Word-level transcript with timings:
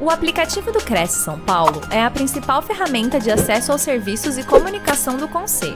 O 0.00 0.10
aplicativo 0.10 0.70
do 0.70 0.78
Cresce 0.78 1.24
São 1.24 1.40
Paulo 1.44 1.80
é 1.92 2.00
a 2.00 2.08
principal 2.08 2.62
ferramenta 2.62 3.18
de 3.18 3.32
acesso 3.32 3.72
aos 3.72 3.82
serviços 3.82 4.38
e 4.38 4.46
comunicação 4.46 5.16
do 5.16 5.28
Conselho. 5.28 5.74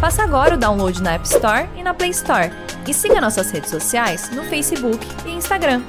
Faça 0.00 0.22
agora 0.22 0.54
o 0.54 0.58
download 0.58 1.02
na 1.02 1.16
App 1.16 1.26
Store 1.26 1.68
e 1.76 1.82
na 1.82 1.92
Play 1.92 2.08
Store. 2.08 2.48
E 2.88 2.94
siga 2.94 3.20
nossas 3.20 3.50
redes 3.50 3.68
sociais 3.68 4.34
no 4.34 4.44
Facebook 4.44 5.04
e 5.26 5.32
Instagram. 5.32 5.82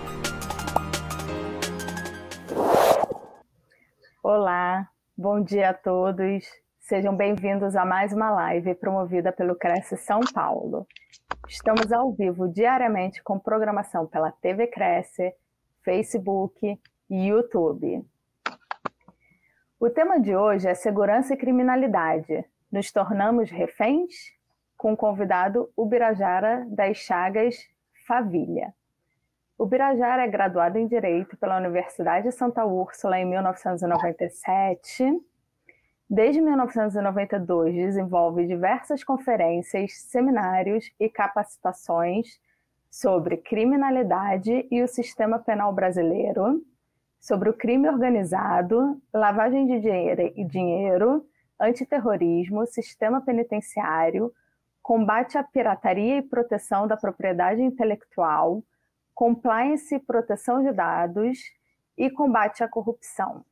Olá, 4.22 4.90
bom 5.18 5.42
dia 5.42 5.70
a 5.70 5.74
todos. 5.74 6.44
Sejam 6.82 7.16
bem-vindos 7.16 7.74
a 7.78 7.86
mais 7.86 8.12
uma 8.12 8.32
live 8.32 8.76
promovida 8.76 9.32
pelo 9.32 9.56
Cresce 9.56 9.96
São 9.96 10.20
Paulo. 10.34 10.86
Estamos 11.48 11.90
ao 11.94 12.12
vivo 12.12 12.50
diariamente 12.50 13.24
com 13.24 13.40
programação 13.40 14.06
pela 14.08 14.30
TV 14.30 14.68
Cresce, 14.68 15.34
Facebook 15.86 16.78
YouTube. 17.12 18.06
O 19.78 19.90
tema 19.90 20.18
de 20.18 20.34
hoje 20.34 20.70
é 20.70 20.74
segurança 20.74 21.34
e 21.34 21.38
criminalidade. 21.38 22.46
Nos 22.72 22.90
tornamos 22.90 23.52
reféns? 23.52 24.32
Com 24.78 24.94
o 24.94 24.98
convidado 24.98 25.70
Ubirajara 25.76 26.66
das 26.70 26.98
Chagas 26.98 27.68
Favilha. 28.08 28.74
Ubirajara 29.60 30.24
é 30.24 30.28
graduado 30.28 30.78
em 30.78 30.88
Direito 30.88 31.36
pela 31.36 31.58
Universidade 31.58 32.30
de 32.30 32.32
Santa 32.32 32.66
Úrsula 32.66 33.20
em 33.20 33.26
1997. 33.26 35.22
Desde 36.10 36.40
1992, 36.40 37.76
desenvolve 37.76 38.48
diversas 38.48 39.04
conferências, 39.04 39.98
seminários 39.98 40.92
e 40.98 41.10
capacitações 41.10 42.40
sobre 42.90 43.38
criminalidade 43.38 44.66
e 44.72 44.82
o 44.82 44.88
sistema 44.88 45.40
penal 45.40 45.74
brasileiro, 45.74 46.62
sobre 47.22 47.52
o 47.52 47.54
crime 47.54 47.88
organizado, 47.88 49.00
lavagem 49.14 49.68
de 49.68 49.80
dinheiro 49.80 50.34
e 50.36 50.44
dinheiro, 50.44 51.24
antiterrorismo, 51.60 52.66
sistema 52.66 53.22
penitenciário, 53.22 54.34
combate 54.82 55.38
à 55.38 55.44
pirataria 55.44 56.18
e 56.18 56.24
proteção 56.24 56.88
da 56.88 56.98
propriedade 56.98 57.62
intelectual, 57.62 58.64
compliance 59.14 59.94
e 59.94 60.00
proteção 60.00 60.64
de 60.64 60.74
dados 60.74 61.38
e 61.96 62.10
combate 62.10 62.64
à 62.64 62.68
corrupção. 62.68 63.46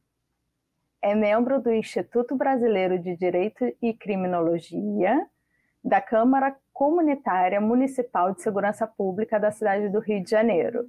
É 1.00 1.14
membro 1.14 1.61
do 1.61 1.72
Instituto 1.72 2.36
Brasileiro 2.36 2.98
de 2.98 3.16
Direito 3.16 3.72
e 3.80 3.94
Criminologia, 3.94 5.23
da 5.83 6.02
Câmara 6.02 6.58
Comunitária 6.73 7.61
Municipal 7.61 8.33
de 8.33 8.42
Segurança 8.42 8.88
Pública 8.88 9.39
da 9.39 9.52
cidade 9.52 9.89
do 9.89 10.00
Rio 10.00 10.23
de 10.23 10.31
Janeiro 10.31 10.88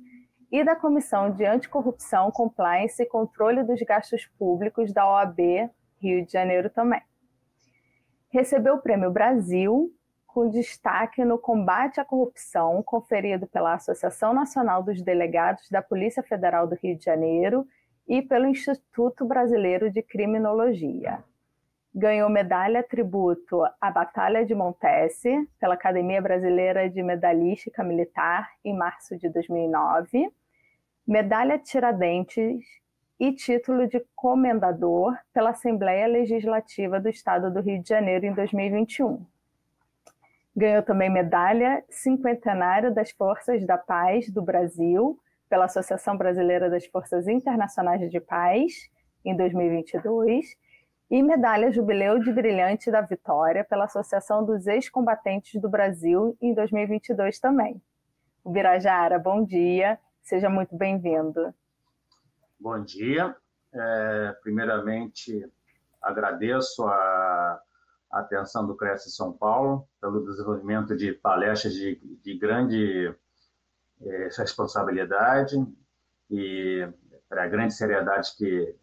e 0.51 0.65
da 0.65 0.75
Comissão 0.75 1.31
de 1.31 1.45
Anticorrupção, 1.45 2.31
Compliance 2.31 3.01
e 3.01 3.07
Controle 3.07 3.63
dos 3.63 3.81
Gastos 3.83 4.27
Públicos 4.39 4.93
da 4.93 5.09
OAB 5.09 5.71
Rio 6.01 6.25
de 6.25 6.33
Janeiro 6.33 6.69
também. 6.71 7.03
Recebeu 8.31 8.75
o 8.75 8.81
Prêmio 8.81 9.11
Brasil, 9.11 9.93
com 10.27 10.49
destaque 10.49 11.25
no 11.25 11.39
combate 11.39 12.01
à 12.01 12.05
corrupção, 12.05 12.83
conferido 12.83 13.47
pela 13.47 13.75
Associação 13.75 14.33
Nacional 14.33 14.83
dos 14.83 15.03
Delegados 15.03 15.69
da 15.69 15.83
Polícia 15.83 16.23
Federal 16.23 16.67
do 16.67 16.77
Rio 16.77 16.97
de 16.97 17.05
Janeiro 17.05 17.67
e 18.09 18.23
pelo 18.23 18.47
Instituto 18.47 19.25
Brasileiro 19.25 19.91
de 19.91 20.03
Criminologia. 20.03 21.23
Ganhou 21.93 22.31
medalha 22.31 22.83
tributo 22.85 23.65
à 23.81 23.91
Batalha 23.91 24.45
de 24.45 24.55
Montese 24.55 25.49
pela 25.59 25.75
Academia 25.75 26.23
Brasileira 26.23 26.89
de 26.89 27.03
Medalhística 27.03 27.83
Militar 27.83 28.49
em 28.65 28.77
março 28.77 29.19
de 29.19 29.29
2009 29.29 30.33
medalha 31.07 31.59
Tiradentes 31.59 32.65
e 33.19 33.33
título 33.33 33.87
de 33.87 34.03
comendador 34.17 35.15
pela 35.33 35.51
Assembleia 35.51 36.07
Legislativa 36.07 36.99
do 36.99 37.09
Estado 37.09 37.53
do 37.53 37.61
Rio 37.61 37.83
de 37.83 37.89
Janeiro 37.89 38.25
em 38.25 38.33
2021. 38.33 39.25
Ganhou 40.57 40.83
também 40.83 41.11
medalha 41.11 41.85
cinquentenária 41.91 42.91
das 42.91 43.11
Forças 43.11 43.65
da 43.67 43.77
Paz 43.77 44.31
do 44.31 44.43
Brasil 44.43 45.19
pela 45.49 45.67
Associação 45.67 46.17
Brasileira 46.17 46.71
das 46.71 46.87
Forças 46.87 47.29
Internacionais 47.29 48.11
de 48.11 48.21
Paz 48.21 48.91
em 49.25 49.37
2022 49.37 50.57
e 51.11 51.23
medalha 51.23 51.73
Jubileu 51.73 52.21
de 52.21 52.33
Brilhante 52.33 52.91
da 52.91 53.01
Vitória 53.01 53.65
pela 53.65 53.85
Associação 53.85 54.45
dos 54.45 54.67
Ex-Combatentes 54.67 55.61
do 55.61 55.69
Brasil 55.69 56.37
em 56.41 56.55
2022 56.55 57.39
também. 57.39 57.83
Birajara, 58.47 59.19
bom 59.19 59.45
dia. 59.45 59.99
Seja 60.23 60.49
muito 60.49 60.77
bem-vindo. 60.77 61.53
Bom 62.59 62.83
dia. 62.83 63.35
É, 63.73 64.37
primeiramente, 64.43 65.49
agradeço 66.01 66.85
a, 66.85 67.61
atenção 68.11 68.67
do 68.67 68.77
Cresce 68.77 69.11
São 69.11 69.33
Paulo 69.33 69.89
pelo 70.01 70.25
desenvolvimento 70.25 70.97
de 70.97 71.13
palestras 71.13 71.73
de, 71.73 72.01
de 72.23 72.37
grande 72.37 73.15
é, 74.01 74.29
responsabilidade 74.37 75.57
e 76.29 76.89
para 77.29 77.45
a 77.45 77.49
grande 77.49 77.73
seriedade 77.73 78.37
que 78.37 78.75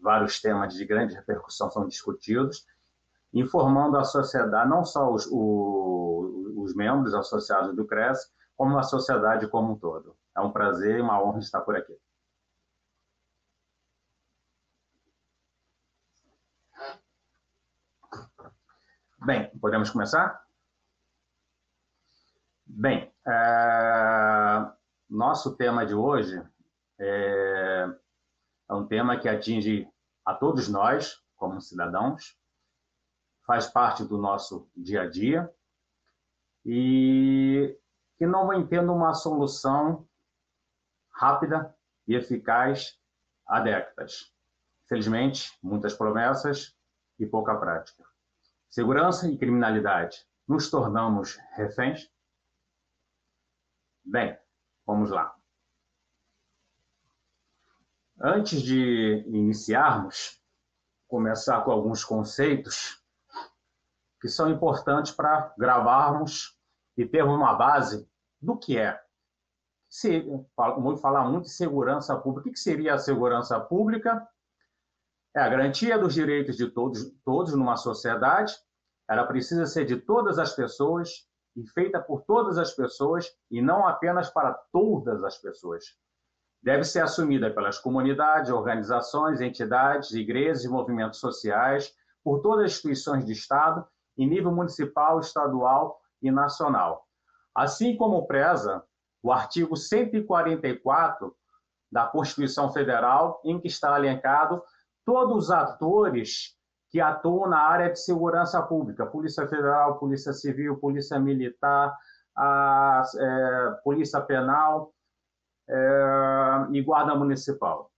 vários 0.00 0.40
temas 0.40 0.74
de 0.74 0.84
grande 0.84 1.16
repercussão 1.16 1.68
são 1.68 1.88
discutidos, 1.88 2.64
informando 3.34 3.98
a 3.98 4.04
sociedade, 4.04 4.70
não 4.70 4.84
só 4.84 5.12
os, 5.12 5.26
os, 5.26 6.56
os 6.56 6.74
membros 6.74 7.12
associados 7.12 7.74
do 7.74 7.84
CRES, 7.84 8.32
como 8.56 8.78
a 8.78 8.84
sociedade 8.84 9.48
como 9.48 9.72
um 9.72 9.78
todo. 9.78 10.16
É 10.36 10.40
um 10.40 10.52
prazer 10.52 10.98
e 10.98 11.00
uma 11.00 11.22
honra 11.22 11.38
estar 11.38 11.62
por 11.62 11.74
aqui. 11.74 11.96
Bem, 19.24 19.50
podemos 19.58 19.88
começar? 19.90 20.44
Bem, 22.66 23.10
é... 23.26 24.72
nosso 25.08 25.56
tema 25.56 25.86
de 25.86 25.94
hoje 25.94 26.40
é... 27.00 27.88
é 28.68 28.74
um 28.74 28.86
tema 28.86 29.18
que 29.18 29.28
atinge 29.28 29.90
a 30.22 30.34
todos 30.34 30.68
nós, 30.68 31.22
como 31.34 31.62
cidadãos, 31.62 32.38
faz 33.46 33.68
parte 33.68 34.04
do 34.04 34.18
nosso 34.18 34.68
dia 34.76 35.02
a 35.02 35.08
dia 35.08 35.50
e 36.64 37.78
que 38.18 38.26
não 38.26 38.48
vem 38.48 38.66
tendo 38.66 38.92
uma 38.92 39.14
solução 39.14 40.06
rápida 41.16 41.74
e 42.06 42.14
eficaz 42.14 42.98
há 43.46 43.60
décadas. 43.60 44.32
Felizmente, 44.86 45.50
muitas 45.62 45.94
promessas 45.94 46.76
e 47.18 47.26
pouca 47.26 47.56
prática. 47.56 48.04
Segurança 48.68 49.28
e 49.28 49.38
criminalidade. 49.38 50.26
Nos 50.46 50.70
tornamos 50.70 51.38
reféns? 51.54 52.10
Bem, 54.04 54.38
vamos 54.86 55.10
lá. 55.10 55.34
Antes 58.20 58.62
de 58.62 59.24
iniciarmos, 59.26 60.40
começar 61.08 61.62
com 61.62 61.70
alguns 61.70 62.04
conceitos 62.04 63.02
que 64.20 64.28
são 64.28 64.50
importantes 64.50 65.12
para 65.12 65.54
gravarmos 65.58 66.58
e 66.96 67.04
termos 67.04 67.34
uma 67.34 67.54
base 67.54 68.08
do 68.40 68.56
que 68.56 68.78
é 68.78 69.05
se, 69.96 70.20
vou 70.56 70.94
falar 70.98 71.24
muito 71.24 71.44
de 71.44 71.52
segurança 71.52 72.14
pública. 72.16 72.50
O 72.50 72.52
que 72.52 72.58
seria 72.58 72.94
a 72.94 72.98
segurança 72.98 73.58
pública? 73.58 74.28
É 75.34 75.40
a 75.40 75.48
garantia 75.48 75.98
dos 75.98 76.12
direitos 76.12 76.54
de 76.54 76.68
todos, 76.68 77.10
todos 77.24 77.54
numa 77.54 77.78
sociedade. 77.78 78.54
Ela 79.08 79.24
precisa 79.24 79.64
ser 79.64 79.86
de 79.86 79.96
todas 79.96 80.38
as 80.38 80.54
pessoas 80.54 81.26
e 81.56 81.66
feita 81.68 81.98
por 81.98 82.20
todas 82.22 82.58
as 82.58 82.72
pessoas 82.72 83.26
e 83.50 83.62
não 83.62 83.88
apenas 83.88 84.28
para 84.28 84.52
todas 84.70 85.24
as 85.24 85.38
pessoas. 85.38 85.84
Deve 86.62 86.84
ser 86.84 87.00
assumida 87.00 87.50
pelas 87.50 87.78
comunidades, 87.78 88.50
organizações, 88.50 89.40
entidades, 89.40 90.10
igrejas 90.10 90.64
e 90.64 90.68
movimentos 90.68 91.20
sociais, 91.20 91.90
por 92.22 92.42
todas 92.42 92.66
as 92.66 92.72
instituições 92.72 93.24
de 93.24 93.32
Estado, 93.32 93.86
em 94.18 94.28
nível 94.28 94.52
municipal, 94.52 95.20
estadual 95.20 95.98
e 96.20 96.30
nacional. 96.30 97.06
Assim 97.54 97.96
como 97.96 98.26
preza 98.26 98.84
o 99.26 99.32
artigo 99.32 99.76
144 99.76 101.36
da 101.90 102.06
Constituição 102.06 102.72
Federal, 102.72 103.40
em 103.44 103.58
que 103.58 103.66
está 103.66 103.98
elencado 103.98 104.62
todos 105.04 105.46
os 105.46 105.50
atores 105.50 106.56
que 106.90 107.00
atuam 107.00 107.48
na 107.48 107.58
área 107.58 107.90
de 107.90 107.98
segurança 107.98 108.62
pública: 108.62 109.04
Polícia 109.04 109.48
Federal, 109.48 109.98
Polícia 109.98 110.32
Civil, 110.32 110.78
Polícia 110.78 111.18
Militar, 111.18 111.92
a, 112.36 113.02
é, 113.18 113.70
Polícia 113.82 114.20
Penal 114.20 114.94
é, 115.68 116.68
e 116.70 116.80
Guarda 116.82 117.16
Municipal. 117.16 117.90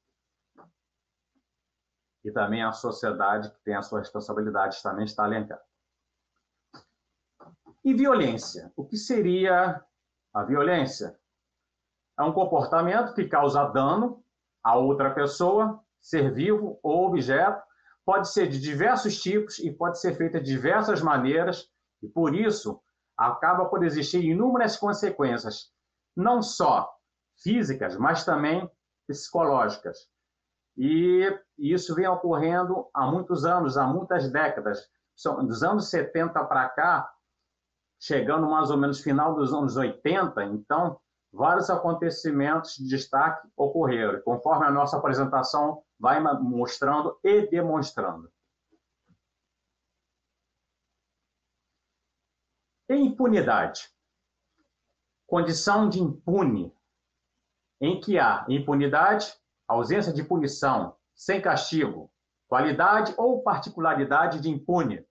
E 2.25 2.33
também 2.33 2.63
a 2.63 2.73
sociedade, 2.73 3.51
que 3.51 3.63
tem 3.65 3.75
as 3.75 3.87
suas 3.87 4.05
responsabilidades, 4.05 4.81
também 4.81 5.05
está 5.05 5.27
elencada. 5.27 5.61
E 7.85 7.93
violência? 7.93 8.73
O 8.75 8.85
que 8.85 8.97
seria 8.97 9.83
a 10.39 10.45
violência 10.45 11.19
é 12.17 12.23
um 12.23 12.33
comportamento 12.33 13.13
que 13.13 13.27
causa 13.27 13.65
dano 13.65 14.23
a 14.63 14.77
outra 14.77 15.11
pessoa, 15.11 15.81
ser 16.01 16.33
vivo 16.33 16.79
ou 16.81 17.07
objeto, 17.07 17.61
pode 18.05 18.29
ser 18.31 18.49
de 18.49 18.61
diversos 18.61 19.21
tipos 19.21 19.59
e 19.59 19.71
pode 19.73 20.01
ser 20.01 20.15
feita 20.15 20.41
de 20.41 20.47
diversas 20.47 21.03
maneiras, 21.03 21.69
e 22.01 22.09
por 22.09 22.37
isso 22.37 22.81
acaba 23.17 23.67
por 23.67 23.85
existir 23.85 24.25
inúmeras 24.25 24.77
consequências, 24.77 25.73
não 26.17 26.41
só 26.41 26.89
físicas, 27.43 27.97
mas 27.97 28.25
também 28.25 28.71
psicológicas. 29.09 30.09
E 30.77 31.37
isso 31.59 31.97
vem 31.97 32.07
ocorrendo 32.07 32.89
há 32.95 33.07
muitos 33.07 33.45
anos, 33.45 33.77
há 33.77 33.87
muitas 33.89 34.31
décadas. 34.31 34.89
Dos 35.45 35.65
anos 35.65 35.91
70 35.91 36.45
para 36.45 36.69
cá, 36.69 37.11
chegando 37.99 38.49
mais 38.49 38.71
ou 38.71 38.77
menos 38.77 39.01
final 39.01 39.35
dos 39.35 39.53
anos 39.53 39.77
80, 39.77 40.45
então 40.45 41.01
vários 41.33 41.69
acontecimentos 41.69 42.77
de 42.77 42.89
destaque 42.89 43.47
ocorreram, 43.57 44.21
conforme 44.23 44.67
a 44.67 44.71
nossa 44.71 44.97
apresentação 44.97 45.83
vai 45.99 46.21
mostrando 46.21 47.19
e 47.23 47.47
demonstrando. 47.49 48.31
Impunidade. 52.89 53.91
Condição 55.27 55.89
de 55.91 56.01
impune, 56.01 56.73
em 57.81 58.01
que 58.01 58.19
há 58.19 58.47
impunidade, 58.49 59.35
ausência 59.67 60.13
de 60.13 60.25
punição, 60.25 60.97
sem 61.15 61.43
castigo, 61.43 62.11
qualidade 62.47 63.13
ou 63.19 63.43
particularidade 63.43 64.41
de 64.41 64.49
impune, 64.49 65.07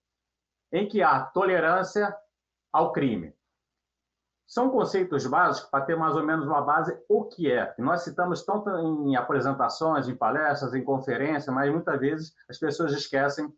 em 0.71 0.87
que 0.87 1.03
há 1.03 1.23
tolerância 1.23 2.17
ao 2.71 2.91
crime. 2.91 3.33
São 4.47 4.69
conceitos 4.69 5.27
básicos 5.27 5.69
para 5.69 5.83
ter 5.83 5.97
mais 5.97 6.15
ou 6.15 6.23
menos 6.23 6.47
uma 6.47 6.61
base 6.61 6.97
o 7.09 7.25
que 7.25 7.51
é. 7.51 7.75
nós 7.77 8.03
citamos 8.03 8.45
tanto 8.45 8.69
em 8.69 9.15
apresentações, 9.15 10.07
em 10.07 10.15
palestras, 10.15 10.73
em 10.73 10.83
conferências, 10.83 11.53
mas 11.53 11.69
muitas 11.69 11.99
vezes 11.99 12.35
as 12.49 12.57
pessoas 12.57 12.93
esquecem 12.93 13.53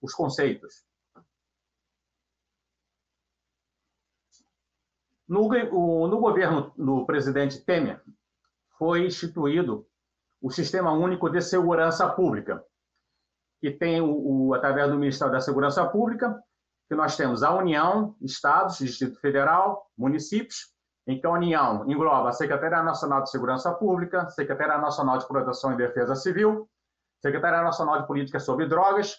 os 0.00 0.12
conceitos. 0.12 0.84
No, 5.28 5.48
no 6.08 6.18
governo 6.18 6.72
do 6.76 7.06
presidente 7.06 7.64
Temer, 7.64 8.02
foi 8.76 9.06
instituído 9.06 9.86
o 10.40 10.50
Sistema 10.50 10.90
Único 10.90 11.30
de 11.30 11.40
Segurança 11.40 12.08
Pública, 12.10 12.62
que 13.60 13.70
tem, 13.70 14.00
o, 14.00 14.48
o, 14.48 14.54
através 14.54 14.90
do 14.90 14.98
Ministério 14.98 15.32
da 15.32 15.40
Segurança 15.40 15.86
Pública, 15.86 16.42
que 16.92 16.96
nós 16.96 17.16
temos 17.16 17.42
a 17.42 17.54
União, 17.54 18.14
Estados, 18.20 18.76
Distrito 18.76 19.18
Federal, 19.18 19.90
municípios, 19.96 20.74
em 21.06 21.18
que 21.18 21.26
a 21.26 21.30
União 21.30 21.90
engloba 21.90 22.28
a 22.28 22.32
Secretaria 22.32 22.82
Nacional 22.82 23.22
de 23.22 23.30
Segurança 23.30 23.72
Pública, 23.72 24.28
Secretaria 24.28 24.76
Nacional 24.76 25.16
de 25.16 25.26
Proteção 25.26 25.72
e 25.72 25.76
Defesa 25.78 26.14
Civil, 26.14 26.68
Secretaria 27.22 27.62
Nacional 27.62 28.02
de 28.02 28.06
Política 28.06 28.38
sobre 28.38 28.66
Drogas, 28.66 29.16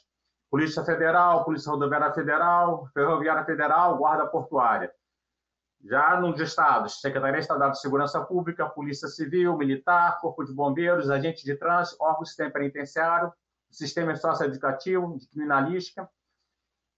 Polícia 0.52 0.86
Federal, 0.86 1.44
Polícia 1.46 1.72
Rodoviária 1.72 2.14
Federal, 2.14 2.88
Ferroviária 2.94 3.44
Federal, 3.44 3.98
Guarda 3.98 4.28
Portuária. 4.28 4.92
Já 5.84 6.22
nos 6.22 6.40
estados, 6.40 7.02
Secretaria 7.02 7.40
Estadual 7.40 7.72
de 7.72 7.82
Segurança 7.82 8.24
Pública, 8.24 8.70
Polícia 8.70 9.08
Civil, 9.08 9.58
Militar, 9.58 10.22
Corpo 10.22 10.44
de 10.46 10.54
Bombeiros, 10.54 11.10
Agente 11.10 11.44
de 11.44 11.56
Trânsito, 11.56 11.98
órgãos 12.04 12.20
do 12.20 12.28
Sistema 12.28 12.52
Penitenciário, 12.52 13.34
Sistema 13.72 14.16
Socioeducativo, 14.16 15.18
de 15.18 15.28
Criminalística, 15.28 16.08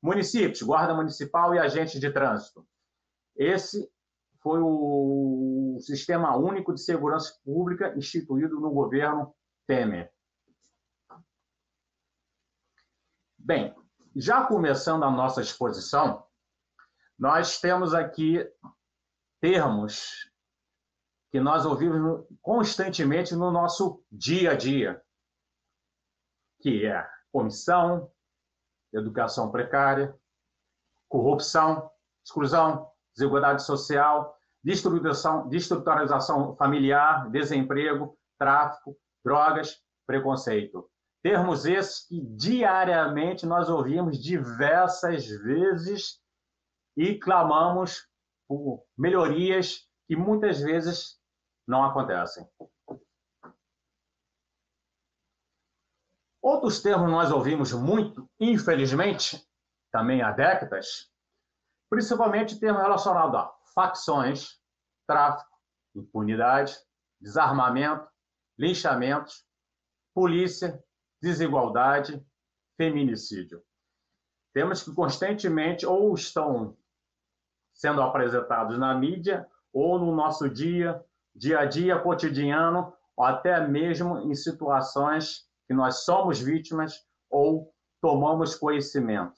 Municípios, 0.05 0.61
Guarda 0.61 0.93
Municipal 0.93 1.55
e 1.55 1.59
Agentes 1.59 1.99
de 1.99 2.11
Trânsito. 2.11 2.63
Esse 3.35 3.91
foi 4.39 4.59
o 4.61 5.79
Sistema 5.81 6.37
Único 6.37 6.75
de 6.75 6.81
Segurança 6.81 7.35
Pública 7.43 7.91
instituído 7.97 8.59
no 8.59 8.69
governo 8.69 9.33
Temer. 9.65 10.13
Bem, 13.35 13.75
já 14.15 14.45
começando 14.45 15.03
a 15.03 15.09
nossa 15.09 15.41
exposição, 15.41 16.23
nós 17.17 17.59
temos 17.59 17.95
aqui 17.95 18.47
termos 19.41 20.31
que 21.31 21.39
nós 21.39 21.65
ouvimos 21.65 22.27
constantemente 22.43 23.35
no 23.35 23.49
nosso 23.49 24.03
dia 24.11 24.51
a 24.51 24.55
dia, 24.55 25.03
que 26.61 26.85
é 26.85 27.09
comissão, 27.31 28.11
educação 28.95 29.51
precária, 29.51 30.15
corrupção, 31.09 31.89
exclusão, 32.25 32.89
desigualdade 33.15 33.63
social, 33.63 34.35
destruturalização 34.63 36.55
familiar, 36.55 37.29
desemprego, 37.29 38.17
tráfico, 38.37 38.97
drogas, 39.23 39.81
preconceito. 40.07 40.89
Termos 41.21 41.65
esses 41.65 42.07
que 42.07 42.21
diariamente 42.21 43.45
nós 43.45 43.69
ouvimos 43.69 44.21
diversas 44.21 45.25
vezes 45.27 46.19
e 46.95 47.15
clamamos 47.15 48.07
por 48.47 48.83
melhorias 48.97 49.87
que 50.07 50.15
muitas 50.15 50.59
vezes 50.59 51.19
não 51.67 51.83
acontecem. 51.83 52.47
Outros 56.45 56.79
termos 56.79 57.09
nós 57.09 57.31
ouvimos 57.31 57.73
muito, 57.73 58.29
infelizmente, 58.39 59.43
também 59.91 60.21
há 60.21 60.31
décadas, 60.31 61.11
principalmente 61.89 62.59
termos 62.59 62.83
relacionados 62.83 63.35
a 63.35 63.51
facções, 63.73 64.61
tráfico, 65.07 65.49
impunidade, 65.95 66.77
desarmamento, 67.19 68.07
linchamentos, 68.59 69.43
polícia, 70.13 70.79
desigualdade, 71.19 72.23
feminicídio. 72.77 73.63
Temos 74.53 74.83
que 74.83 74.93
constantemente 74.93 75.83
ou 75.83 76.13
estão 76.13 76.77
sendo 77.73 78.03
apresentados 78.03 78.77
na 78.77 78.93
mídia 78.93 79.49
ou 79.73 79.97
no 79.97 80.15
nosso 80.15 80.47
dia, 80.47 81.03
dia 81.35 81.61
a 81.61 81.65
dia, 81.65 81.97
cotidiano, 81.97 82.93
ou 83.17 83.25
até 83.25 83.67
mesmo 83.67 84.19
em 84.19 84.35
situações 84.35 85.49
que 85.67 85.73
nós 85.73 86.03
somos 86.03 86.39
vítimas 86.39 87.05
ou 87.29 87.73
tomamos 88.01 88.55
conhecimento. 88.55 89.35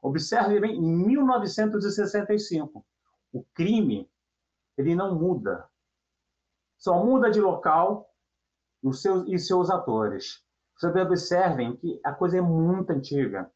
Observe 0.00 0.60
bem, 0.60 0.76
em 0.76 1.06
1965, 1.06 2.86
o 3.32 3.42
crime 3.52 4.08
ele 4.78 4.94
não 4.94 5.18
muda. 5.18 5.64
Só 6.78 7.02
muda 7.02 7.28
de 7.30 7.40
local 7.40 8.08
os 8.82 9.00
seus, 9.02 9.26
e 9.26 9.38
seus 9.38 9.70
atores. 9.70 10.44
Vocês 10.76 10.94
observem 10.94 11.74
que 11.76 11.98
a 12.04 12.12
coisa 12.12 12.38
é 12.38 12.40
muito 12.40 12.90
antiga. 12.90 13.50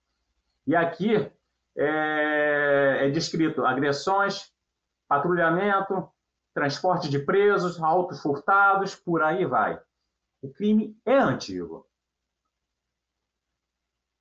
E 0.66 0.75
aqui 0.75 1.30
é, 1.76 3.06
é 3.06 3.11
descrito 3.11 3.64
agressões, 3.64 4.52
patrulhamento, 5.10 6.08
transporte 6.54 7.10
de 7.10 7.18
presos, 7.18 7.82
autos 7.82 8.22
furtados, 8.22 8.94
por 8.94 9.24
aí 9.24 9.44
vai. 9.44 9.82
O 10.40 10.52
crime 10.52 10.96
é 11.04 11.18
antigo. 11.18 11.84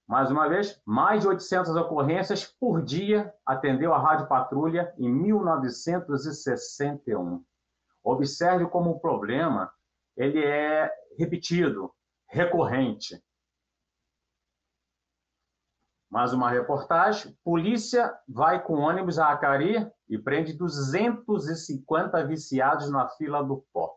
Mais 0.08 0.32
uma 0.32 0.50
vez, 0.50 0.82
mais 0.84 1.22
de 1.22 1.28
800 1.28 1.76
ocorrências 1.76 2.44
por 2.44 2.82
dia 2.82 3.32
atendeu 3.46 3.94
a 3.94 4.00
Rádio 4.00 4.28
Patrulha 4.28 4.92
em 4.98 5.08
1961. 5.08 7.46
Observe 8.04 8.66
como 8.66 8.90
o 8.90 9.00
problema 9.00 9.72
ele 10.18 10.44
é 10.44 10.92
repetido, 11.20 11.94
recorrente. 12.28 13.24
Mais 16.10 16.34
uma 16.34 16.50
reportagem. 16.50 17.38
Polícia 17.44 18.18
vai 18.28 18.64
com 18.64 18.80
ônibus 18.80 19.20
a 19.20 19.30
Acari 19.30 19.90
e 20.08 20.18
prende 20.18 20.54
250 20.54 22.26
viciados 22.26 22.90
na 22.90 23.08
fila 23.10 23.44
do 23.44 23.64
pó. 23.72 23.96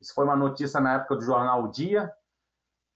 Isso 0.00 0.14
foi 0.14 0.24
uma 0.24 0.36
notícia 0.36 0.80
na 0.80 0.94
época 0.94 1.16
do 1.16 1.22
jornal 1.22 1.64
o 1.64 1.68
Dia, 1.68 2.12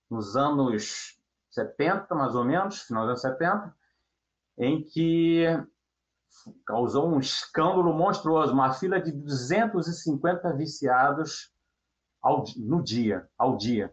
nos 0.08 0.36
anos 0.36 1.20
70, 1.50 2.14
mais 2.14 2.34
ou 2.34 2.44
menos, 2.44 2.82
final 2.82 3.02
dos 3.02 3.24
anos 3.24 3.38
70, 3.38 3.76
em 4.58 4.84
que 4.84 5.44
causou 6.64 7.08
um 7.08 7.18
escândalo 7.18 7.92
monstruoso, 7.92 8.52
uma 8.52 8.72
fila 8.72 9.00
de 9.00 9.10
250 9.10 10.52
viciados 10.52 11.52
ao, 12.22 12.44
no 12.56 12.82
dia, 12.82 13.28
ao 13.36 13.56
dia. 13.56 13.92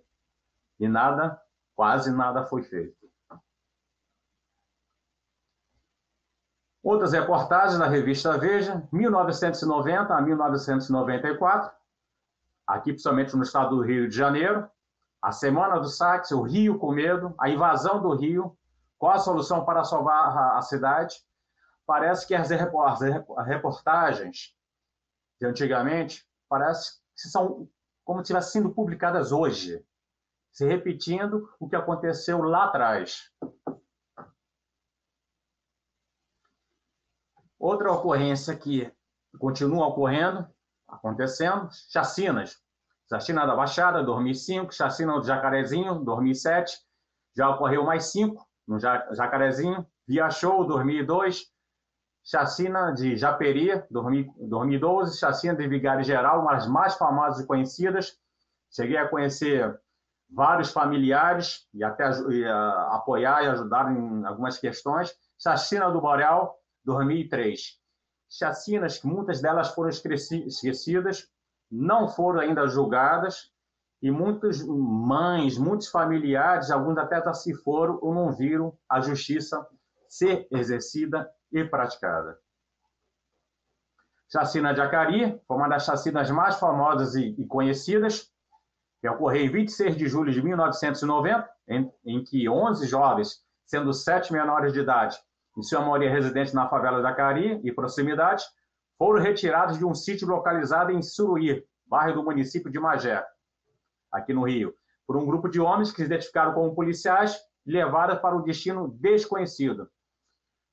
E 0.79 0.87
nada, 0.87 1.39
quase 1.75 2.11
nada 2.11 2.45
foi 2.45 2.63
feito. 2.63 3.02
Outras 6.83 7.13
reportagens 7.13 7.79
na 7.79 7.87
revista 7.87 8.37
Veja, 8.37 8.83
1990 8.91 10.13
a 10.13 10.21
1994, 10.21 11.71
aqui 12.67 12.91
principalmente 12.91 13.35
no 13.37 13.43
estado 13.43 13.77
do 13.77 13.81
Rio 13.81 14.09
de 14.09 14.15
Janeiro, 14.15 14.69
a 15.21 15.31
Semana 15.31 15.79
do 15.79 15.87
Sax, 15.87 16.31
o 16.31 16.41
Rio 16.41 16.77
com 16.77 16.91
medo, 16.91 17.33
a 17.39 17.49
invasão 17.49 18.01
do 18.01 18.13
Rio, 18.13 18.57
qual 18.97 19.13
a 19.13 19.19
solução 19.19 19.63
para 19.63 19.85
salvar 19.85 20.57
a 20.57 20.61
cidade? 20.61 21.15
Parece 21.85 22.27
que 22.27 22.35
as 22.35 22.49
reportagens 22.49 24.53
de 25.39 25.47
antigamente 25.47 26.27
parece 26.49 26.99
que 27.15 27.29
são 27.29 27.69
como 28.03 28.19
se 28.19 28.27
tivessem 28.27 28.61
sido 28.61 28.73
publicadas 28.73 29.31
hoje, 29.31 29.81
se 30.51 30.67
repetindo 30.67 31.49
o 31.59 31.69
que 31.69 31.75
aconteceu 31.75 32.41
lá 32.41 32.65
atrás. 32.65 33.31
Outra 37.63 37.93
ocorrência 37.93 38.53
que 38.57 38.91
continua 39.39 39.87
ocorrendo, 39.87 40.45
acontecendo, 40.85 41.69
chacinas. 41.89 42.57
Chacina 43.07 43.45
da 43.45 43.55
Baixada, 43.55 44.03
2005, 44.03 44.73
chacina 44.73 45.13
do 45.13 45.25
Jacarezinho, 45.25 46.03
2007, 46.03 46.77
já 47.33 47.49
ocorreu 47.49 47.85
mais 47.85 48.07
cinco 48.07 48.45
no 48.67 48.77
Jacarezinho, 48.79 49.87
Via 50.05 50.29
Show, 50.29 50.67
2002, 50.67 51.45
chacina 52.21 52.91
de 52.91 53.15
Japeri, 53.15 53.81
2012, 53.89 55.17
chacina 55.17 55.55
de 55.55 55.65
Vigário 55.65 56.03
Geral, 56.03 56.41
uma 56.41 56.55
das 56.55 56.67
mais 56.67 56.95
famosas 56.95 57.45
e 57.45 57.47
conhecidas. 57.47 58.17
Cheguei 58.71 58.97
a 58.97 59.07
conhecer 59.07 59.79
vários 60.29 60.69
familiares 60.73 61.65
e 61.73 61.81
até 61.81 62.11
e, 62.29 62.43
uh, 62.43 62.77
apoiar 62.91 63.41
e 63.41 63.47
ajudar 63.47 63.89
em 63.89 64.25
algumas 64.25 64.57
questões. 64.57 65.17
Chacina 65.41 65.89
do 65.89 66.01
Boreal, 66.01 66.59
2003. 66.83 67.79
Chacinas 68.29 68.97
que 68.97 69.07
muitas 69.07 69.41
delas 69.41 69.73
foram 69.73 69.89
esquecidas, 69.89 71.27
não 71.69 72.07
foram 72.07 72.39
ainda 72.39 72.67
julgadas, 72.67 73.51
e 74.01 74.11
muitas 74.11 74.61
mães, 74.61 75.57
muitos 75.57 75.87
familiares, 75.87 76.69
alguns 76.69 76.97
até 76.97 77.23
já 77.23 77.33
se 77.33 77.53
foram 77.53 77.97
ou 78.01 78.13
não 78.13 78.33
viram 78.33 78.77
a 78.89 78.99
justiça 78.99 79.65
ser 80.09 80.45
exercida 80.51 81.31
e 81.49 81.63
praticada. 81.63 82.37
Chacina 84.29 84.73
de 84.73 84.81
Acari 84.81 85.39
foi 85.47 85.57
uma 85.57 85.69
das 85.69 85.85
chacinas 85.85 86.29
mais 86.31 86.59
famosas 86.59 87.15
e, 87.15 87.45
conhecidas, 87.45 88.29
que 88.99 89.07
ocorreu 89.07 89.45
em 89.45 89.49
26 89.49 89.95
de 89.95 90.07
julho 90.07 90.33
de 90.33 90.41
1990, 90.41 91.49
em, 91.69 91.93
em 92.05 92.23
que 92.23 92.49
11 92.49 92.85
jovens, 92.87 93.41
sendo 93.65 93.93
sete 93.93 94.33
menores 94.33 94.73
de 94.73 94.81
idade, 94.81 95.17
em 95.57 95.63
sua 95.63 95.81
maioria 95.81 96.09
residentes 96.09 96.53
na 96.53 96.67
favela 96.67 97.01
da 97.01 97.13
Cari 97.13 97.61
e 97.63 97.71
proximidades, 97.71 98.45
foram 98.97 99.21
retirados 99.21 99.77
de 99.77 99.85
um 99.85 99.93
sítio 99.93 100.27
localizado 100.27 100.91
em 100.91 101.01
Suruí, 101.01 101.63
bairro 101.85 102.15
do 102.15 102.23
município 102.23 102.71
de 102.71 102.79
Magé, 102.79 103.23
aqui 104.11 104.33
no 104.33 104.43
Rio, 104.43 104.73
por 105.05 105.15
um 105.15 105.25
grupo 105.25 105.49
de 105.49 105.59
homens 105.59 105.91
que 105.91 105.97
se 105.97 106.05
identificaram 106.05 106.53
como 106.53 106.73
policiais 106.73 107.37
e 107.65 107.71
levaram 107.71 108.17
para 108.17 108.35
um 108.35 108.41
destino 108.41 108.87
desconhecido. 108.99 109.89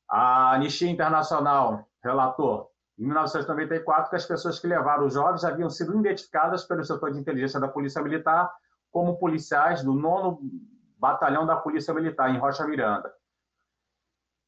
A 0.09 0.55
Anistia 0.55 0.91
Internacional 0.91 1.87
relatou 2.03 2.71
em 2.99 3.05
1994 3.05 4.11
que 4.11 4.17
as 4.17 4.27
pessoas 4.27 4.59
que 4.59 4.67
levaram 4.67 5.07
os 5.07 5.15
jovens 5.15 5.45
haviam 5.45 5.71
sido 5.71 5.99
identificadas 5.99 6.65
pelo 6.65 6.85
setor 6.85 7.13
de 7.13 7.19
inteligência 7.19 7.61
da 7.61 7.69
Polícia 7.69 8.03
Militar 8.03 8.51
como 8.91 9.19
policiais 9.19 9.83
do 9.83 9.95
9 9.95 10.39
Batalhão 10.99 11.47
da 11.47 11.57
Polícia 11.57 11.95
Militar, 11.95 12.29
em 12.29 12.39
Rocha 12.39 12.67
Miranda 12.67 13.11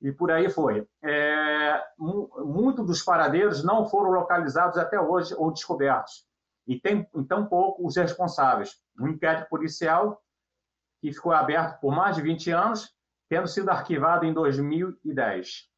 e 0.02 0.12
por 0.12 0.30
aí 0.30 0.50
foi. 0.50 0.86
É, 1.02 1.82
Muitos 1.98 2.84
dos 2.84 3.02
paradeiros 3.02 3.62
não 3.62 3.88
foram 3.88 4.10
localizados 4.10 4.76
até 4.76 5.00
hoje 5.00 5.34
ou 5.36 5.52
descobertos, 5.52 6.26
e 6.66 6.78
tem, 6.78 7.08
em 7.14 7.24
tão 7.24 7.46
pouco, 7.46 7.86
os 7.86 7.96
responsáveis. 7.96 8.76
Um 8.98 9.08
inquérito 9.08 9.48
policial 9.48 10.20
que 11.00 11.12
ficou 11.12 11.32
aberto 11.32 11.80
por 11.80 11.94
mais 11.94 12.16
de 12.16 12.22
20 12.22 12.50
anos, 12.50 12.94
tendo 13.28 13.48
sido 13.48 13.70
arquivado 13.70 14.24
em 14.24 14.32
2010. 14.32 15.68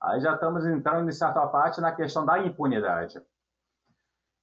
Aí 0.00 0.20
já 0.20 0.34
estamos 0.34 0.66
entrando, 0.66 1.08
em 1.08 1.12
certa 1.12 1.46
parte, 1.46 1.80
na 1.80 1.92
questão 1.92 2.24
da 2.24 2.38
impunidade. 2.38 3.20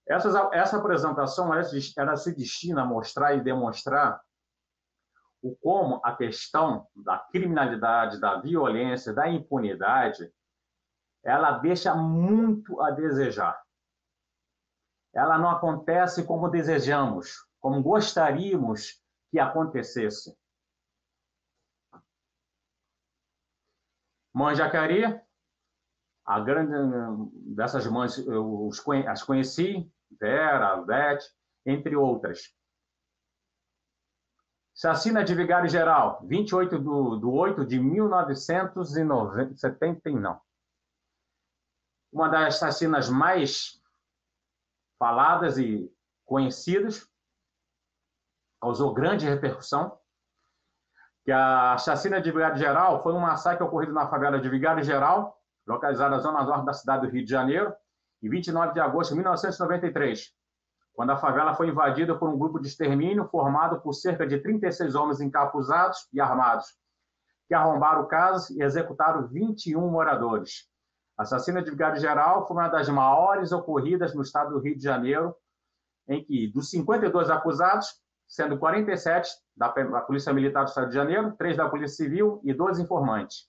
Essa, 0.07 0.49
essa 0.53 0.77
apresentação 0.77 1.53
ela, 1.53 1.63
ela 1.97 2.15
se 2.15 2.35
destina 2.35 2.81
a 2.81 2.85
mostrar 2.85 3.35
e 3.35 3.41
demonstrar 3.41 4.19
o 5.41 5.55
como 5.55 6.01
a 6.03 6.15
questão 6.15 6.87
da 6.95 7.17
criminalidade, 7.17 8.19
da 8.19 8.39
violência, 8.39 9.13
da 9.13 9.29
impunidade, 9.29 10.31
ela 11.23 11.57
deixa 11.59 11.95
muito 11.95 12.81
a 12.81 12.91
desejar. 12.91 13.61
Ela 15.13 15.37
não 15.37 15.49
acontece 15.49 16.25
como 16.25 16.49
desejamos, 16.49 17.45
como 17.59 17.81
gostaríamos 17.81 19.01
que 19.31 19.39
acontecesse. 19.39 20.37
Mãe 24.33 24.55
Jacarí, 24.55 25.03
a 26.25 26.39
grande 26.39 26.73
dessas 27.55 27.87
mães 27.87 28.17
eu 28.19 28.69
as 29.07 29.23
conheci, 29.23 29.91
Vera, 30.19 30.81
Vete, 30.81 31.27
entre 31.65 31.95
outras. 31.95 32.55
Chacina 34.81 35.25
de 35.25 35.35
Vigário 35.35 35.67
Geral, 35.67 36.21
28 36.23 36.79
do, 36.79 37.17
do 37.17 37.33
8 37.33 37.65
de 37.65 37.77
1970, 37.77 40.09
não. 40.11 40.39
Uma 42.13 42.29
das 42.29 42.59
chacinas 42.59 43.09
mais 43.09 43.83
faladas 44.97 45.57
e 45.57 45.93
conhecidas, 46.25 47.05
causou 48.61 48.93
grande 48.93 49.25
repercussão, 49.25 49.99
que 51.25 51.31
a 51.33 51.77
chacina 51.77 52.21
de 52.21 52.31
Vigário 52.31 52.57
Geral 52.57 53.03
foi 53.03 53.11
um 53.11 53.19
massacre 53.19 53.65
ocorrido 53.65 53.91
na 53.91 54.07
favela 54.07 54.39
de 54.39 54.47
Vigário 54.47 54.81
Geral, 54.81 55.37
localizada 55.67 56.15
na 56.15 56.21
zona 56.21 56.41
norte 56.45 56.65
da 56.65 56.71
cidade 56.71 57.05
do 57.05 57.11
Rio 57.11 57.25
de 57.25 57.29
Janeiro, 57.29 57.75
em 58.23 58.29
29 58.29 58.71
de 58.71 58.79
agosto 58.79 59.09
de 59.09 59.17
1993 59.17 60.38
quando 60.93 61.11
a 61.11 61.17
favela 61.17 61.53
foi 61.53 61.69
invadida 61.69 62.15
por 62.15 62.29
um 62.29 62.37
grupo 62.37 62.59
de 62.59 62.67
extermínio 62.67 63.25
formado 63.25 63.79
por 63.81 63.93
cerca 63.93 64.27
de 64.27 64.39
36 64.39 64.95
homens 64.95 65.21
encapuzados 65.21 66.07
e 66.11 66.19
armados, 66.19 66.77
que 67.47 67.53
arrombaram 67.53 68.07
casas 68.07 68.49
e 68.49 68.61
executaram 68.61 69.27
21 69.27 69.89
moradores. 69.89 70.67
A 71.17 71.23
assassina 71.23 71.61
de 71.61 71.71
Vigário 71.71 71.99
Geral 71.99 72.47
foi 72.47 72.55
uma 72.55 72.67
das 72.67 72.87
maiores 72.87 73.51
ocorridas 73.51 74.13
no 74.13 74.21
estado 74.21 74.51
do 74.51 74.59
Rio 74.59 74.77
de 74.77 74.83
Janeiro, 74.83 75.35
em 76.07 76.23
que, 76.23 76.47
dos 76.47 76.69
52 76.69 77.29
acusados, 77.29 77.99
sendo 78.27 78.57
47 78.57 79.29
da 79.55 79.69
Polícia 80.01 80.31
Militar 80.31 80.63
do 80.63 80.69
Estado 80.69 80.89
de 80.89 80.95
Janeiro, 80.95 81.33
três 81.37 81.57
da 81.57 81.67
Polícia 81.67 81.97
Civil 81.97 82.39
e 82.43 82.53
dois 82.53 82.79
informantes. 82.79 83.47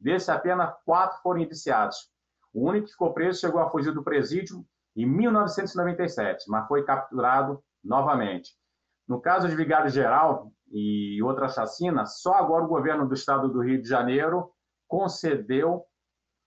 Desses, 0.00 0.28
apenas 0.28 0.74
quatro 0.84 1.20
foram 1.22 1.40
indiciados. 1.40 2.10
O 2.52 2.68
único 2.68 2.86
que 2.86 2.92
ficou 2.92 3.14
preso 3.14 3.40
chegou 3.40 3.60
a 3.60 3.70
fugir 3.70 3.92
do 3.92 4.02
presídio 4.02 4.64
em 4.96 5.06
1997, 5.06 6.44
mas 6.48 6.66
foi 6.68 6.84
capturado 6.84 7.62
novamente. 7.82 8.52
No 9.08 9.20
caso 9.20 9.48
de 9.48 9.56
Vigário 9.56 9.90
Geral 9.90 10.52
e 10.70 11.22
outra 11.22 11.48
chacina, 11.48 12.06
só 12.06 12.34
agora 12.34 12.64
o 12.64 12.68
governo 12.68 13.06
do 13.06 13.14
estado 13.14 13.48
do 13.48 13.60
Rio 13.60 13.80
de 13.80 13.88
Janeiro 13.88 14.52
concedeu 14.86 15.84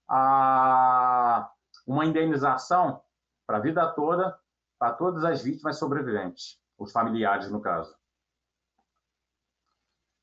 a, 0.07 1.49
uma 1.85 2.05
indenização 2.05 3.01
para 3.45 3.57
a 3.57 3.61
vida 3.61 3.87
toda 3.93 4.37
para 4.77 4.93
todas 4.93 5.23
as 5.23 5.41
vítimas 5.41 5.79
sobreviventes, 5.79 6.59
os 6.77 6.91
familiares, 6.91 7.49
no 7.49 7.61
caso. 7.61 7.95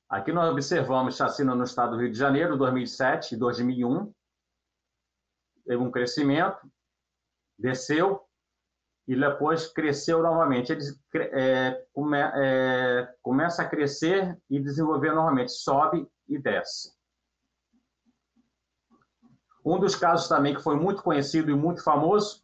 Aqui 0.09 0.31
nós 0.31 0.51
observamos 0.51 1.17
chacina 1.17 1.55
no 1.55 1.65
estado 1.65 1.93
do 1.93 2.03
Rio 2.03 2.13
de 2.13 2.19
Janeiro, 2.19 2.57
2007 2.57 3.35
e 3.35 3.39
2001. 3.39 4.13
Teve 5.65 5.83
um 5.83 5.91
crescimento, 5.91 6.71
desceu 7.63 8.21
e 9.07 9.19
depois 9.19 9.73
cresceu 9.73 10.23
novamente. 10.23 10.73
Ele 10.73 10.83
é, 11.15 11.85
come, 11.93 12.19
é, 12.19 13.15
começa 13.23 13.63
a 13.63 13.69
crescer 13.69 14.37
e 14.51 14.61
desenvolver 14.61 15.13
novamente, 15.13 15.53
sobe 15.53 16.07
e 16.29 16.39
desce. 16.39 16.93
Um 19.65 19.79
dos 19.79 19.95
casos 19.95 20.29
também 20.29 20.55
que 20.55 20.63
foi 20.63 20.75
muito 20.77 21.03
conhecido 21.03 21.51
e 21.51 21.55
muito 21.55 21.85
famoso, 21.85 22.43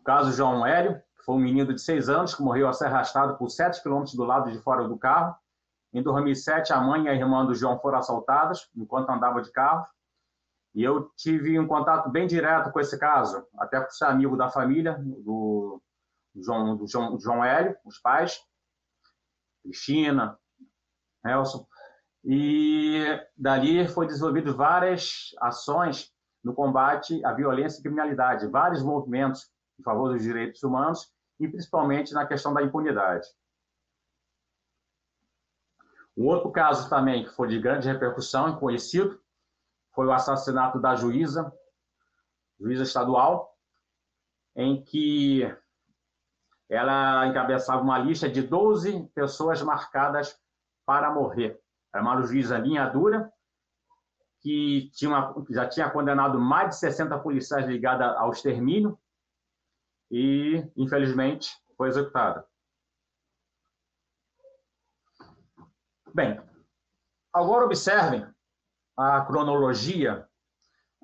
o 0.00 0.04
caso 0.04 0.32
João 0.32 0.64
Hélio, 0.64 1.02
que 1.16 1.24
foi 1.24 1.34
um 1.34 1.40
menino 1.40 1.74
de 1.74 1.80
seis 1.80 2.08
anos 2.08 2.34
que 2.34 2.42
morreu 2.42 2.68
a 2.68 2.72
ser 2.72 2.86
arrastado 2.86 3.36
por 3.36 3.50
sete 3.50 3.82
quilômetros 3.82 4.14
do 4.14 4.24
lado 4.24 4.52
de 4.52 4.58
fora 4.60 4.86
do 4.86 4.96
carro. 4.96 5.34
Em 5.92 6.02
2007, 6.02 6.72
a 6.72 6.80
mãe 6.80 7.04
e 7.04 7.08
a 7.08 7.14
irmã 7.14 7.44
do 7.44 7.54
João 7.54 7.78
foram 7.78 7.98
assaltadas 7.98 8.68
enquanto 8.76 9.10
andava 9.10 9.42
de 9.42 9.50
carro. 9.50 9.84
E 10.74 10.82
eu 10.82 11.08
tive 11.16 11.58
um 11.58 11.68
contato 11.68 12.10
bem 12.10 12.26
direto 12.26 12.72
com 12.72 12.80
esse 12.80 12.98
caso, 12.98 13.46
até 13.58 13.80
por 13.80 13.92
ser 13.92 14.06
amigo 14.06 14.36
da 14.36 14.50
família, 14.50 14.98
do 14.98 15.80
João, 16.34 16.76
do 16.76 16.86
João, 16.88 17.18
João 17.20 17.44
Hélio, 17.44 17.76
os 17.84 17.98
pais, 18.00 18.40
Cristina, 19.62 20.36
Nelson. 21.24 21.66
E 22.24 23.04
dali 23.36 23.86
foi 23.86 24.06
desenvolvido 24.06 24.56
várias 24.56 25.30
ações 25.40 26.12
no 26.42 26.52
combate 26.54 27.24
à 27.24 27.32
violência 27.32 27.78
e 27.78 27.82
criminalidade, 27.82 28.48
vários 28.48 28.82
movimentos 28.82 29.48
em 29.78 29.82
favor 29.82 30.12
dos 30.12 30.22
direitos 30.22 30.62
humanos 30.62 31.12
e 31.38 31.48
principalmente 31.48 32.12
na 32.12 32.26
questão 32.26 32.52
da 32.52 32.62
impunidade. 32.62 33.28
Um 36.16 36.26
outro 36.26 36.50
caso 36.50 36.88
também 36.88 37.24
que 37.24 37.30
foi 37.30 37.48
de 37.48 37.58
grande 37.58 37.88
repercussão 37.88 38.50
e 38.50 38.60
conhecido 38.60 39.20
foi 39.94 40.06
o 40.06 40.12
assassinato 40.12 40.78
da 40.80 40.96
juíza, 40.96 41.52
juíza 42.58 42.82
estadual, 42.82 43.56
em 44.56 44.82
que 44.82 45.42
ela 46.68 47.26
encabeçava 47.26 47.82
uma 47.82 47.98
lista 47.98 48.28
de 48.28 48.42
12 48.42 49.08
pessoas 49.14 49.62
marcadas 49.62 50.38
para 50.84 51.12
morrer. 51.12 51.60
Era 51.92 52.02
uma 52.02 52.20
juíza 52.22 52.58
linha 52.58 52.88
dura, 52.88 53.32
que 54.40 54.90
tinha 54.92 55.32
já 55.50 55.68
tinha 55.68 55.88
condenado 55.88 56.40
mais 56.40 56.70
de 56.70 56.76
60 56.76 57.18
policiais 57.20 57.66
ligados 57.66 58.06
ao 58.16 58.30
extermínio 58.30 58.98
e, 60.10 60.62
infelizmente, 60.76 61.50
foi 61.76 61.88
executada. 61.88 62.46
Bem, 66.12 66.40
agora 67.32 67.64
observem 67.64 68.33
a 68.96 69.20
cronologia, 69.22 70.28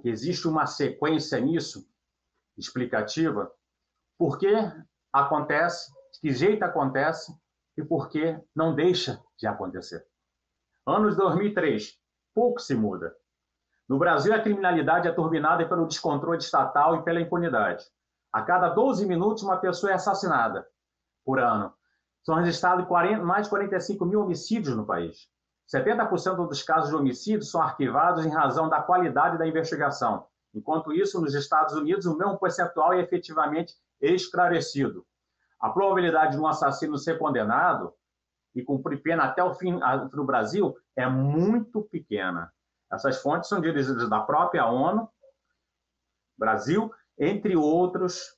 que 0.01 0.09
existe 0.09 0.47
uma 0.49 0.67
sequência 0.67 1.39
nisso, 1.41 1.87
explicativa, 2.57 3.51
por 4.19 4.39
que 4.39 4.55
acontece, 5.13 5.91
de 6.13 6.21
que 6.21 6.33
jeito 6.33 6.63
acontece 6.63 7.35
e 7.77 7.85
por 7.85 8.09
que 8.09 8.39
não 8.55 8.75
deixa 8.75 9.23
de 9.39 9.47
acontecer. 9.47 10.07
Anos 10.87 11.17
2003, 11.17 11.99
pouco 12.35 12.61
se 12.61 12.75
muda. 12.75 13.15
No 13.89 13.99
Brasil, 13.99 14.33
a 14.33 14.41
criminalidade 14.41 15.09
é 15.09 15.13
turbinada 15.13 15.69
pelo 15.69 15.87
descontrole 15.87 16.39
estatal 16.39 16.97
e 16.97 17.03
pela 17.03 17.21
impunidade. 17.21 17.85
A 18.33 18.43
cada 18.43 18.69
12 18.69 19.07
minutos, 19.07 19.43
uma 19.43 19.57
pessoa 19.57 19.91
é 19.91 19.95
assassinada 19.95 20.67
por 21.25 21.41
ano. 21.41 21.75
São 22.23 22.37
registrados 22.37 22.87
40, 22.87 23.25
mais 23.25 23.47
de 23.47 23.51
45 23.51 24.05
mil 24.05 24.21
homicídios 24.21 24.77
no 24.77 24.87
país. 24.87 25.29
70% 25.73 26.49
dos 26.49 26.63
casos 26.63 26.91
de 26.91 26.97
homicídio 26.97 27.43
são 27.43 27.63
arquivados 27.63 28.27
em 28.27 28.31
razão 28.31 28.69
da 28.69 28.83
qualidade 28.83 29.39
da 29.39 29.47
investigação. 29.47 30.27
Enquanto 30.53 30.93
isso, 30.93 31.21
nos 31.21 31.35
Estados 31.35 31.75
Unidos, 31.75 32.07
o 32.07 32.17
mesmo 32.17 32.39
percentual 32.39 32.93
é 32.93 33.01
efetivamente 33.01 33.75
esclarecido. 34.01 35.07
A 35.61 35.71
probabilidade 35.71 36.33
de 36.33 36.39
um 36.41 36.47
assassino 36.47 36.99
ser 36.99 37.19
condenado 37.19 37.95
e 38.55 38.63
cumprir 38.63 39.01
pena 39.01 39.25
até 39.25 39.45
o 39.45 39.55
fim 39.55 39.79
no 40.13 40.25
Brasil 40.25 40.77
é 40.97 41.09
muito 41.09 41.83
pequena. 41.83 42.53
Essas 42.93 43.23
fontes 43.23 43.49
são 43.49 43.61
dirigidas 43.61 44.09
da 44.09 44.21
própria 44.21 44.67
ONU, 44.67 45.09
Brasil, 46.37 46.93
entre 47.17 47.55
outros, 47.55 48.37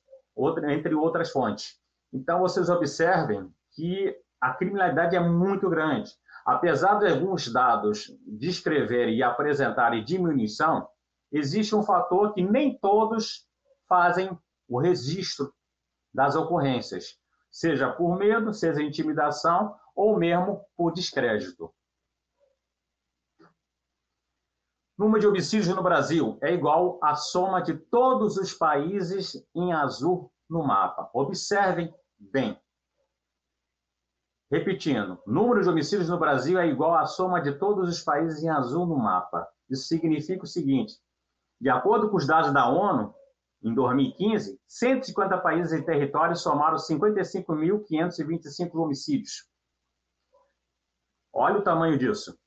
entre 0.69 0.93
outras 0.93 1.31
fontes. 1.31 1.79
Então, 2.11 2.39
vocês 2.39 2.69
observem 2.69 3.51
que 3.71 4.15
a 4.39 4.53
criminalidade 4.53 5.15
é 5.15 5.19
muito 5.19 5.67
grande. 5.69 6.11
Apesar 6.45 6.99
de 6.99 7.07
alguns 7.07 7.51
dados 7.51 8.13
descreverem 8.25 9.15
e 9.15 9.23
apresentarem 9.23 10.03
diminuição, 10.03 10.87
existe 11.31 11.75
um 11.75 11.83
fator 11.83 12.33
que 12.33 12.41
nem 12.41 12.77
todos 12.77 13.47
fazem 13.87 14.37
o 14.67 14.79
registro 14.79 15.53
das 16.13 16.35
ocorrências, 16.35 17.17
seja 17.49 17.91
por 17.91 18.17
medo, 18.17 18.53
seja 18.53 18.81
intimidação 18.81 19.75
ou 19.95 20.17
mesmo 20.17 20.65
por 20.75 20.91
descrédito. 20.91 21.73
O 24.95 25.05
número 25.05 25.21
de 25.21 25.27
homicídios 25.27 25.75
no 25.75 25.81
Brasil 25.81 26.37
é 26.41 26.53
igual 26.53 26.99
à 27.01 27.15
soma 27.15 27.61
de 27.61 27.73
todos 27.73 28.37
os 28.37 28.53
países 28.53 29.43
em 29.55 29.73
azul 29.73 30.31
no 30.49 30.63
mapa. 30.63 31.09
Observem 31.13 31.93
bem. 32.19 32.61
Repetindo, 34.53 35.19
número 35.25 35.63
de 35.63 35.69
homicídios 35.69 36.09
no 36.09 36.19
Brasil 36.19 36.59
é 36.59 36.67
igual 36.67 36.93
à 36.93 37.07
soma 37.07 37.41
de 37.41 37.57
todos 37.57 37.89
os 37.89 38.03
países 38.03 38.43
em 38.43 38.49
azul 38.49 38.85
no 38.85 38.95
mapa. 38.99 39.51
Isso 39.67 39.87
significa 39.87 40.43
o 40.43 40.47
seguinte: 40.47 41.01
de 41.59 41.71
acordo 41.71 42.07
com 42.11 42.17
os 42.17 42.27
dados 42.27 42.53
da 42.53 42.69
ONU, 42.69 43.15
em 43.63 43.73
2015, 43.73 44.61
150 44.67 45.39
países 45.39 45.73
e 45.73 45.81
territórios 45.83 46.43
somaram 46.43 46.77
55.525 46.77 48.75
homicídios. 48.75 49.49
Olha 51.33 51.57
o 51.57 51.63
tamanho 51.63 51.97
disso. 51.97 52.37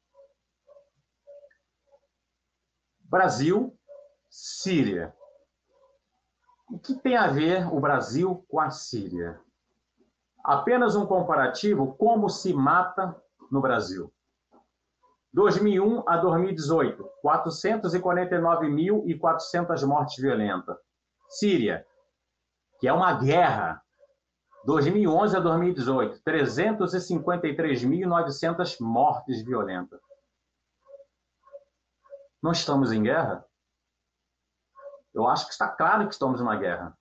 Brasil, 3.01 3.77
Síria. 4.31 5.13
O 6.71 6.79
que 6.79 6.95
tem 6.95 7.17
a 7.17 7.27
ver 7.27 7.67
o 7.67 7.81
Brasil 7.81 8.47
com 8.49 8.61
a 8.61 8.71
Síria? 8.71 9.45
Apenas 10.47 10.95
um 10.95 11.05
comparativo 11.05 11.97
como 11.97 12.29
se 12.29 12.55
mata 12.55 13.21
no 13.51 13.61
Brasil. 13.61 14.15
2001 15.33 16.09
a 16.09 16.19
2018, 16.19 17.11
449.400 17.25 19.85
mortes 19.85 20.23
violentas. 20.23 20.79
Síria, 21.29 21.85
que 22.79 22.87
é 22.87 22.93
uma 22.93 23.13
guerra. 23.15 23.83
2011 24.65 25.37
a 25.37 25.41
2018, 25.41 26.23
353.900 26.23 28.81
mortes 28.81 29.45
violentas. 29.45 30.01
Não 32.41 32.53
estamos 32.53 32.93
em 32.93 33.03
guerra? 33.03 33.45
Eu 35.13 35.27
acho 35.27 35.47
que 35.47 35.53
está 35.53 35.67
claro 35.67 36.07
que 36.07 36.15
estamos 36.15 36.39
numa 36.39 36.55
guerra. 36.55 36.97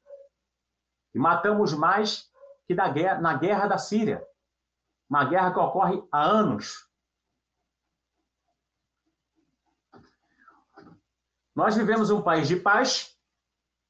E 1.14 1.20
matamos 1.20 1.76
mais 1.76 2.34
que 2.68 2.76
da 2.76 2.90
guerra, 2.90 3.22
na 3.22 3.38
guerra 3.38 3.68
da 3.68 3.78
Síria. 3.78 4.26
Uma 5.10 5.26
guerra 5.26 5.54
que 5.54 5.60
ocorre 5.60 6.04
há 6.12 6.24
anos. 6.24 6.88
Nós 11.56 11.76
vivemos 11.76 12.10
um 12.10 12.22
país 12.22 12.48
de 12.48 12.58
paz 12.58 13.16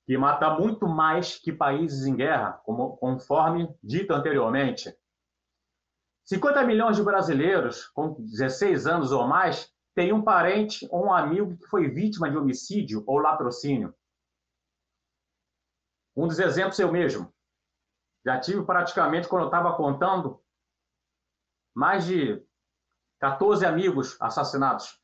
que 0.06 0.18
mata 0.18 0.52
muito 0.52 0.88
mais 0.88 1.38
que 1.38 1.52
países 1.52 2.06
em 2.06 2.16
guerra, 2.16 2.54
como, 2.64 2.96
conforme 2.98 3.76
dito 3.82 4.14
anteriormente. 4.14 4.96
50 6.26 6.64
milhões 6.64 6.96
de 6.96 7.04
brasileiros 7.04 7.88
com 7.88 8.14
16 8.14 8.86
anos 8.86 9.12
ou 9.12 9.28
mais 9.28 9.72
têm 9.96 10.14
um 10.14 10.24
parente 10.24 10.88
ou 10.92 11.06
um 11.06 11.14
amigo 11.14 11.58
que 11.58 11.68
foi 11.68 11.88
vítima 11.88 12.30
de 12.30 12.38
homicídio 12.38 13.04
ou 13.08 13.18
latrocínio. 13.18 13.96
Um 16.16 16.28
dos 16.28 16.40
exemplos 16.40 16.78
eu 16.80 16.92
mesmo. 16.92 17.34
Já 18.26 18.40
tive 18.40 18.66
praticamente, 18.66 19.28
quando 19.28 19.44
eu 19.44 19.48
estava 19.48 19.76
contando, 19.76 20.42
mais 21.76 22.06
de 22.06 22.44
14 23.20 23.64
amigos 23.66 24.20
assassinados. 24.20 25.00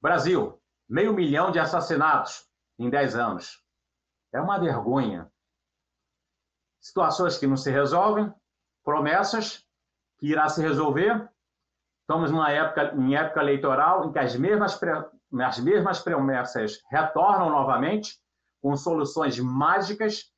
Brasil, 0.00 0.60
meio 0.88 1.12
milhão 1.12 1.50
de 1.50 1.58
assassinatos 1.58 2.48
em 2.78 2.88
10 2.88 3.14
anos. 3.16 3.62
É 4.32 4.40
uma 4.40 4.58
vergonha. 4.58 5.30
Situações 6.80 7.36
que 7.36 7.46
não 7.46 7.56
se 7.56 7.70
resolvem, 7.70 8.32
promessas 8.82 9.64
que 10.18 10.26
irá 10.26 10.48
se 10.48 10.62
resolver. 10.62 11.30
Estamos 12.00 12.30
numa 12.30 12.50
época, 12.50 12.94
em 12.94 13.14
época 13.14 13.40
eleitoral 13.40 14.06
em 14.06 14.12
que 14.12 14.18
as 14.18 14.34
mesmas, 14.36 14.80
as 15.40 15.58
mesmas 15.60 16.00
promessas 16.00 16.82
retornam 16.90 17.50
novamente 17.50 18.20
com 18.62 18.76
soluções 18.76 19.38
mágicas 19.40 20.32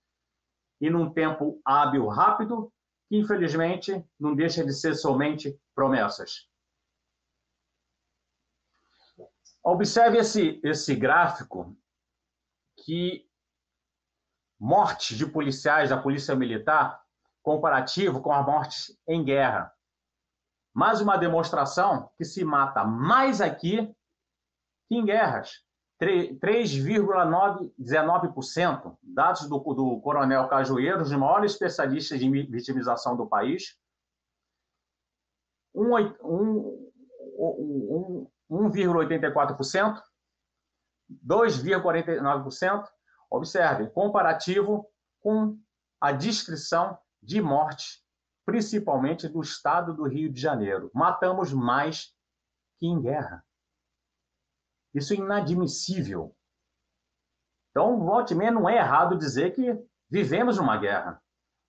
e 0.81 0.89
num 0.89 1.13
tempo 1.13 1.61
hábil 1.65 2.09
rápido, 2.09 2.73
que 3.09 3.19
infelizmente 3.19 4.05
não 4.19 4.35
deixa 4.35 4.65
de 4.65 4.73
ser 4.73 4.95
somente 4.95 5.61
promessas. 5.75 6.49
Observe 9.63 10.19
esse, 10.19 10.61
esse 10.65 10.95
gráfico 10.95 11.77
que 12.85 13.29
mortes 14.59 15.17
de 15.17 15.27
policiais 15.27 15.91
da 15.91 16.01
Polícia 16.01 16.35
Militar 16.35 17.03
comparativo 17.43 18.23
com 18.23 18.33
as 18.33 18.45
mortes 18.45 18.99
em 19.07 19.23
guerra. 19.23 19.73
Mais 20.73 21.01
uma 21.01 21.19
demonstração 21.19 22.11
que 22.17 22.25
se 22.25 22.43
mata 22.43 22.85
mais 22.85 23.41
aqui 23.41 23.95
que 24.89 24.97
em 24.97 25.05
guerras. 25.05 25.63
3,19%, 26.05 28.99
dados 29.03 29.49
do, 29.49 29.59
do 29.59 30.01
Coronel 30.01 30.49
Cajueiro, 30.49 31.03
os 31.03 31.12
maiores 31.12 31.53
especialistas 31.53 32.19
de 32.19 32.29
vitimização 32.29 33.17
do 33.17 33.27
país. 33.27 33.79
Um, 35.75 35.95
um, 36.23 36.93
um, 37.38 38.27
1,84%, 38.51 40.03
2,49%. 41.27 42.88
Observe, 43.31 43.88
comparativo 43.90 44.87
com 45.21 45.59
a 46.01 46.12
descrição 46.12 46.99
de 47.23 47.40
morte, 47.40 48.03
principalmente 48.45 49.29
do 49.29 49.40
estado 49.40 49.95
do 49.95 50.05
Rio 50.05 50.31
de 50.31 50.40
Janeiro. 50.40 50.90
Matamos 50.95 51.53
mais 51.53 52.12
que 52.79 52.87
em 52.87 53.01
guerra. 53.01 53.45
Isso 54.94 55.12
é 55.12 55.16
inadmissível. 55.16 56.35
Então, 57.70 57.98
volte 57.98 58.35
meia, 58.35 58.52
não 58.52 58.68
é 58.68 58.76
errado 58.76 59.18
dizer 59.18 59.52
que 59.52 59.76
vivemos 60.09 60.59
numa 60.59 60.76
guerra. 60.76 61.20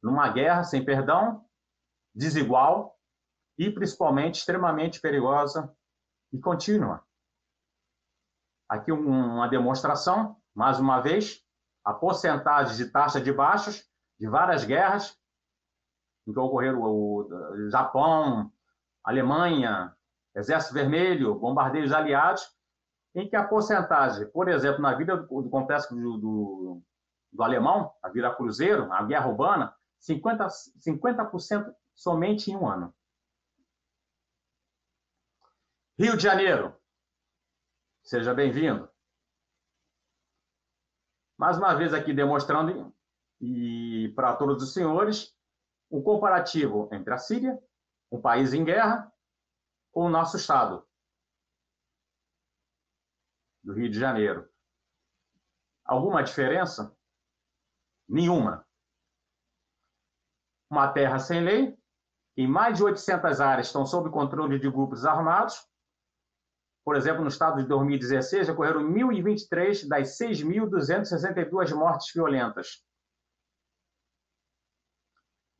Numa 0.03 0.29
guerra 0.29 0.63
sem 0.63 0.85
perdão, 0.85 1.43
desigual 2.13 2.95
e, 3.57 3.71
principalmente, 3.71 4.35
extremamente 4.35 5.01
perigosa 5.01 5.75
e 6.31 6.39
contínua. 6.39 7.03
Aqui 8.69 8.91
uma 8.91 9.47
demonstração, 9.47 10.39
mais 10.53 10.79
uma 10.79 10.99
vez, 10.99 11.43
a 11.83 11.93
porcentagem 11.93 12.75
de 12.77 12.91
taxa 12.91 13.19
de 13.19 13.31
baixos 13.31 13.83
de 14.19 14.27
várias 14.27 14.63
guerras 14.63 15.17
em 16.27 16.33
que 16.33 16.39
ocorreram 16.39 16.81
o 16.81 17.69
Japão, 17.69 18.51
Alemanha, 19.03 19.95
Exército 20.35 20.73
Vermelho, 20.73 21.35
bombardeios 21.35 21.91
aliados, 21.91 22.47
em 23.15 23.29
que 23.29 23.35
a 23.35 23.47
porcentagem, 23.47 24.27
por 24.27 24.49
exemplo, 24.49 24.81
na 24.81 24.93
vida 24.93 25.15
do, 25.15 25.49
complexo 25.49 25.95
do, 25.95 26.17
do, 26.17 26.81
do 27.31 27.43
alemão, 27.43 27.93
a 28.03 28.09
Vila 28.09 28.35
Cruzeiro, 28.35 28.91
a 28.91 29.01
guerra 29.03 29.29
urbana, 29.29 29.73
50%, 30.01 30.49
50% 30.85 31.73
somente 31.95 32.51
em 32.51 32.57
um 32.57 32.67
ano. 32.67 32.93
Rio 35.97 36.17
de 36.17 36.23
Janeiro, 36.23 36.75
seja 38.03 38.33
bem-vindo. 38.33 38.89
Mais 41.37 41.57
uma 41.57 41.73
vez 41.73 41.93
aqui 41.93 42.13
demonstrando 42.13 42.93
e 43.39 44.11
para 44.13 44.35
todos 44.35 44.61
os 44.61 44.73
senhores 44.73 45.33
o 45.89 46.01
comparativo 46.01 46.89
entre 46.91 47.13
a 47.13 47.17
Síria, 47.17 47.57
um 48.11 48.19
país 48.19 48.53
em 48.53 48.65
guerra, 48.65 49.09
com 49.91 50.05
o 50.05 50.09
nosso 50.09 50.35
estado, 50.35 50.84
do 53.65 53.73
Rio 53.73 53.89
de 53.89 53.99
Janeiro. 53.99 54.47
Alguma 55.83 56.23
diferença? 56.23 56.95
Nenhuma. 58.07 58.65
Uma 60.69 60.91
terra 60.93 61.17
sem 61.17 61.43
lei, 61.43 61.77
em 62.37 62.47
mais 62.47 62.77
de 62.77 62.83
800 62.83 63.41
áreas 63.41 63.67
estão 63.67 63.85
sob 63.85 64.09
controle 64.11 64.59
de 64.59 64.69
grupos 64.69 65.05
armados. 65.05 65.67
Por 66.83 66.95
exemplo, 66.95 67.23
no 67.23 67.29
estado 67.29 67.61
de 67.61 67.67
2016, 67.67 68.49
ocorreram 68.49 68.83
1.023 68.83 69.87
das 69.87 70.17
6.262 70.19 71.73
mortes 71.73 72.13
violentas. 72.13 72.83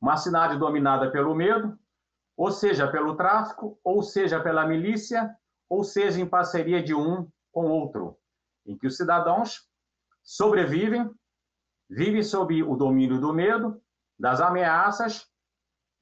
Uma 0.00 0.16
cidade 0.16 0.56
dominada 0.58 1.10
pelo 1.10 1.34
medo, 1.34 1.76
ou 2.36 2.52
seja, 2.52 2.88
pelo 2.88 3.16
tráfico, 3.16 3.80
ou 3.82 4.02
seja, 4.02 4.40
pela 4.40 4.66
milícia, 4.66 5.34
ou 5.68 5.82
seja, 5.82 6.20
em 6.20 6.28
parceria 6.28 6.80
de 6.80 6.94
um 6.94 7.28
com 7.56 7.70
outro, 7.70 8.18
em 8.66 8.76
que 8.76 8.86
os 8.86 8.98
cidadãos 8.98 9.66
sobrevivem, 10.22 11.10
vivem 11.88 12.22
sob 12.22 12.62
o 12.62 12.76
domínio 12.76 13.18
do 13.18 13.32
medo, 13.32 13.82
das 14.18 14.42
ameaças 14.42 15.26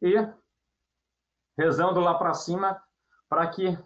e 0.03 0.15
rezando 1.57 2.01
lá 2.01 2.19
para 2.19 2.35
cima 2.35 2.83
para 3.29 3.49
que 3.49 3.79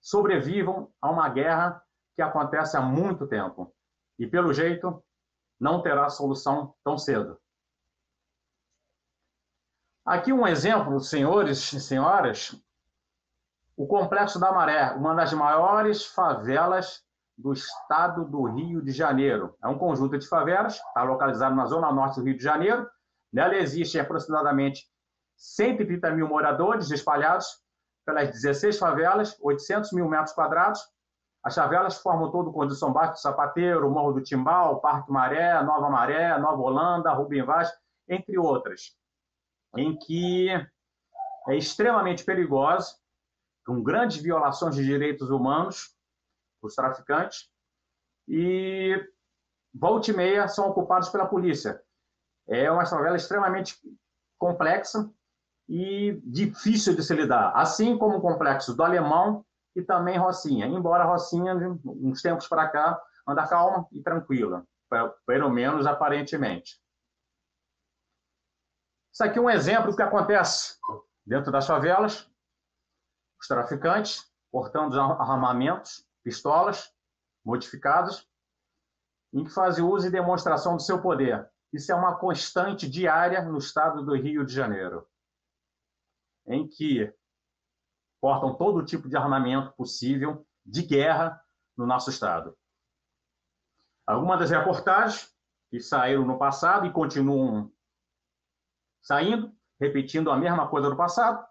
sobrevivam 0.00 0.90
a 0.98 1.10
uma 1.10 1.28
guerra 1.28 1.84
que 2.14 2.22
acontece 2.22 2.78
há 2.78 2.80
muito 2.80 3.26
tempo 3.26 3.76
e, 4.18 4.26
pelo 4.26 4.54
jeito, 4.54 5.04
não 5.60 5.82
terá 5.82 6.08
solução 6.08 6.74
tão 6.82 6.96
cedo. 6.96 7.38
Aqui 10.02 10.32
um 10.32 10.46
exemplo, 10.46 10.98
senhores 10.98 11.74
e 11.74 11.78
senhoras, 11.78 12.58
o 13.76 13.86
Complexo 13.86 14.40
da 14.40 14.50
Maré, 14.50 14.92
uma 14.92 15.14
das 15.14 15.32
maiores 15.34 16.06
favelas 16.06 17.04
do 17.36 17.52
estado 17.52 18.24
do 18.24 18.44
Rio 18.44 18.80
de 18.80 18.90
Janeiro. 18.90 19.54
É 19.62 19.68
um 19.68 19.76
conjunto 19.76 20.16
de 20.16 20.26
favelas, 20.26 20.76
está 20.76 21.02
localizado 21.02 21.54
na 21.54 21.66
zona 21.66 21.92
norte 21.92 22.18
do 22.18 22.24
Rio 22.24 22.38
de 22.38 22.42
Janeiro. 22.42 22.88
Nela 23.30 23.54
existem 23.56 24.00
aproximadamente 24.00 24.88
130 25.36 26.10
mil 26.12 26.26
moradores 26.26 26.90
espalhados 26.90 27.46
pelas 28.06 28.30
16 28.30 28.78
favelas, 28.78 29.36
800 29.42 29.92
mil 29.92 30.08
metros 30.08 30.32
quadrados. 30.32 30.80
As 31.44 31.54
favelas 31.54 31.98
formam 31.98 32.30
todo 32.30 32.50
o 32.56 32.70
São 32.70 32.92
Baixo 32.92 33.12
do 33.12 33.18
Sapateiro, 33.18 33.90
Morro 33.90 34.14
do 34.14 34.22
Timbal, 34.22 34.80
Parque 34.80 35.12
Maré, 35.12 35.62
Nova 35.62 35.90
Maré, 35.90 36.38
Nova 36.38 36.62
Holanda, 36.62 37.12
Rubem 37.12 37.44
Vaz, 37.44 37.70
entre 38.08 38.38
outras, 38.38 38.96
em 39.76 39.96
que 39.96 40.48
é 41.48 41.56
extremamente 41.56 42.24
perigosa, 42.24 42.96
com 43.66 43.82
grandes 43.82 44.18
violações 44.18 44.76
de 44.76 44.84
direitos 44.84 45.28
humanos 45.28 45.94
os 46.62 46.74
traficantes 46.74 47.50
e 48.28 48.94
volta 49.74 50.10
e 50.10 50.16
meia 50.16 50.48
são 50.48 50.68
ocupados 50.68 51.08
pela 51.08 51.26
polícia. 51.26 51.82
É 52.48 52.70
uma 52.70 52.86
favela 52.86 53.16
extremamente 53.16 53.76
complexa 54.38 55.10
e 55.68 56.20
difícil 56.24 56.94
de 56.94 57.02
se 57.02 57.14
lidar, 57.14 57.52
assim 57.54 57.98
como 57.98 58.18
o 58.18 58.20
complexo 58.20 58.74
do 58.74 58.84
Alemão 58.84 59.44
e 59.74 59.82
também 59.82 60.16
Rocinha, 60.16 60.66
embora 60.66 61.04
Rocinha, 61.04 61.54
uns 61.84 62.22
tempos 62.22 62.46
para 62.48 62.68
cá, 62.68 63.00
anda 63.26 63.46
calma 63.46 63.86
e 63.92 64.00
tranquila, 64.00 64.64
pelo 65.26 65.50
menos 65.50 65.86
aparentemente. 65.86 66.80
Isso 69.12 69.24
aqui 69.24 69.38
é 69.38 69.42
um 69.42 69.50
exemplo 69.50 69.90
do 69.90 69.96
que 69.96 70.02
acontece 70.02 70.76
dentro 71.26 71.50
das 71.50 71.66
favelas, 71.66 72.30
os 73.40 73.46
traficantes 73.46 74.30
portando 74.50 74.98
armamentos, 75.00 76.06
pistolas 76.22 76.92
modificadas, 77.44 78.26
em 79.32 79.44
que 79.44 79.50
fazem 79.50 79.84
uso 79.84 80.06
e 80.06 80.10
demonstração 80.10 80.76
do 80.76 80.82
seu 80.82 81.00
poder. 81.02 81.48
Isso 81.72 81.92
é 81.92 81.94
uma 81.94 82.16
constante 82.16 82.88
diária 82.88 83.42
no 83.42 83.58
estado 83.58 84.04
do 84.04 84.16
Rio 84.16 84.44
de 84.44 84.54
Janeiro, 84.54 85.06
em 86.46 86.66
que 86.66 87.12
portam 88.20 88.56
todo 88.56 88.84
tipo 88.84 89.08
de 89.08 89.16
armamento 89.16 89.72
possível 89.76 90.46
de 90.64 90.82
guerra 90.82 91.40
no 91.76 91.86
nosso 91.86 92.08
estado. 92.08 92.56
Algumas 94.06 94.38
das 94.38 94.50
reportagens 94.50 95.34
que 95.70 95.80
saíram 95.80 96.24
no 96.24 96.38
passado 96.38 96.86
e 96.86 96.92
continuam 96.92 97.72
saindo, 99.02 99.54
repetindo 99.78 100.30
a 100.30 100.36
mesma 100.36 100.68
coisa 100.68 100.88
do 100.88 100.96
passado, 100.96 101.46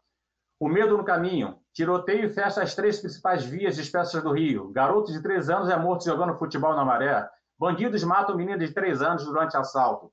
o 0.59 0.67
medo 0.67 0.97
no 0.97 1.05
caminho. 1.05 1.63
Tiroteio 1.75 2.33
fecha 2.33 2.63
as 2.63 2.73
três 2.73 3.01
principais 3.01 3.43
vias 3.43 3.75
dispersas 3.75 4.23
do 4.23 4.31
Rio. 4.31 4.71
Garoto 4.71 5.11
de 5.11 5.21
três 5.21 5.49
anos 5.49 5.67
é 5.67 5.75
morto 5.77 6.05
jogando 6.05 6.37
futebol 6.37 6.73
na 6.73 6.85
maré. 6.85 7.29
Bandidos 7.59 8.01
matam 8.05 8.37
menina 8.37 8.57
de 8.57 8.73
três 8.73 9.01
anos 9.01 9.25
durante 9.25 9.57
assalto. 9.57 10.09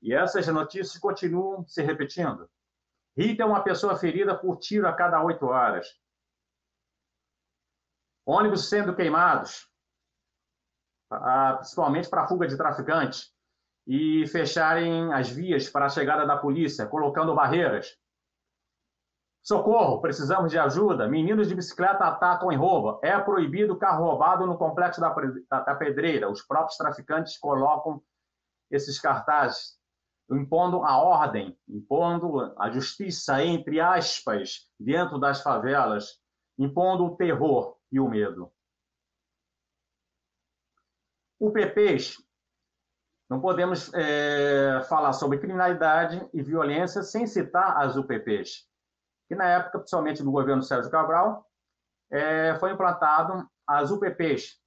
E 0.00 0.14
essas 0.14 0.46
notícias 0.46 0.98
continuam 0.98 1.62
se 1.68 1.82
repetindo. 1.82 2.48
Rita 3.14 3.42
é 3.42 3.46
uma 3.46 3.62
pessoa 3.62 3.98
ferida 3.98 4.34
por 4.34 4.56
tiro 4.56 4.88
a 4.88 4.94
cada 4.94 5.22
oito 5.22 5.44
horas. 5.44 5.86
Ônibus 8.24 8.70
sendo 8.70 8.96
queimados, 8.96 9.68
principalmente 11.58 12.08
para 12.08 12.26
fuga 12.26 12.48
de 12.48 12.56
traficantes, 12.56 13.30
e 13.86 14.26
fecharem 14.26 15.12
as 15.12 15.28
vias 15.28 15.68
para 15.68 15.84
a 15.84 15.90
chegada 15.90 16.24
da 16.24 16.38
polícia, 16.38 16.86
colocando 16.86 17.34
barreiras. 17.34 17.94
Socorro, 19.42 20.00
precisamos 20.00 20.52
de 20.52 20.58
ajuda. 20.58 21.08
Meninos 21.08 21.48
de 21.48 21.54
bicicleta 21.54 22.04
atacam 22.04 22.52
e 22.52 22.56
roubam. 22.56 23.00
É 23.02 23.18
proibido 23.18 23.76
carro 23.76 24.04
roubado 24.04 24.46
no 24.46 24.56
complexo 24.56 25.00
da, 25.00 25.12
da 25.50 25.74
Pedreira. 25.74 26.30
Os 26.30 26.42
próprios 26.42 26.76
traficantes 26.76 27.36
colocam 27.38 28.00
esses 28.70 29.00
cartazes, 29.00 29.76
impondo 30.30 30.84
a 30.84 30.96
ordem, 30.96 31.58
impondo 31.68 32.54
a 32.56 32.70
justiça, 32.70 33.44
entre 33.44 33.80
aspas, 33.80 34.70
dentro 34.78 35.18
das 35.18 35.42
favelas, 35.42 36.20
impondo 36.56 37.04
o 37.04 37.16
terror 37.16 37.76
e 37.90 37.98
o 37.98 38.08
medo. 38.08 38.50
O 41.40 41.50
PPs, 41.50 42.16
não 43.28 43.40
podemos 43.40 43.92
é, 43.92 44.84
falar 44.88 45.12
sobre 45.12 45.38
criminalidade 45.38 46.24
e 46.32 46.40
violência 46.40 47.02
sem 47.02 47.26
citar 47.26 47.78
as 47.78 47.96
UPPs 47.96 48.70
que 49.28 49.34
na 49.34 49.44
época, 49.44 49.78
principalmente 49.78 50.22
no 50.22 50.32
governo 50.32 50.62
Sérgio 50.62 50.90
Cabral, 50.90 51.46
é, 52.10 52.54
foi 52.56 52.72
implantado 52.72 53.48
as 53.66 53.90
UPPs, 53.90 54.60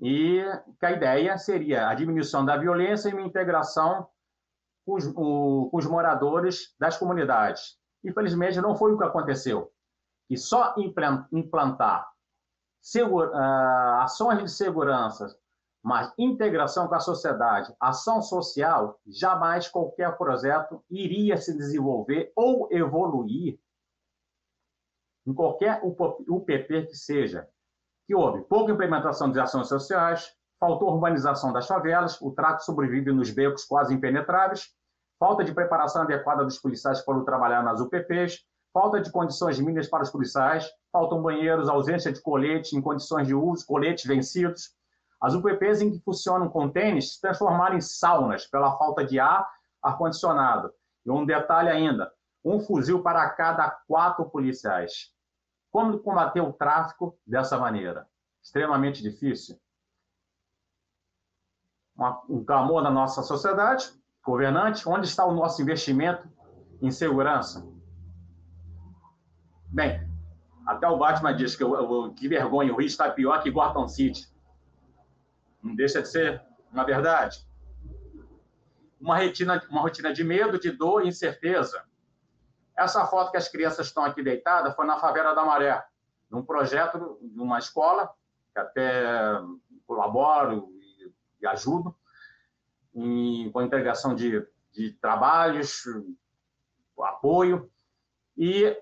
e 0.00 0.42
que 0.78 0.86
a 0.86 0.92
ideia 0.92 1.36
seria 1.36 1.88
a 1.88 1.94
diminuição 1.94 2.44
da 2.44 2.56
violência 2.56 3.10
e 3.10 3.12
uma 3.12 3.22
integração 3.22 4.08
com 4.86 4.94
os, 4.94 5.06
o, 5.06 5.68
com 5.70 5.76
os 5.76 5.86
moradores 5.86 6.74
das 6.78 6.96
comunidades. 6.96 7.78
Infelizmente, 8.02 8.60
não 8.60 8.74
foi 8.74 8.92
o 8.92 8.98
que 8.98 9.04
aconteceu. 9.04 9.70
E 10.30 10.38
só 10.38 10.74
implantar 11.30 12.10
segura, 12.80 13.30
uh, 13.30 14.02
ações 14.02 14.38
de 14.38 14.48
segurança, 14.48 15.36
mas 15.82 16.12
integração 16.18 16.86
com 16.88 16.94
a 16.94 17.00
sociedade, 17.00 17.74
ação 17.80 18.20
social, 18.20 19.00
jamais 19.06 19.68
qualquer 19.68 20.16
projeto 20.16 20.84
iria 20.90 21.36
se 21.36 21.56
desenvolver 21.56 22.32
ou 22.36 22.68
evoluir 22.70 23.58
em 25.26 25.34
qualquer 25.34 25.80
UPP 25.82 26.86
que 26.86 26.96
seja. 26.96 27.48
Que 28.06 28.14
houve 28.14 28.42
pouca 28.42 28.72
implementação 28.72 29.30
de 29.30 29.40
ações 29.40 29.68
sociais, 29.68 30.34
faltou 30.58 30.92
urbanização 30.92 31.52
das 31.52 31.66
favelas, 31.66 32.20
o 32.20 32.32
trato 32.32 32.64
sobrevive 32.64 33.12
nos 33.12 33.30
becos 33.30 33.64
quase 33.64 33.94
impenetráveis, 33.94 34.74
falta 35.18 35.44
de 35.44 35.54
preparação 35.54 36.02
adequada 36.02 36.44
dos 36.44 36.58
policiais 36.58 37.02
foram 37.04 37.24
trabalhar 37.24 37.62
nas 37.62 37.80
UPPs, 37.80 38.40
falta 38.72 39.00
de 39.00 39.10
condições 39.10 39.58
mínimas 39.58 39.88
para 39.88 40.02
os 40.02 40.10
policiais, 40.10 40.68
faltam 40.92 41.22
banheiros, 41.22 41.68
ausência 41.68 42.12
de 42.12 42.20
coletes 42.20 42.72
em 42.72 42.80
condições 42.80 43.26
de 43.26 43.34
uso, 43.34 43.66
coletes 43.66 44.04
vencidos. 44.04 44.74
As 45.20 45.34
UPPs 45.34 45.82
em 45.82 45.90
que 45.90 46.00
funcionam 46.00 46.48
com 46.48 46.70
tênis 46.70 47.14
se 47.14 47.20
transformaram 47.20 47.76
em 47.76 47.80
saunas 47.80 48.46
pela 48.46 48.76
falta 48.78 49.04
de 49.04 49.20
ar, 49.20 49.46
ar-condicionado. 49.82 50.72
E 51.04 51.10
um 51.10 51.26
detalhe 51.26 51.68
ainda, 51.68 52.10
um 52.44 52.60
fuzil 52.60 53.02
para 53.02 53.28
cada 53.30 53.70
quatro 53.86 54.24
policiais. 54.30 55.12
Como 55.70 55.98
combater 55.98 56.40
o 56.40 56.52
tráfico 56.52 57.18
dessa 57.26 57.58
maneira? 57.58 58.08
Extremamente 58.42 59.02
difícil. 59.02 59.60
um 62.28 62.42
clamor 62.42 62.82
na 62.82 62.90
nossa 62.90 63.22
sociedade, 63.22 63.92
governante, 64.24 64.88
onde 64.88 65.06
está 65.06 65.24
o 65.26 65.34
nosso 65.34 65.60
investimento 65.60 66.26
em 66.80 66.90
segurança? 66.90 67.66
Bem, 69.66 70.00
até 70.66 70.88
o 70.88 70.96
Batman 70.96 71.36
diz 71.36 71.54
que, 71.54 71.62
eu, 71.62 72.14
que 72.14 72.26
vergonha, 72.26 72.72
o 72.72 72.76
Rio 72.76 72.86
está 72.86 73.10
pior 73.10 73.42
que 73.42 73.50
Gotham 73.50 73.86
City. 73.86 74.29
Não 75.62 75.74
deixa 75.74 76.02
de 76.02 76.08
ser 76.08 76.42
uma 76.72 76.84
verdade. 76.84 77.46
Uma 79.00 79.18
rotina, 79.18 79.62
uma 79.70 79.80
rotina 79.80 80.12
de 80.12 80.22
medo, 80.24 80.58
de 80.58 80.70
dor 80.70 81.04
e 81.04 81.08
incerteza. 81.08 81.84
Essa 82.76 83.06
foto 83.06 83.30
que 83.30 83.36
as 83.36 83.48
crianças 83.48 83.86
estão 83.86 84.04
aqui 84.04 84.22
deitadas 84.22 84.74
foi 84.74 84.86
na 84.86 84.98
Favela 84.98 85.34
da 85.34 85.44
Maré, 85.44 85.84
num 86.30 86.44
projeto 86.44 87.18
de 87.20 87.40
uma 87.40 87.58
escola, 87.58 88.10
que 88.52 88.58
até 88.58 89.04
colaboro 89.86 90.70
e, 90.72 91.12
e 91.42 91.46
ajudo, 91.46 91.94
em, 92.94 93.50
com 93.50 93.58
a 93.58 93.64
integração 93.64 94.14
de, 94.14 94.46
de 94.72 94.92
trabalhos, 94.92 95.84
apoio. 96.98 97.70
E 98.36 98.76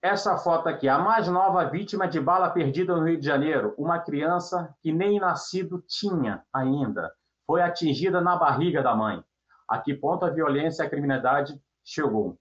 essa 0.00 0.36
foto 0.38 0.68
aqui, 0.68 0.88
a 0.88 0.98
mais 0.98 1.26
nova 1.26 1.64
vítima 1.64 2.06
de 2.06 2.20
bala 2.20 2.50
perdida 2.50 2.94
no 2.94 3.04
Rio 3.04 3.18
de 3.18 3.26
Janeiro, 3.26 3.74
uma 3.76 3.98
criança 3.98 4.74
que 4.80 4.92
nem 4.92 5.18
nascido 5.18 5.82
tinha 5.88 6.44
ainda, 6.52 7.12
foi 7.46 7.60
atingida 7.62 8.20
na 8.20 8.36
barriga 8.36 8.82
da 8.82 8.94
mãe. 8.94 9.22
A 9.68 9.78
que 9.78 9.94
ponto 9.94 10.24
a 10.24 10.30
violência 10.30 10.82
e 10.82 10.86
a 10.86 10.90
criminalidade 10.90 11.60
chegou? 11.84 12.38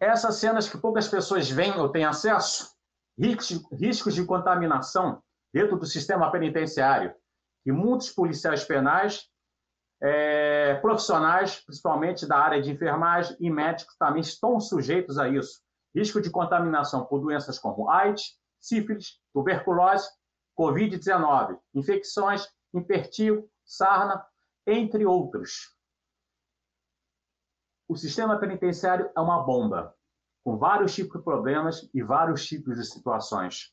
essas 0.00 0.36
cenas 0.36 0.68
que 0.68 0.78
poucas 0.78 1.06
pessoas 1.06 1.50
veem 1.50 1.78
ou 1.78 1.90
têm 1.90 2.06
acesso, 2.06 2.74
riscos, 3.18 4.14
de 4.14 4.24
contaminação 4.24 5.22
dentro 5.52 5.76
do 5.76 5.84
sistema 5.84 6.32
penitenciário, 6.32 7.14
e 7.66 7.70
muitos 7.70 8.10
policiais 8.10 8.64
penais, 8.64 9.28
é, 10.02 10.76
profissionais, 10.76 11.60
principalmente 11.60 12.26
da 12.26 12.38
área 12.38 12.62
de 12.62 12.70
enfermagem 12.70 13.36
e 13.38 13.50
médicos, 13.50 13.94
também 13.98 14.22
estão 14.22 14.58
sujeitos 14.58 15.18
a 15.18 15.28
isso. 15.28 15.60
Risco 15.94 16.22
de 16.22 16.30
contaminação 16.30 17.04
por 17.04 17.20
doenças 17.20 17.58
como 17.58 17.90
AIDS, 17.90 18.38
sífilis, 18.58 19.20
tuberculose, 19.34 20.08
Covid-19, 20.58 21.58
infecções, 21.74 22.48
impertio, 22.72 23.46
sarna, 23.64 24.24
entre 24.66 25.04
outros. 25.04 25.74
O 27.90 27.96
sistema 27.96 28.38
penitenciário 28.38 29.10
é 29.16 29.20
uma 29.20 29.42
bomba, 29.42 29.92
com 30.44 30.56
vários 30.56 30.94
tipos 30.94 31.18
de 31.18 31.24
problemas 31.24 31.90
e 31.92 32.00
vários 32.00 32.46
tipos 32.46 32.76
de 32.76 32.84
situações. 32.84 33.68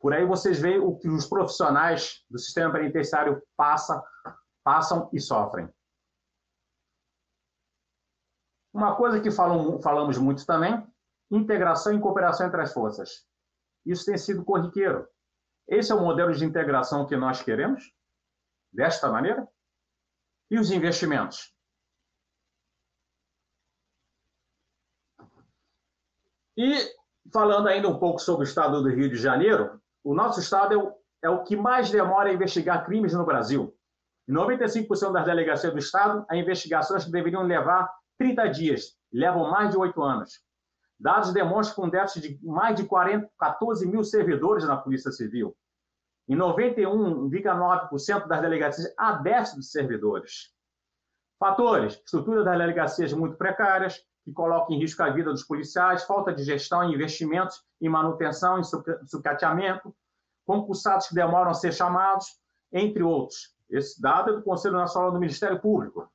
Por 0.00 0.12
aí 0.12 0.26
vocês 0.26 0.58
veem 0.58 0.80
o 0.80 0.98
que 0.98 1.08
os 1.08 1.24
profissionais 1.28 2.24
do 2.28 2.36
sistema 2.36 2.72
penitenciário 2.72 3.40
passa, 3.56 4.02
passam 4.64 5.08
e 5.12 5.20
sofrem. 5.20 5.72
Uma 8.74 8.96
coisa 8.96 9.20
que 9.20 9.30
falam, 9.30 9.80
falamos 9.80 10.18
muito 10.18 10.44
também, 10.44 10.84
integração 11.30 11.94
e 11.94 12.00
cooperação 12.00 12.48
entre 12.48 12.60
as 12.60 12.72
forças. 12.72 13.24
Isso 13.86 14.04
tem 14.04 14.18
sido 14.18 14.44
corriqueiro. 14.44 15.08
Esse 15.68 15.92
é 15.92 15.94
o 15.94 16.00
modelo 16.00 16.34
de 16.34 16.44
integração 16.44 17.06
que 17.06 17.16
nós 17.16 17.40
queremos? 17.40 17.94
Desta 18.72 19.08
maneira? 19.12 19.46
E 20.50 20.58
os 20.58 20.72
investimentos? 20.72 21.54
E 26.62 26.76
falando 27.32 27.66
ainda 27.66 27.88
um 27.88 27.98
pouco 27.98 28.20
sobre 28.20 28.44
o 28.44 28.48
estado 28.48 28.80
do 28.80 28.88
Rio 28.88 29.08
de 29.08 29.16
Janeiro, 29.16 29.80
o 30.04 30.14
nosso 30.14 30.38
estado 30.38 30.72
é 30.72 30.76
o, 30.76 30.94
é 31.24 31.28
o 31.28 31.42
que 31.42 31.56
mais 31.56 31.90
demora 31.90 32.30
a 32.30 32.32
investigar 32.32 32.86
crimes 32.86 33.14
no 33.14 33.26
Brasil. 33.26 33.74
Em 34.28 34.32
95% 34.32 35.10
das 35.12 35.24
delegacias 35.24 35.72
do 35.72 35.78
estado, 35.80 36.24
há 36.30 36.36
investigações 36.36 37.04
que 37.04 37.10
deveriam 37.10 37.42
levar 37.42 37.92
30 38.16 38.46
dias, 38.50 38.96
levam 39.12 39.50
mais 39.50 39.72
de 39.72 39.76
8 39.76 40.00
anos. 40.04 40.40
Dados 41.00 41.32
demonstram 41.32 41.86
um 41.86 41.90
déficit 41.90 42.28
de 42.28 42.46
mais 42.46 42.76
de 42.76 42.84
40, 42.84 43.28
14 43.36 43.84
mil 43.84 44.04
servidores 44.04 44.64
na 44.64 44.76
Polícia 44.76 45.10
Civil. 45.10 45.56
Em 46.28 46.36
91,9% 46.36 48.28
das 48.28 48.40
delegacias 48.40 48.94
há 48.96 49.14
déficit 49.14 49.58
de 49.58 49.66
servidores. 49.66 50.52
Fatores: 51.40 51.94
estrutura 51.94 52.44
das 52.44 52.56
delegacias 52.56 53.12
muito 53.12 53.36
precárias, 53.36 54.00
que 54.24 54.32
coloca 54.32 54.72
em 54.72 54.78
risco 54.78 55.02
a 55.02 55.10
vida 55.10 55.30
dos 55.30 55.44
policiais, 55.44 56.04
falta 56.04 56.32
de 56.32 56.44
gestão 56.44 56.84
e 56.84 56.94
investimentos 56.94 57.62
em 57.80 57.88
manutenção, 57.88 58.58
em 58.58 58.62
sucateamento, 59.06 59.94
concursados 60.46 61.08
que 61.08 61.14
demoram 61.14 61.50
a 61.50 61.54
ser 61.54 61.72
chamados, 61.72 62.38
entre 62.72 63.02
outros. 63.02 63.54
Esse 63.68 64.00
dado 64.00 64.30
é 64.30 64.34
do 64.34 64.42
Conselho 64.42 64.76
Nacional 64.76 65.12
do 65.12 65.18
Ministério 65.18 65.60
Público. 65.60 66.10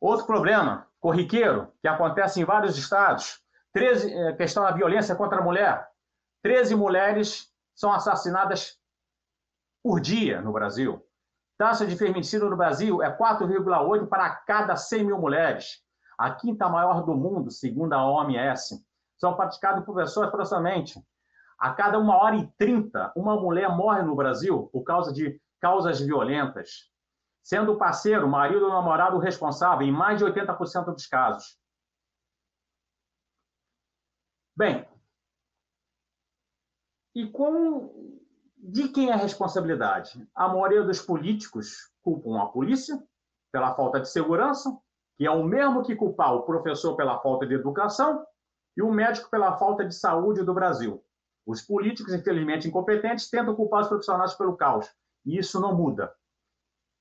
Outro 0.00 0.26
problema 0.26 0.86
corriqueiro 1.00 1.72
que 1.80 1.88
acontece 1.88 2.40
em 2.40 2.44
vários 2.44 2.76
estados, 2.76 3.40
13, 3.72 4.12
é, 4.12 4.32
questão 4.34 4.62
da 4.62 4.72
violência 4.72 5.14
contra 5.14 5.38
a 5.38 5.42
mulher. 5.42 5.88
13 6.42 6.74
mulheres 6.74 7.52
são 7.74 7.92
assassinadas 7.92 8.78
por 9.82 10.00
dia 10.00 10.40
no 10.40 10.52
Brasil. 10.52 11.05
Taxa 11.58 11.86
de 11.86 11.96
feminicídio 11.96 12.50
no 12.50 12.56
Brasil 12.56 13.02
é 13.02 13.16
4,8 13.16 14.06
para 14.08 14.28
cada 14.30 14.76
100 14.76 15.04
mil 15.04 15.18
mulheres. 15.18 15.82
A 16.18 16.30
quinta 16.30 16.68
maior 16.68 17.04
do 17.04 17.14
mundo, 17.14 17.50
segundo 17.50 17.94
a 17.94 18.04
OMS. 18.04 18.84
São 19.16 19.34
praticados 19.34 19.84
por 19.84 19.94
pessoas 19.94 20.28
aproximadamente. 20.28 21.00
A 21.58 21.72
cada 21.72 21.98
uma 21.98 22.16
hora 22.16 22.36
e 22.36 22.46
trinta, 22.58 23.10
uma 23.16 23.36
mulher 23.40 23.74
morre 23.74 24.02
no 24.02 24.14
Brasil 24.14 24.68
por 24.70 24.82
causa 24.84 25.12
de 25.12 25.40
causas 25.58 25.98
violentas, 26.00 26.90
sendo 27.42 27.72
o 27.72 27.78
parceiro, 27.78 28.28
marido 28.28 28.66
ou 28.66 28.72
namorado 28.72 29.18
responsável 29.18 29.86
em 29.86 29.92
mais 29.92 30.18
de 30.18 30.24
80% 30.26 30.92
dos 30.92 31.06
casos. 31.06 31.58
Bem, 34.54 34.86
e 37.14 37.26
com 37.30 38.15
de 38.68 38.88
quem 38.88 39.10
é 39.10 39.12
a 39.12 39.16
responsabilidade? 39.16 40.28
A 40.34 40.48
maioria 40.48 40.82
dos 40.82 41.00
políticos 41.00 41.88
culpam 42.02 42.42
a 42.42 42.46
polícia 42.46 43.00
pela 43.52 43.72
falta 43.74 44.00
de 44.00 44.10
segurança, 44.10 44.76
que 45.16 45.24
é 45.24 45.30
o 45.30 45.44
mesmo 45.44 45.84
que 45.84 45.94
culpar 45.94 46.34
o 46.34 46.42
professor 46.42 46.96
pela 46.96 47.20
falta 47.20 47.46
de 47.46 47.54
educação 47.54 48.26
e 48.76 48.82
o 48.82 48.90
médico 48.90 49.30
pela 49.30 49.56
falta 49.56 49.84
de 49.84 49.94
saúde 49.94 50.42
do 50.42 50.52
Brasil. 50.52 51.00
Os 51.46 51.62
políticos, 51.62 52.12
infelizmente 52.12 52.66
incompetentes, 52.66 53.30
tentam 53.30 53.54
culpar 53.54 53.82
os 53.82 53.88
profissionais 53.88 54.34
pelo 54.34 54.56
caos. 54.56 54.92
E 55.24 55.38
isso 55.38 55.60
não 55.60 55.72
muda. 55.72 56.12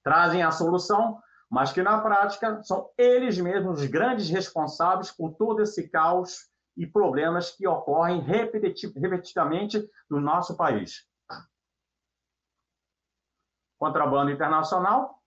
Trazem 0.03 0.43
a 0.43 0.51
solução, 0.51 1.19
mas 1.49 1.73
que 1.73 1.81
na 1.81 1.99
prática 1.99 2.61
são 2.61 2.91
eles 2.95 3.39
mesmos 3.39 3.81
os 3.81 3.87
grandes 3.87 4.29
responsáveis 4.29 5.11
por 5.11 5.33
todo 5.33 5.63
esse 5.63 5.89
caos 5.89 6.47
e 6.77 6.85
problemas 6.85 7.49
que 7.49 7.67
ocorrem 7.67 8.21
repetidamente 8.21 9.83
no 10.07 10.21
nosso 10.21 10.55
país 10.55 11.07
contrabando 13.85 14.31
internacional. 14.31 15.21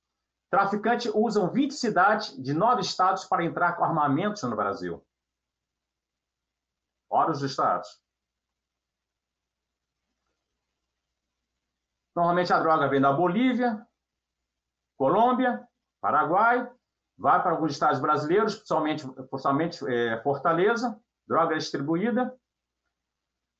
Traficantes 0.50 1.12
usam 1.14 1.48
20 1.48 1.72
cidades 1.74 2.42
de 2.42 2.52
nove 2.52 2.80
estados 2.80 3.24
para 3.24 3.44
entrar 3.44 3.74
com 3.76 3.84
armamentos 3.84 4.42
no 4.42 4.56
Brasil. 4.56 5.04
Ora 7.08 7.30
os 7.30 7.42
estados. 7.42 8.02
Normalmente 12.16 12.52
a 12.52 12.58
droga 12.58 12.88
vem 12.88 13.00
da 13.00 13.12
Bolívia, 13.12 13.86
Colômbia, 14.96 15.64
Paraguai, 16.00 16.68
vai 17.16 17.40
para 17.40 17.52
alguns 17.52 17.72
estados 17.72 18.00
brasileiros, 18.00 18.56
principalmente, 18.56 19.06
principalmente 19.30 19.86
é, 19.86 20.20
Fortaleza, 20.22 21.00
droga 21.28 21.56
distribuída. 21.56 22.36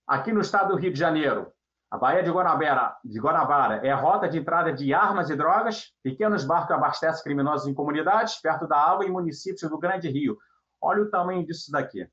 Aqui 0.09 0.33
no 0.33 0.41
estado 0.41 0.71
do 0.71 0.77
Rio 0.77 0.93
de 0.93 0.99
Janeiro, 0.99 1.53
a 1.91 1.97
Baía 1.97 2.23
de 2.23 2.31
Guanabara, 2.31 2.99
de 3.03 3.19
Guanabara 3.19 3.87
é 3.87 3.95
rota 3.95 4.29
de 4.29 4.39
entrada 4.39 4.71
de 4.73 4.93
armas 4.93 5.31
e 5.31 5.37
drogas. 5.37 5.95
Pequenos 6.03 6.45
barcos 6.45 6.77
abastecem 6.77 7.25
criminosos 7.25 7.67
em 7.67 7.73
comunidades, 7.73 8.37
perto 8.37 8.67
da 8.67 8.77
água 8.77 9.07
e 9.07 9.11
municípios 9.11 9.71
do 9.71 9.79
Grande 9.79 10.07
Rio. 10.09 10.37
Olha 10.83 11.03
o 11.03 11.11
tamanho 11.11 11.47
disso 11.47 11.73
daqui. 11.73 12.07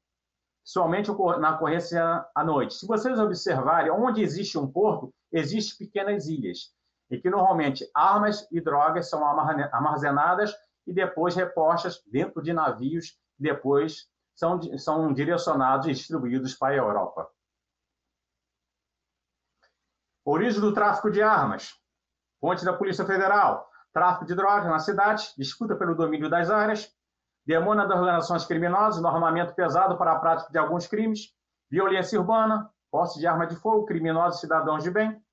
Somente 0.64 1.12
na 1.40 1.56
ocorrência 1.56 2.26
à 2.34 2.44
noite. 2.44 2.74
Se 2.76 2.88
vocês 2.88 3.20
observarem, 3.20 3.92
onde 3.92 4.22
existe 4.22 4.58
um 4.58 4.66
porto, 4.66 5.14
existem 5.30 5.86
pequenas 5.86 6.28
ilhas. 6.28 6.74
E 7.12 7.20
que 7.20 7.30
normalmente 7.30 7.86
armas 7.94 8.48
e 8.50 8.62
drogas 8.62 9.10
são 9.10 9.24
armazenadas 9.26 10.56
e 10.88 10.94
depois 10.94 11.36
repostas 11.36 12.02
dentro 12.10 12.42
de 12.42 12.54
navios, 12.54 13.20
depois 13.38 14.08
são, 14.34 14.60
são 14.78 15.14
direcionados 15.14 15.88
e 15.88 15.92
distribuídos 15.92 16.56
para 16.56 16.74
a 16.74 16.78
Europa. 16.78 17.30
Origem 20.28 20.60
do 20.60 20.74
tráfico 20.74 21.12
de 21.12 21.22
armas. 21.22 21.80
Fonte 22.42 22.66
da 22.66 22.74
Polícia 22.74 23.06
Federal. 23.06 23.70
Tráfico 23.94 24.26
de 24.26 24.34
drogas 24.34 24.66
na 24.66 24.80
cidade, 24.80 25.32
disputa 25.38 25.76
pelo 25.76 25.94
domínio 25.94 26.28
das 26.28 26.50
áreas. 26.50 26.92
Demanda 27.46 27.86
das 27.86 28.00
organizações 28.00 28.44
criminosas 28.44 29.00
no 29.00 29.08
armamento 29.08 29.54
pesado 29.54 29.96
para 30.00 30.14
a 30.14 30.20
prática 30.20 30.52
de 30.52 30.58
alguns 30.58 30.88
crimes. 30.88 31.32
Violência 31.70 32.20
urbana, 32.20 32.68
posse 32.90 33.20
de 33.20 33.28
arma 33.28 33.46
de 33.46 33.56
fogo, 33.56 33.86
criminosos 33.86 34.40
cidadãos 34.40 34.82
de 34.82 34.90
bem. 34.90 35.24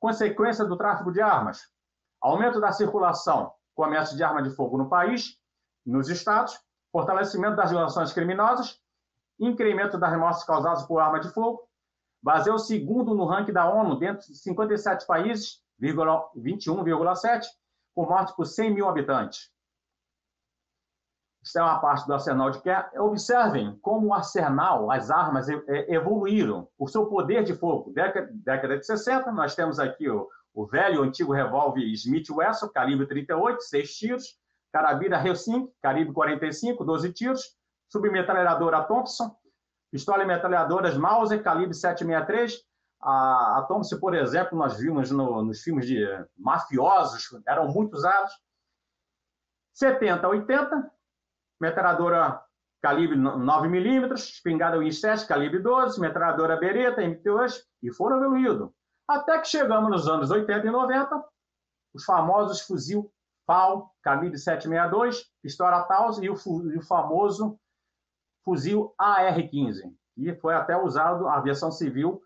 Consequência 0.00 0.64
do 0.64 0.76
tráfico 0.76 1.12
de 1.12 1.20
armas. 1.20 1.62
Aumento 2.20 2.60
da 2.60 2.72
circulação, 2.72 3.52
comércio 3.72 4.16
de 4.16 4.24
arma 4.24 4.42
de 4.42 4.50
fogo 4.50 4.76
no 4.76 4.88
país, 4.88 5.38
nos 5.86 6.08
estados. 6.08 6.58
Fortalecimento 6.90 7.54
das 7.54 7.70
relações 7.70 8.12
criminosas. 8.12 8.80
Incremento 9.38 9.96
das 9.96 10.18
mortes 10.18 10.42
causadas 10.42 10.84
por 10.86 10.98
arma 10.98 11.20
de 11.20 11.28
fogo 11.28 11.68
Brasil 12.24 12.54
é 12.54 12.56
o 12.56 12.58
segundo 12.58 13.14
no 13.14 13.26
ranking 13.26 13.52
da 13.52 13.70
ONU, 13.70 13.98
dentro 13.98 14.26
de 14.26 14.38
57 14.38 15.06
países, 15.06 15.62
21,7, 15.78 17.42
com 17.94 18.06
morte 18.06 18.34
por 18.34 18.46
100 18.46 18.72
mil 18.72 18.88
habitantes. 18.88 19.50
Isso 21.42 21.58
é 21.58 21.62
uma 21.62 21.78
parte 21.78 22.06
do 22.06 22.14
arsenal 22.14 22.50
de 22.50 22.62
guerra. 22.62 22.90
Observem 22.96 23.78
como 23.82 24.06
o 24.06 24.14
arsenal, 24.14 24.90
as 24.90 25.10
armas 25.10 25.48
evoluíram, 25.86 26.66
o 26.78 26.88
seu 26.88 27.04
poder 27.04 27.44
de 27.44 27.52
fogo. 27.54 27.92
Década, 27.92 28.30
década 28.32 28.78
de 28.78 28.86
60, 28.86 29.30
nós 29.30 29.54
temos 29.54 29.78
aqui 29.78 30.08
o, 30.08 30.26
o 30.54 30.64
velho, 30.64 31.02
antigo 31.02 31.34
revólver 31.34 31.82
Smith 31.92 32.30
Wesson, 32.30 32.70
calibre 32.70 33.06
38, 33.06 33.60
6 33.60 33.94
tiros, 33.98 34.38
carabina 34.72 35.22
Helsinki, 35.22 35.70
calibre 35.82 36.14
45, 36.14 36.82
12 36.82 37.12
tiros, 37.12 37.54
submetralhadora 37.92 38.82
Thompson, 38.84 39.36
pistola 39.94 40.24
e 40.24 40.26
metralhadoras 40.26 40.96
Mauser, 40.96 41.40
calibre 41.40 41.72
763. 41.72 42.66
A, 43.00 43.58
a 43.58 43.62
Thompson, 43.62 43.96
por 44.00 44.12
exemplo, 44.12 44.58
nós 44.58 44.76
vimos 44.76 45.08
no, 45.12 45.44
nos 45.44 45.62
filmes 45.62 45.86
de 45.86 46.04
mafiosos, 46.36 47.28
eram 47.46 47.68
muito 47.68 47.94
usados. 47.94 48.32
70 49.72 50.26
80, 50.26 50.90
metralhadora 51.60 52.42
calibre 52.82 53.16
9mm, 53.16 54.14
espingarda 54.14 54.78
Winchester, 54.78 55.28
calibre 55.28 55.60
12, 55.60 56.00
metralhadora 56.00 56.56
Beretta, 56.56 57.00
MP2, 57.00 57.62
e 57.80 57.92
foram 57.92 58.16
evoluindo. 58.16 58.74
Até 59.06 59.38
que 59.38 59.46
chegamos 59.46 59.92
nos 59.92 60.08
anos 60.08 60.28
80 60.28 60.66
e 60.66 60.70
90, 60.72 61.24
os 61.94 62.04
famosos 62.04 62.62
fuzil 62.62 63.12
FAL, 63.46 63.94
calibre 64.02 64.38
762, 64.38 65.30
pistola 65.40 65.84
Taos 65.84 66.18
e 66.18 66.28
o, 66.28 66.34
e 66.72 66.78
o 66.78 66.82
famoso 66.82 67.56
fuzil 68.44 68.94
AR-15, 68.98 69.92
e 70.16 70.34
foi 70.34 70.54
até 70.54 70.76
usado 70.76 71.26
a 71.26 71.36
aviação 71.36 71.70
civil 71.72 72.22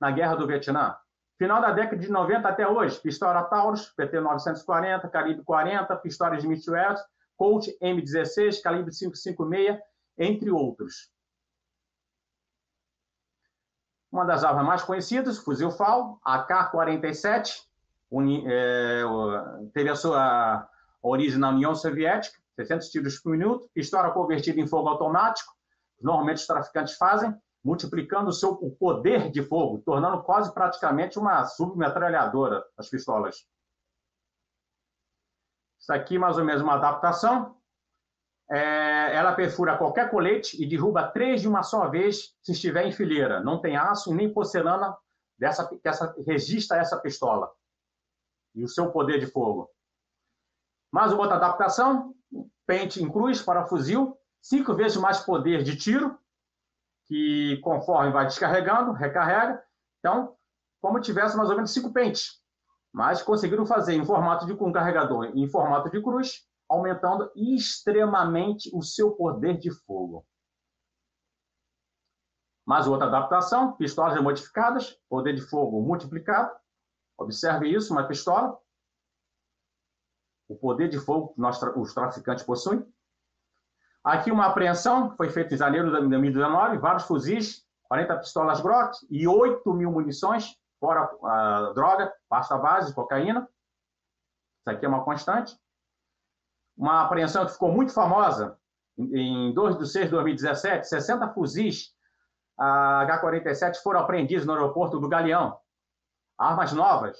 na 0.00 0.10
Guerra 0.10 0.36
do 0.36 0.46
Vietnã. 0.46 0.96
Final 1.36 1.60
da 1.60 1.70
década 1.70 2.00
de 2.00 2.10
90 2.10 2.48
até 2.48 2.66
hoje, 2.66 3.00
pistola 3.00 3.44
Taurus, 3.44 3.94
PT-940, 3.96 5.08
calibre 5.10 5.44
40, 5.44 5.96
pistola 5.96 6.36
Smith 6.36 6.66
Wesson, 6.66 7.04
Colt 7.36 7.68
M16, 7.80 8.60
calibre 8.60 8.92
556, 8.92 9.78
entre 10.18 10.50
outros. 10.50 11.12
Uma 14.10 14.24
das 14.24 14.42
armas 14.42 14.64
mais 14.64 14.82
conhecidas, 14.82 15.38
fuzil 15.38 15.70
FAL, 15.70 16.18
AK-47, 16.24 17.62
é, 18.46 19.02
teve 19.72 19.90
a 19.90 19.94
sua 19.94 20.68
origem 21.02 21.38
na 21.38 21.50
União 21.50 21.74
Soviética, 21.74 22.38
600 22.56 22.88
tiros 22.88 23.18
por 23.20 23.30
minuto, 23.30 23.70
pistola 23.72 24.10
convertida 24.10 24.60
em 24.60 24.66
fogo 24.66 24.88
automático, 24.88 25.52
normalmente 26.00 26.38
os 26.38 26.46
traficantes 26.46 26.96
fazem, 26.96 27.34
multiplicando 27.64 28.30
o 28.30 28.32
seu 28.32 28.50
o 28.52 28.70
poder 28.70 29.30
de 29.30 29.42
fogo, 29.42 29.82
tornando 29.84 30.22
quase 30.22 30.52
praticamente 30.52 31.18
uma 31.18 31.44
submetralhadora 31.44 32.64
as 32.76 32.88
pistolas. 32.88 33.46
Isso 35.80 35.92
aqui, 35.92 36.18
mais 36.18 36.36
ou 36.38 36.44
menos, 36.44 36.62
uma 36.62 36.74
adaptação. 36.74 37.56
É, 38.50 39.14
ela 39.14 39.34
perfura 39.34 39.76
qualquer 39.76 40.10
colete 40.10 40.62
e 40.62 40.66
derruba 40.66 41.08
três 41.08 41.42
de 41.42 41.48
uma 41.48 41.62
só 41.62 41.88
vez 41.88 42.34
se 42.42 42.52
estiver 42.52 42.86
em 42.86 42.92
fileira. 42.92 43.40
Não 43.40 43.60
tem 43.60 43.76
aço 43.76 44.14
nem 44.14 44.32
porcelana 44.32 44.96
dessa, 45.38 45.68
que 45.68 45.86
essa, 45.86 46.14
registra 46.26 46.78
essa 46.78 46.98
pistola 46.98 47.50
e 48.54 48.64
o 48.64 48.68
seu 48.68 48.90
poder 48.90 49.20
de 49.20 49.26
fogo. 49.26 49.70
Mais 50.90 51.12
uma 51.12 51.22
outra 51.22 51.36
adaptação, 51.36 52.14
pente 52.66 53.02
em 53.02 53.10
cruz 53.10 53.42
para 53.42 53.66
fuzil, 53.66 54.17
cinco 54.40 54.74
vezes 54.74 54.96
mais 54.96 55.20
poder 55.20 55.62
de 55.62 55.76
tiro, 55.76 56.18
que 57.06 57.58
conforme 57.62 58.12
vai 58.12 58.26
descarregando, 58.26 58.92
recarrega. 58.92 59.62
Então, 59.98 60.36
como 60.80 61.00
tivesse 61.00 61.36
mais 61.36 61.48
ou 61.48 61.56
menos 61.56 61.72
cinco 61.72 61.92
pentes. 61.92 62.42
Mas 62.92 63.22
conseguiram 63.22 63.66
fazer 63.66 63.94
em 63.94 64.04
formato 64.04 64.46
de 64.46 64.56
com 64.56 64.72
carregador 64.72 65.26
em 65.34 65.48
formato 65.48 65.90
de 65.90 66.02
cruz, 66.02 66.46
aumentando 66.68 67.30
extremamente 67.34 68.70
o 68.74 68.82
seu 68.82 69.12
poder 69.12 69.58
de 69.58 69.70
fogo. 69.70 70.26
Mais 72.66 72.86
outra 72.86 73.06
adaptação, 73.06 73.72
pistolas 73.72 74.20
modificadas, 74.20 74.98
poder 75.08 75.34
de 75.34 75.40
fogo 75.40 75.80
multiplicado. 75.80 76.54
Observe 77.16 77.66
isso, 77.68 77.92
uma 77.92 78.06
pistola. 78.06 78.58
O 80.46 80.54
poder 80.54 80.88
de 80.88 80.98
fogo 80.98 81.28
que 81.28 81.40
nós, 81.40 81.58
os 81.76 81.94
traficantes 81.94 82.44
possuem. 82.44 82.86
Aqui 84.04 84.30
uma 84.30 84.46
apreensão, 84.46 85.14
foi 85.16 85.28
feita 85.28 85.54
em 85.54 85.58
janeiro 85.58 85.86
de 85.86 85.92
2019, 85.92 86.78
vários 86.78 87.04
fuzis, 87.04 87.64
40 87.84 88.16
pistolas 88.18 88.60
Glock 88.60 88.96
e 89.10 89.26
8 89.26 89.72
mil 89.74 89.90
munições, 89.90 90.56
fora 90.80 91.10
a 91.24 91.72
droga, 91.74 92.12
pasta 92.28 92.56
base, 92.56 92.94
cocaína. 92.94 93.48
Isso 94.60 94.70
aqui 94.70 94.86
é 94.86 94.88
uma 94.88 95.04
constante. 95.04 95.58
Uma 96.76 97.02
apreensão 97.02 97.44
que 97.44 97.52
ficou 97.52 97.72
muito 97.72 97.92
famosa, 97.92 98.56
em 98.96 99.52
2 99.52 99.78
de 99.78 99.86
6 99.86 100.06
de 100.06 100.10
2017, 100.10 100.88
60 100.88 101.28
fuzis 101.32 101.92
a 102.58 103.02
H-47 103.02 103.76
foram 103.82 104.00
apreendidos 104.00 104.44
no 104.44 104.52
aeroporto 104.52 104.98
do 104.98 105.08
Galeão. 105.08 105.56
Armas 106.36 106.72
novas. 106.72 107.16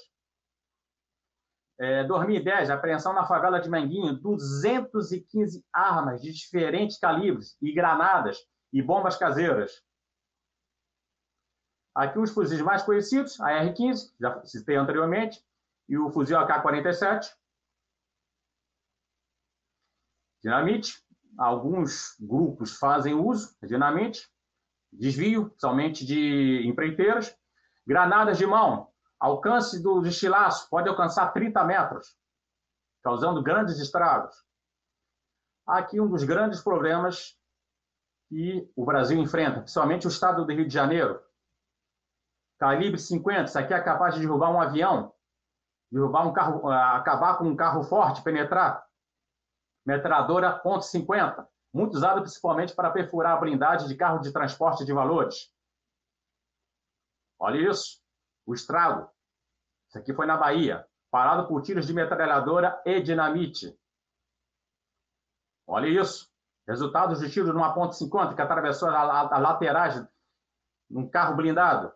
É, 1.79 2.03
2010, 2.03 2.69
apreensão 2.69 3.13
na 3.13 3.25
favela 3.25 3.59
de 3.59 3.69
Manguinho, 3.69 4.19
215 4.19 5.65
armas 5.71 6.21
de 6.21 6.33
diferentes 6.33 6.99
calibres 6.99 7.57
e 7.61 7.71
granadas 7.71 8.37
e 8.73 8.81
bombas 8.81 9.15
caseiras. 9.15 9.81
Aqui 11.95 12.19
os 12.19 12.31
fuzis 12.31 12.61
mais 12.61 12.83
conhecidos, 12.83 13.39
a 13.39 13.51
R-15, 13.51 14.13
já 14.19 14.45
citei 14.45 14.75
anteriormente, 14.75 15.41
e 15.87 15.97
o 15.97 16.11
fuzil 16.11 16.37
AK-47. 16.37 17.33
Dinamite, 20.43 21.01
alguns 21.37 22.15
grupos 22.19 22.77
fazem 22.77 23.13
uso 23.13 23.55
de 23.61 23.69
dinamite 23.69 24.29
desvio, 24.91 25.53
somente 25.57 26.05
de 26.05 26.67
empreiteiras. 26.67 27.35
Granadas 27.85 28.37
de 28.37 28.45
mão, 28.45 28.87
alcance 29.19 29.81
do 29.81 30.05
estilaço 30.05 30.69
pode 30.69 30.87
alcançar 30.87 31.31
30 31.31 31.63
metros, 31.63 32.17
causando 33.03 33.43
grandes 33.43 33.79
estragos. 33.79 34.35
Aqui 35.67 35.99
um 35.99 36.09
dos 36.09 36.23
grandes 36.23 36.61
problemas 36.61 37.37
que 38.29 38.71
o 38.75 38.85
Brasil 38.85 39.19
enfrenta, 39.19 39.61
principalmente 39.61 40.07
o 40.07 40.09
estado 40.09 40.45
do 40.45 40.53
Rio 40.53 40.67
de 40.67 40.73
Janeiro. 40.73 41.21
Calibre 42.59 42.99
50, 42.99 43.43
isso 43.43 43.59
aqui 43.59 43.73
é 43.73 43.81
capaz 43.81 44.15
de 44.15 44.21
derrubar 44.21 44.51
um 44.51 44.61
avião, 44.61 45.13
derrubar 45.91 46.27
um 46.27 46.33
carro, 46.33 46.69
acabar 46.69 47.37
com 47.37 47.45
um 47.45 47.55
carro 47.55 47.83
forte, 47.83 48.21
penetrar. 48.21 48.85
Metralhadora 49.85 50.61
.50 50.63 51.47
muito 51.73 51.95
usado 51.95 52.21
principalmente 52.21 52.73
para 52.73 52.91
perfurar 52.91 53.37
a 53.37 53.39
blindagem 53.39 53.87
de 53.87 53.95
carro 53.95 54.19
de 54.19 54.31
transporte 54.31 54.83
de 54.83 54.93
valores. 54.93 55.51
Olha 57.39 57.69
isso, 57.69 57.98
o 58.49 58.53
estrago. 58.55 59.07
Isso 59.87 59.99
aqui 59.99 60.11
foi 60.11 60.25
na 60.25 60.35
Bahia, 60.35 60.87
parado 61.11 61.47
por 61.47 61.61
tiros 61.61 61.85
de 61.85 61.93
metralhadora 61.93 62.81
e 62.83 62.99
dinamite. 62.99 63.79
Olha 65.67 65.87
isso, 65.87 66.33
resultados 66.67 67.19
de 67.19 67.29
tiro 67.29 67.53
numa 67.53 67.75
ponte 67.75 67.95
50 67.95 68.33
que 68.33 68.41
atravessou 68.41 68.89
a, 68.89 69.01
a, 69.01 69.35
a 69.35 69.37
laterais 69.37 70.03
num 70.89 71.07
carro 71.07 71.35
blindado. 71.35 71.93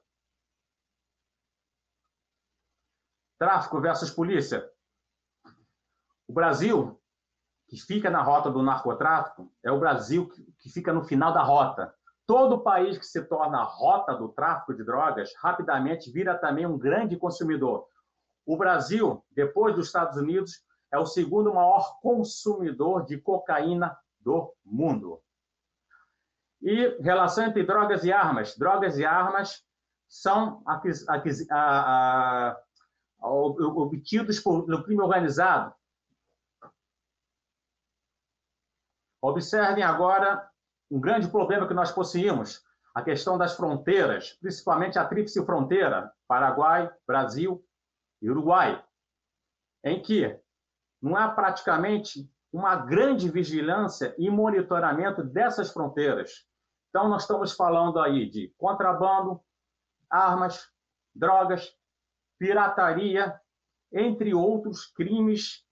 Tráfico 3.40 3.82
versus 3.82 4.12
polícia. 4.12 4.72
O 6.28 6.34
Brasil 6.34 7.02
que 7.68 7.78
fica 7.78 8.12
na 8.12 8.22
rota 8.22 8.52
do 8.52 8.62
narcotráfico 8.62 9.52
é 9.64 9.72
o 9.72 9.80
Brasil 9.80 10.30
que 10.60 10.70
fica 10.70 10.94
no 10.94 11.04
final 11.04 11.34
da 11.34 11.42
rota. 11.42 11.96
Todo 12.26 12.62
país 12.62 12.98
que 12.98 13.06
se 13.06 13.22
torna 13.24 13.60
a 13.60 13.64
rota 13.64 14.16
do 14.16 14.30
tráfico 14.30 14.74
de 14.74 14.84
drogas 14.84 15.34
rapidamente 15.38 16.12
vira 16.12 16.38
também 16.38 16.66
um 16.66 16.78
grande 16.78 17.18
consumidor. 17.18 17.86
O 18.46 18.58
Brasil, 18.58 19.24
depois 19.32 19.76
dos 19.76 19.88
Estados 19.88 20.18
Unidos, 20.18 20.64
é 20.92 20.98
o 20.98 21.06
segundo 21.06 21.54
maior 21.54 22.00
consumidor 22.02 23.06
de 23.06 23.18
cocaína 23.20 23.98
do 24.20 24.54
mundo. 24.64 25.22
E 26.62 26.98
relação 27.02 27.46
entre 27.46 27.64
drogas 27.64 28.06
e 28.06 28.12
armas. 28.12 28.58
Drogas 28.58 28.98
e 28.98 29.06
armas 29.06 29.64
são 30.08 30.64
obtidos 33.22 34.40
pelo 34.40 34.84
crime 34.84 35.02
organizado, 35.02 35.74
Observem 39.24 39.86
agora 39.86 40.46
um 40.94 41.00
grande 41.00 41.28
problema 41.28 41.68
que 41.68 41.74
nós 41.74 41.92
possuímos, 41.92 42.64
a 42.94 43.02
questão 43.02 43.36
das 43.36 43.56
fronteiras, 43.56 44.34
principalmente 44.34 45.00
a 45.00 45.04
tríplice 45.04 45.44
fronteira, 45.44 46.14
Paraguai, 46.28 46.88
Brasil 47.08 47.66
e 48.22 48.30
Uruguai, 48.30 48.80
em 49.84 50.00
que 50.00 50.40
não 51.02 51.16
há 51.16 51.30
praticamente 51.30 52.32
uma 52.52 52.76
grande 52.76 53.28
vigilância 53.32 54.14
e 54.20 54.30
monitoramento 54.30 55.24
dessas 55.24 55.74
fronteiras. 55.74 56.48
Então, 56.90 57.10
nós 57.10 57.24
estamos 57.24 57.54
falando 57.54 58.00
aí 58.00 58.30
de 58.30 58.54
contrabando, 58.56 59.42
armas, 60.08 60.70
drogas, 61.16 61.76
pirataria, 62.38 63.42
entre 63.92 64.36
outros 64.36 64.86
crimes 64.86 65.66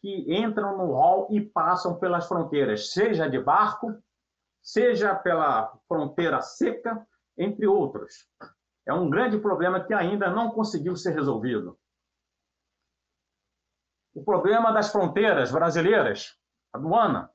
que 0.00 0.34
entram 0.34 0.78
no 0.78 0.92
hall 0.94 1.28
e 1.30 1.38
passam 1.42 1.98
pelas 1.98 2.26
fronteiras, 2.26 2.92
seja 2.92 3.28
de 3.28 3.38
barco, 3.38 4.02
seja 4.64 5.14
pela 5.14 5.78
fronteira 5.86 6.40
seca, 6.40 7.06
entre 7.36 7.66
outros. 7.66 8.26
É 8.86 8.94
um 8.94 9.10
grande 9.10 9.38
problema 9.38 9.84
que 9.84 9.92
ainda 9.92 10.30
não 10.30 10.50
conseguiu 10.50 10.96
ser 10.96 11.12
resolvido. 11.12 11.78
O 14.14 14.24
problema 14.24 14.72
das 14.72 14.90
fronteiras 14.90 15.52
brasileiras, 15.52 16.34
aduana, 16.72 17.30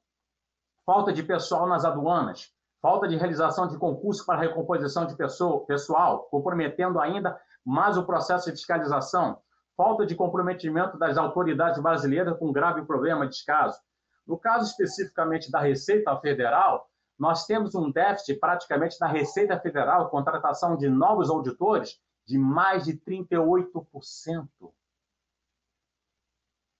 falta 0.86 1.13
de 1.13 1.21
pessoal 1.21 1.67
nas 1.67 1.86
aduanas, 1.86 2.51
falta 2.82 3.07
de 3.07 3.17
realização 3.17 3.67
de 3.67 3.77
concurso 3.77 4.25
para 4.25 4.41
recomposição 4.41 5.05
de 5.05 5.15
pessoal, 5.15 6.23
comprometendo 6.30 6.99
ainda 6.99 7.39
mais 7.63 7.97
o 7.97 8.05
processo 8.05 8.45
de 8.49 8.57
fiscalização, 8.57 9.39
falta 9.77 10.05
de 10.05 10.15
comprometimento 10.15 10.97
das 10.97 11.17
autoridades 11.17 11.82
brasileiras 11.82 12.38
com 12.39 12.51
grave 12.51 12.86
problema 12.86 13.25
de 13.25 13.34
descaso. 13.34 13.80
No 14.25 14.38
caso 14.38 14.65
especificamente 14.65 15.51
da 15.51 15.59
Receita 15.59 16.15
Federal, 16.17 16.89
nós 17.20 17.45
temos 17.45 17.76
um 17.76 17.91
déficit 17.91 18.39
praticamente 18.39 18.97
na 18.99 19.07
Receita 19.07 19.59
Federal, 19.59 20.09
contratação 20.09 20.78
de 20.78 20.88
novos 20.88 21.30
auditores, 21.30 22.01
de 22.26 22.38
mais 22.38 22.86
de 22.86 22.93
38%. 22.93 24.47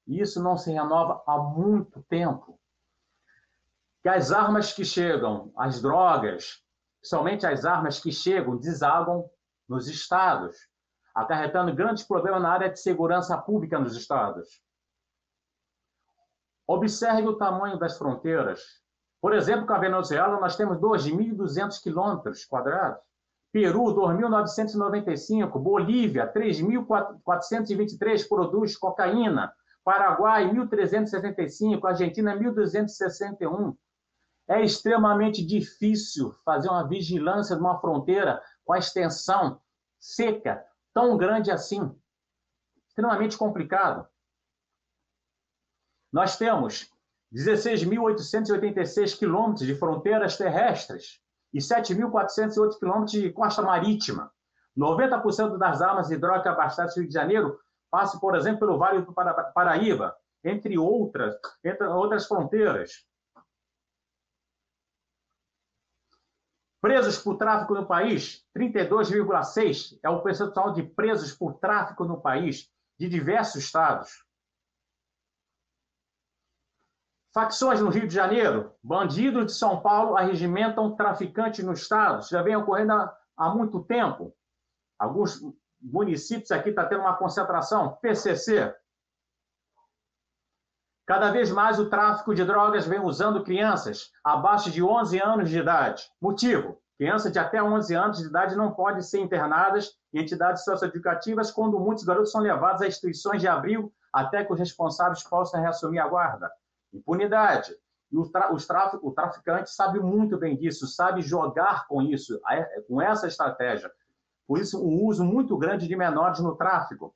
Isso 0.07 0.41
não 0.41 0.57
se 0.57 0.71
renova 0.71 1.21
há 1.27 1.37
muito 1.37 2.01
tempo. 2.03 2.59
Que 4.01 4.09
as 4.09 4.31
armas 4.31 4.71
que 4.71 4.85
chegam, 4.85 5.51
as 5.55 5.81
drogas, 5.81 6.63
somente 7.03 7.45
as 7.45 7.65
armas 7.65 7.99
que 7.99 8.11
chegam, 8.11 8.57
deságam 8.57 9.29
nos 9.67 9.87
estados 9.87 10.69
acarretando 11.13 11.75
grandes 11.75 12.03
problemas 12.03 12.41
na 12.41 12.51
área 12.51 12.69
de 12.69 12.79
segurança 12.79 13.37
pública 13.37 13.77
nos 13.77 13.95
estados. 13.95 14.61
Observe 16.65 17.27
o 17.27 17.37
tamanho 17.37 17.77
das 17.77 17.97
fronteiras. 17.97 18.61
Por 19.22 19.34
exemplo, 19.34 19.67
com 19.67 19.74
a 19.74 19.80
Venezuela, 19.80 20.39
nós 20.39 20.55
temos 20.55 20.78
2.200 20.78 21.82
quilômetros 21.82 22.45
quadrados. 22.45 23.01
Peru, 23.51 23.86
2.995. 23.95 25.59
Bolívia, 25.59 26.32
3.423 26.32 28.28
produz 28.28 28.78
cocaína. 28.78 29.53
Paraguai, 29.84 30.49
1.365. 30.49 31.84
Argentina, 31.86 32.36
1.261. 32.36 33.76
É 34.47 34.63
extremamente 34.63 35.45
difícil 35.45 36.34
fazer 36.45 36.70
uma 36.70 36.88
vigilância 36.88 37.55
de 37.55 37.61
uma 37.61 37.80
fronteira 37.80 38.41
com 38.63 38.74
a 38.74 38.80
extensão 38.80 39.59
seca 39.99 40.65
tão 40.93 41.17
grande 41.17 41.51
assim, 41.51 41.93
extremamente 42.88 43.38
complicado. 43.38 44.07
Nós 46.11 46.38
temos 46.38 46.91
16.886 47.34 49.17
quilômetros 49.17 49.67
de 49.67 49.75
fronteiras 49.75 50.38
terrestres 50.38 51.21
e 51.53 51.59
7.408 51.59 52.80
quilômetros 52.80 53.11
de 53.11 53.32
costa 53.32 53.61
marítima. 53.61 54.32
90% 54.77 55.57
das 55.57 55.82
armas 55.82 56.11
abastecem 56.11 56.95
no 56.97 57.01
Rio 57.01 57.07
de 57.07 57.13
Janeiro 57.13 57.59
passam, 57.89 58.19
por 58.19 58.36
exemplo, 58.36 58.59
pelo 58.59 58.77
Vale 58.77 59.01
do 59.01 59.13
Paraíba, 59.13 60.15
entre 60.43 60.77
outras, 60.77 61.36
entre 61.63 61.86
outras 61.88 62.27
fronteiras. 62.27 63.05
Presos 66.82 67.17
por 67.17 67.36
tráfico 67.36 67.73
no 67.73 67.86
país, 67.86 68.45
32,6 68.55 69.99
é 70.01 70.09
o 70.09 70.21
percentual 70.21 70.71
de 70.71 70.84
presos 70.84 71.34
por 71.34 71.55
tráfico 71.55 72.05
no 72.05 72.21
país, 72.21 72.71
de 72.97 73.09
diversos 73.09 73.63
estados. 73.63 74.28
Facções 77.39 77.79
no 77.79 77.89
Rio 77.89 78.05
de 78.05 78.13
Janeiro, 78.13 78.73
bandidos 78.83 79.45
de 79.45 79.53
São 79.53 79.79
Paulo 79.79 80.17
arregimentam 80.17 80.93
traficantes 80.93 81.63
no 81.63 81.71
estado. 81.71 82.19
Isso 82.19 82.31
já 82.31 82.41
vem 82.41 82.53
ocorrendo 82.57 82.91
há, 82.91 83.17
há 83.37 83.49
muito 83.55 83.81
tempo. 83.81 84.35
Alguns 84.99 85.39
municípios 85.81 86.51
aqui 86.51 86.67
estão 86.67 86.83
tá 86.83 86.89
tendo 86.89 86.99
uma 86.99 87.15
concentração. 87.15 87.97
PCC. 88.01 88.75
Cada 91.07 91.31
vez 91.31 91.49
mais 91.49 91.79
o 91.79 91.89
tráfico 91.89 92.35
de 92.35 92.43
drogas 92.43 92.85
vem 92.85 92.99
usando 92.99 93.41
crianças 93.41 94.11
abaixo 94.21 94.69
de 94.69 94.83
11 94.83 95.23
anos 95.23 95.49
de 95.49 95.59
idade. 95.59 96.11
Motivo: 96.21 96.77
crianças 96.97 97.31
de 97.31 97.39
até 97.39 97.63
11 97.63 97.95
anos 97.95 98.17
de 98.17 98.25
idade 98.25 98.57
não 98.57 98.73
podem 98.73 99.01
ser 99.01 99.21
internadas 99.21 99.97
em 100.13 100.19
entidades 100.19 100.65
socioeducativas 100.65 101.51
quando 101.51 101.79
muitos 101.79 102.03
garotos 102.03 102.33
são 102.33 102.41
levados 102.41 102.81
a 102.81 102.87
instituições 102.87 103.39
de 103.39 103.47
abrigo 103.47 103.93
até 104.11 104.43
que 104.43 104.51
os 104.51 104.59
responsáveis 104.59 105.23
possam 105.23 105.61
reassumir 105.61 106.03
a 106.03 106.07
guarda. 106.09 106.51
Impunidade. 106.93 107.75
E 108.11 108.17
o, 108.17 108.27
tra 108.29 108.51
o 108.51 109.11
traficante 109.11 109.69
sabe 109.69 109.99
muito 109.99 110.37
bem 110.37 110.57
disso, 110.57 110.87
sabe 110.87 111.21
jogar 111.21 111.87
com 111.87 112.01
isso, 112.01 112.39
com 112.87 113.01
essa 113.01 113.27
estratégia. 113.27 113.91
Por 114.47 114.59
isso, 114.59 114.81
o 114.83 115.05
uso 115.05 115.23
muito 115.23 115.55
grande 115.57 115.87
de 115.87 115.95
menores 115.95 116.39
no 116.39 116.55
tráfico. 116.55 117.15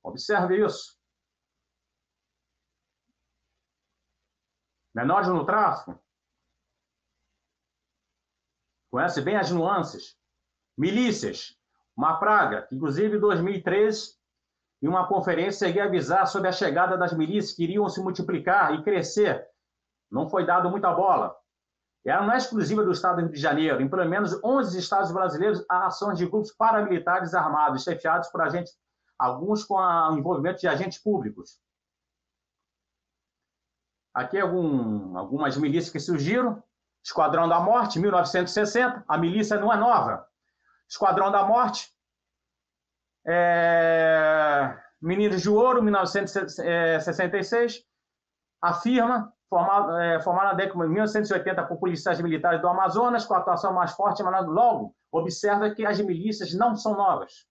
Observe 0.00 0.64
isso. 0.64 0.96
Menores 4.94 5.28
no 5.28 5.44
tráfico. 5.44 5.98
Conhece 8.92 9.20
bem 9.22 9.36
as 9.36 9.50
nuances. 9.50 10.16
Milícias, 10.78 11.58
uma 11.96 12.20
praga. 12.20 12.68
Inclusive, 12.70 13.16
em 13.16 13.20
2013, 13.20 14.16
em 14.84 14.86
uma 14.86 15.08
conferência, 15.08 15.66
cheguei 15.66 15.80
a 15.80 15.86
avisar 15.86 16.26
sobre 16.26 16.46
a 16.46 16.52
chegada 16.52 16.94
das 16.94 17.14
milícias 17.14 17.54
que 17.54 17.64
iriam 17.64 17.88
se 17.88 18.02
multiplicar 18.02 18.74
e 18.74 18.82
crescer. 18.82 19.48
Não 20.10 20.28
foi 20.28 20.44
dado 20.44 20.68
muita 20.68 20.92
bola. 20.92 21.34
Ela 22.04 22.26
não 22.26 22.34
é 22.34 22.36
exclusiva 22.36 22.84
do 22.84 22.92
Estado 22.92 23.16
do 23.16 23.22
Rio 23.22 23.32
de 23.32 23.40
Janeiro. 23.40 23.80
Em 23.80 23.88
pelo 23.88 24.04
menos 24.04 24.38
11 24.44 24.78
estados 24.78 25.10
brasileiros, 25.10 25.64
há 25.70 25.86
ações 25.86 26.18
de 26.18 26.26
grupos 26.26 26.52
paramilitares 26.52 27.32
armados, 27.32 27.82
chefiados 27.82 28.28
por 28.28 28.42
agentes, 28.42 28.74
alguns 29.18 29.64
com 29.64 29.76
o 29.76 30.18
envolvimento 30.18 30.60
de 30.60 30.68
agentes 30.68 30.98
públicos. 30.98 31.58
Aqui 34.12 34.38
algum, 34.38 35.16
algumas 35.16 35.56
milícias 35.56 35.90
que 35.90 35.98
surgiram. 35.98 36.62
Esquadrão 37.02 37.48
da 37.48 37.58
Morte, 37.58 37.98
1960. 37.98 39.02
A 39.08 39.16
milícia 39.16 39.58
não 39.58 39.72
é 39.72 39.78
nova. 39.78 40.28
Esquadrão 40.86 41.32
da 41.32 41.42
Morte. 41.42 41.93
É... 43.26 44.76
Meninos 45.00 45.42
de 45.42 45.50
Ouro, 45.50 45.82
1966. 45.82 47.82
A 48.62 48.74
firma, 48.74 49.32
formada, 49.48 50.04
é, 50.04 50.20
formada 50.20 50.48
na 50.48 50.54
década 50.54 50.84
de 50.84 50.90
1980 50.90 51.62
por 51.64 51.78
policiais 51.78 52.20
militares 52.20 52.60
do 52.60 52.68
Amazonas, 52.68 53.26
com 53.26 53.34
a 53.34 53.38
atuação 53.38 53.72
mais 53.72 53.92
forte, 53.92 54.22
mas 54.22 54.46
logo 54.46 54.94
observa 55.12 55.70
que 55.70 55.84
as 55.84 56.00
milícias 56.00 56.54
não 56.54 56.74
são 56.74 56.96
novas. 56.96 57.46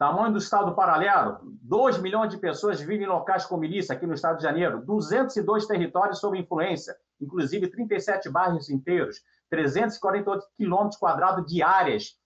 Tamanho 0.00 0.32
do 0.32 0.38
Estado 0.38 0.74
paralelo: 0.74 1.40
2 1.42 1.98
milhões 1.98 2.30
de 2.30 2.38
pessoas 2.38 2.80
vivem 2.80 3.02
em 3.02 3.06
locais 3.06 3.44
com 3.44 3.58
milícia 3.58 3.94
aqui 3.94 4.06
no 4.06 4.14
Estado 4.14 4.38
de 4.38 4.44
Janeiro, 4.44 4.82
202 4.86 5.66
territórios 5.66 6.20
sob 6.20 6.38
influência, 6.38 6.96
inclusive 7.20 7.68
37 7.68 8.30
bairros 8.30 8.70
inteiros, 8.70 9.20
348 9.50 10.42
quilômetros 10.56 10.98
quadrados 10.98 11.44
de 11.44 11.62
áreas. 11.62 12.18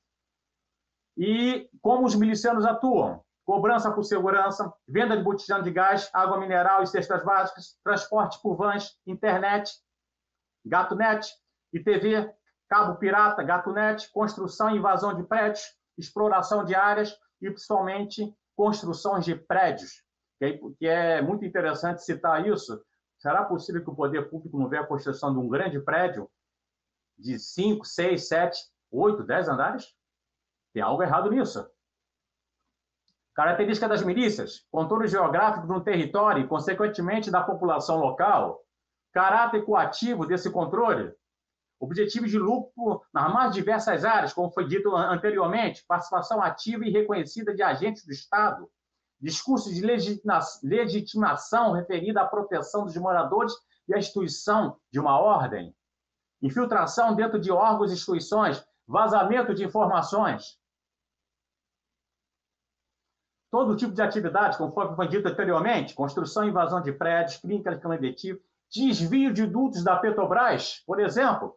E 1.17 1.69
como 1.81 2.07
os 2.07 2.15
milicianos 2.15 2.65
atuam? 2.65 3.25
cobrança 3.45 3.93
por 3.93 4.05
segurança, 4.05 4.73
venda 4.89 5.17
de 5.17 5.23
botijão 5.23 5.63
de 5.63 5.71
gás, 5.71 6.09
água 6.13 6.41
mineral 6.41 6.83
e 6.83 6.87
cestas 6.87 7.23
básicas, 7.23 7.79
transporte 7.85 8.41
por 8.43 8.57
vans, 8.57 8.99
internet, 9.07 9.71
GatoNet, 10.65 11.29
ITV, 11.73 12.33
cabo 12.69 12.97
pirata, 12.97 13.43
GatoNet, 13.43 14.11
construção 14.13 14.71
e 14.71 14.79
invasão 14.79 15.15
de 15.15 15.23
prédios, 15.25 15.63
exploração 15.99 16.65
de 16.65 16.75
áreas 16.75 17.15
e, 17.41 17.51
principalmente, 17.51 18.35
construções 18.57 19.25
de 19.25 19.35
prédios. 19.35 20.03
Que 20.79 20.87
é 20.87 21.21
muito 21.21 21.45
interessante 21.45 22.03
citar 22.03 22.47
isso. 22.47 22.83
Será 23.19 23.45
possível 23.45 23.83
que 23.83 23.91
o 23.91 23.95
poder 23.95 24.29
público 24.29 24.59
não 24.59 24.69
veja 24.69 24.83
a 24.83 24.87
construção 24.87 25.33
de 25.33 25.39
um 25.39 25.49
grande 25.49 25.79
prédio 25.81 26.31
de 27.19 27.39
5, 27.39 27.85
6, 27.85 28.29
7, 28.29 28.59
8, 28.91 29.23
10 29.23 29.49
andares? 29.49 29.95
Tem 30.75 30.83
algo 30.83 31.05
errado 31.05 31.31
nisso. 31.31 31.65
Característica 33.33 33.89
das 33.89 34.03
milícias, 34.03 34.67
contorno 34.73 35.07
geográfico 35.07 35.69
do 35.69 35.81
território 35.81 36.43
e, 36.43 36.49
consequentemente, 36.49 37.31
da 37.31 37.43
população 37.43 37.97
local. 37.99 38.61
Caráter 39.13 39.65
coativo 39.65 40.27
desse 40.27 40.51
controle. 40.51 41.15
Objetivo 41.79 42.27
de 42.27 42.39
lucro 42.39 43.03
nas 43.13 43.33
mais 43.33 43.55
diversas 43.55 44.05
áreas, 44.05 44.33
como 44.33 44.51
foi 44.51 44.67
dito 44.67 44.95
anteriormente, 44.95 45.85
participação 45.87 46.43
ativa 46.43 46.85
e 46.85 46.91
reconhecida 46.91 47.55
de 47.55 47.63
agentes 47.63 48.05
do 48.05 48.13
Estado. 48.13 48.69
Discurso 49.21 49.73
de 49.73 49.81
legitimação 50.63 51.73
referida 51.73 52.21
à 52.23 52.27
proteção 52.27 52.85
dos 52.85 52.97
moradores 52.97 53.53
e 53.87 53.95
à 53.95 53.99
instituição 53.99 54.77
de 54.91 54.99
uma 54.99 55.21
ordem. 55.21 55.75
Infiltração 56.43 57.15
dentro 57.15 57.39
de 57.39 57.53
órgãos 57.53 57.91
e 57.93 57.95
instituições, 57.95 58.65
vazamento 58.87 59.55
de 59.55 59.65
informações 59.65 60.59
todo 63.55 63.77
tipo 63.77 63.93
de 63.93 64.03
atividade, 64.03 64.59
conforme 64.59 64.97
foi 64.97 65.07
dito 65.07 65.29
anteriormente, 65.29 65.95
construção 65.95 66.45
e 66.45 66.49
invasão 66.49 66.83
de 66.83 66.91
prédios, 66.91 67.37
clínicas 67.37 67.81
clandestinas, 67.81 68.43
desvio 68.69 69.33
de 69.33 69.47
dutos 69.47 69.85
da 69.85 69.97
Petrobras, 69.97 70.83
por 70.85 70.99
exemplo, 70.99 71.57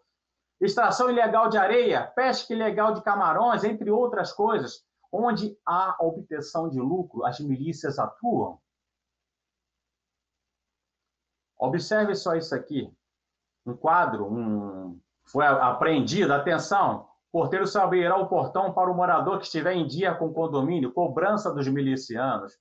extração 0.61 1.09
ilegal 1.09 1.49
de 1.49 1.57
areia, 1.57 2.05
pesca 2.05 2.53
ilegal 2.53 2.93
de 2.93 3.01
camarões, 3.01 3.63
entre 3.63 3.89
outras 3.89 4.31
coisas, 4.31 4.85
onde 5.11 5.57
há 5.65 5.97
obtenção 5.99 6.69
de 6.69 6.79
lucro, 6.79 7.25
as 7.25 7.39
milícias 7.39 7.97
atuam. 7.97 8.59
Observe 11.57 12.13
só 12.13 12.35
isso 12.35 12.53
aqui. 12.53 12.95
Um 13.65 13.75
quadro, 13.75 14.31
um... 14.31 15.01
foi 15.25 15.47
apreendido, 15.47 16.31
atenção, 16.31 17.06
Porteiro 17.31 17.67
se 17.67 17.77
abrirá 17.77 18.15
o 18.17 18.27
portão 18.27 18.73
para 18.73 18.89
o 18.89 18.95
morador 18.95 19.37
que 19.39 19.45
estiver 19.45 19.73
em 19.73 19.85
dia 19.85 20.15
com 20.15 20.27
o 20.27 20.33
condomínio, 20.33 20.93
cobrança 20.93 21.53
dos 21.53 21.67
milicianos. 21.67 22.57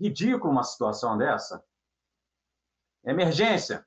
Ridículo 0.00 0.52
uma 0.52 0.64
situação 0.64 1.16
dessa. 1.16 1.62
Emergência. 3.04 3.86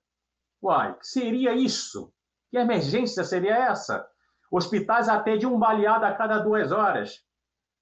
Uai, 0.62 0.98
que 0.98 1.08
seria 1.08 1.54
isso? 1.54 2.14
Que 2.50 2.58
emergência 2.58 3.24
seria 3.24 3.56
essa? 3.56 4.08
Hospitais 4.52 5.10
atendem 5.10 5.48
um 5.48 5.58
baleado 5.58 6.06
a 6.06 6.14
cada 6.14 6.40
duas 6.40 6.72
horas. 6.72 7.24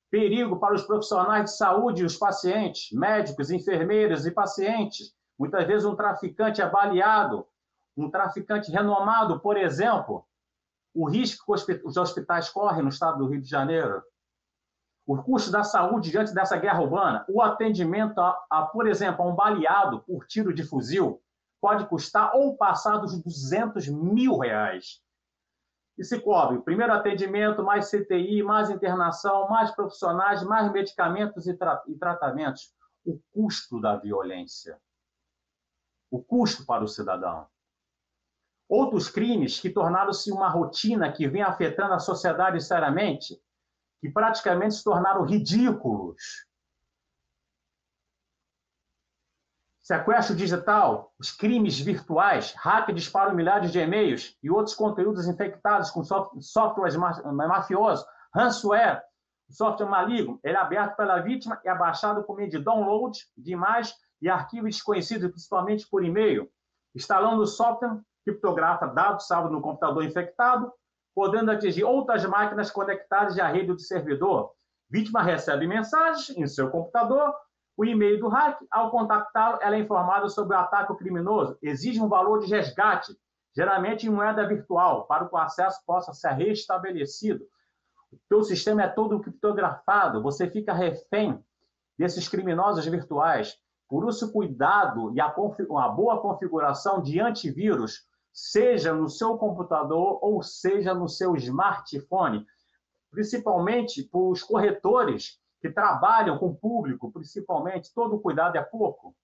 Perigo 0.10 0.60
para 0.60 0.76
os 0.76 0.84
profissionais 0.84 1.46
de 1.46 1.58
saúde 1.58 2.04
e 2.04 2.06
os 2.06 2.16
pacientes, 2.16 2.92
médicos, 2.92 3.52
enfermeiros 3.52 4.26
e 4.26 4.32
pacientes. 4.32 5.14
Muitas 5.38 5.66
vezes 5.66 5.86
um 5.86 5.96
traficante 5.96 6.62
é 6.62 6.70
baleado, 6.70 7.48
um 7.98 8.10
traficante 8.10 8.72
renomado, 8.72 9.40
por 9.40 9.58
exemplo, 9.58 10.26
o 10.94 11.10
risco 11.10 11.56
que 11.66 11.82
os 11.84 11.98
hospitais 11.98 12.50
correm 12.50 12.84
no 12.84 12.90
estado 12.90 13.18
do 13.18 13.28
Rio 13.28 13.42
de 13.42 13.50
Janeiro, 13.50 14.04
o 15.06 15.22
custo 15.22 15.52
da 15.52 15.64
saúde 15.64 16.12
diante 16.12 16.34
dessa 16.34 16.58
guerra 16.58 16.82
urbana, 16.82 17.26
o 17.28 17.42
atendimento, 17.42 18.20
a, 18.20 18.46
a, 18.50 18.62
por 18.64 18.88
exemplo, 18.88 19.24
a 19.24 19.28
um 19.28 19.36
baleado 19.36 20.02
por 20.02 20.26
tiro 20.26 20.54
de 20.54 20.64
fuzil, 20.64 21.22
pode 21.60 21.86
custar 21.88 22.34
ou 22.36 22.56
passar 22.56 22.98
dos 22.98 23.22
200 23.22 23.88
mil 23.88 24.38
reais. 24.38 25.02
E 25.98 26.04
se 26.04 26.20
cobre 26.20 26.60
primeiro 26.62 26.94
atendimento, 26.94 27.64
mais 27.64 27.90
CTI, 27.90 28.42
mais 28.42 28.70
internação, 28.70 29.48
mais 29.50 29.72
profissionais, 29.72 30.44
mais 30.44 30.72
medicamentos 30.72 31.48
e, 31.48 31.54
tra 31.54 31.84
e 31.88 31.96
tratamentos. 31.96 32.74
O 33.06 33.20
custo 33.32 33.80
da 33.80 33.98
violência. 33.98 34.80
O 36.10 36.24
custo 36.24 36.66
para 36.66 36.84
o 36.84 36.88
cidadão. 36.88 37.48
Outros 38.76 39.08
crimes 39.08 39.60
que 39.60 39.70
tornaram-se 39.70 40.32
uma 40.32 40.50
rotina 40.50 41.12
que 41.12 41.28
vem 41.28 41.44
afetando 41.44 41.94
a 41.94 42.00
sociedade 42.00 42.60
seriamente, 42.60 43.40
que 44.02 44.10
praticamente 44.10 44.74
se 44.74 44.84
tornaram 44.84 45.24
ridículos. 45.26 46.48
Sequestro 49.80 50.36
digital, 50.36 51.14
os 51.20 51.32
crimes 51.32 51.80
virtuais, 51.80 52.56
hack 52.58 52.92
disparam 52.92 53.36
milhares 53.36 53.72
de 53.72 53.78
e-mails 53.78 54.36
e 54.42 54.50
outros 54.50 54.76
conteúdos 54.76 55.28
infectados 55.28 55.92
com 55.92 56.04
softwares 56.42 56.96
mafiosos, 56.96 58.04
ransomware, 58.34 59.04
software 59.52 59.88
maligno, 59.88 60.40
ele 60.44 60.58
é 60.58 60.60
aberto 60.60 60.96
pela 60.96 61.20
vítima 61.20 61.62
e 61.64 61.70
é 61.70 61.78
baixado 61.78 62.24
por 62.24 62.38
meio 62.38 62.50
de 62.50 62.58
download 62.58 63.20
de 63.38 63.52
imagens 63.52 63.96
e 64.20 64.28
arquivos 64.28 64.78
desconhecidos, 64.78 65.30
principalmente 65.30 65.88
por 65.88 66.04
e-mail. 66.04 66.50
Instalando 66.96 67.44
o 67.44 67.46
software, 67.46 68.02
criptografa 68.24 68.88
dados 68.88 69.28
salvos 69.28 69.52
no 69.52 69.62
computador 69.62 70.04
infectado, 70.04 70.72
podendo 71.14 71.52
atingir 71.52 71.84
outras 71.84 72.26
máquinas 72.26 72.72
conectadas 72.72 73.38
à 73.38 73.48
rede 73.48 73.68
do 73.68 73.80
servidor. 73.80 74.52
Vítima 74.90 75.22
recebe 75.22 75.68
mensagens 75.68 76.30
em 76.38 76.48
seu 76.48 76.70
computador, 76.70 77.34
o 77.76 77.86
e-mail 77.86 78.20
do 78.20 78.28
hack. 78.28 78.60
Ao 78.70 78.92
contactá-lo, 78.92 79.60
ela 79.62 79.76
é 79.76 79.80
informada 79.80 80.30
sobre 80.30 80.56
o 80.56 80.60
ataque 80.60 80.96
criminoso. 80.96 81.58
Exige 81.62 82.02
um 82.02 82.08
valor 82.08 82.40
de 82.40 82.48
resgate, 82.48 83.18
geralmente 83.56 84.08
em 84.08 84.10
moeda 84.10 84.48
virtual, 84.48 85.06
para 85.06 85.28
que 85.28 85.34
o 85.34 85.38
acesso 85.38 85.82
possa 85.86 86.14
ser 86.14 86.32
restabelecido. 86.32 87.44
O 88.12 88.18
teu 88.30 88.44
sistema 88.44 88.84
é 88.84 88.88
todo 88.88 89.20
criptografado, 89.20 90.22
você 90.22 90.48
fica 90.48 90.74
refém 90.74 91.44
desses 91.98 92.28
criminosos 92.28 92.86
virtuais. 92.86 93.58
Por 93.90 94.08
isso, 94.08 94.32
cuidado 94.32 95.12
e 95.14 95.22
a, 95.22 95.28
a 95.28 95.90
boa 95.90 96.22
configuração 96.22 97.02
de 97.02 97.20
antivírus, 97.20 98.08
seja 98.34 98.94
no 98.94 99.08
seu 99.08 99.38
computador 99.38 100.18
ou 100.24 100.42
seja 100.42 100.94
no 100.94 101.08
seu 101.08 101.36
smartphone, 101.36 102.46
principalmente 103.12 104.04
para 104.04 104.20
os 104.20 104.42
corretores 104.42 105.40
que 105.62 105.70
trabalham 105.70 106.38
com 106.40 106.48
o 106.48 106.56
público, 106.56 107.12
principalmente, 107.12 107.94
todo 107.94 108.20
cuidado 108.20 108.58
é 108.58 108.62
pouco. 108.62 109.16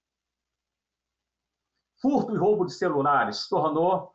Furto 1.99 2.34
e 2.34 2.38
roubo 2.38 2.66
de 2.66 2.74
celulares 2.74 3.39
se 3.39 3.49
tornou 3.49 4.14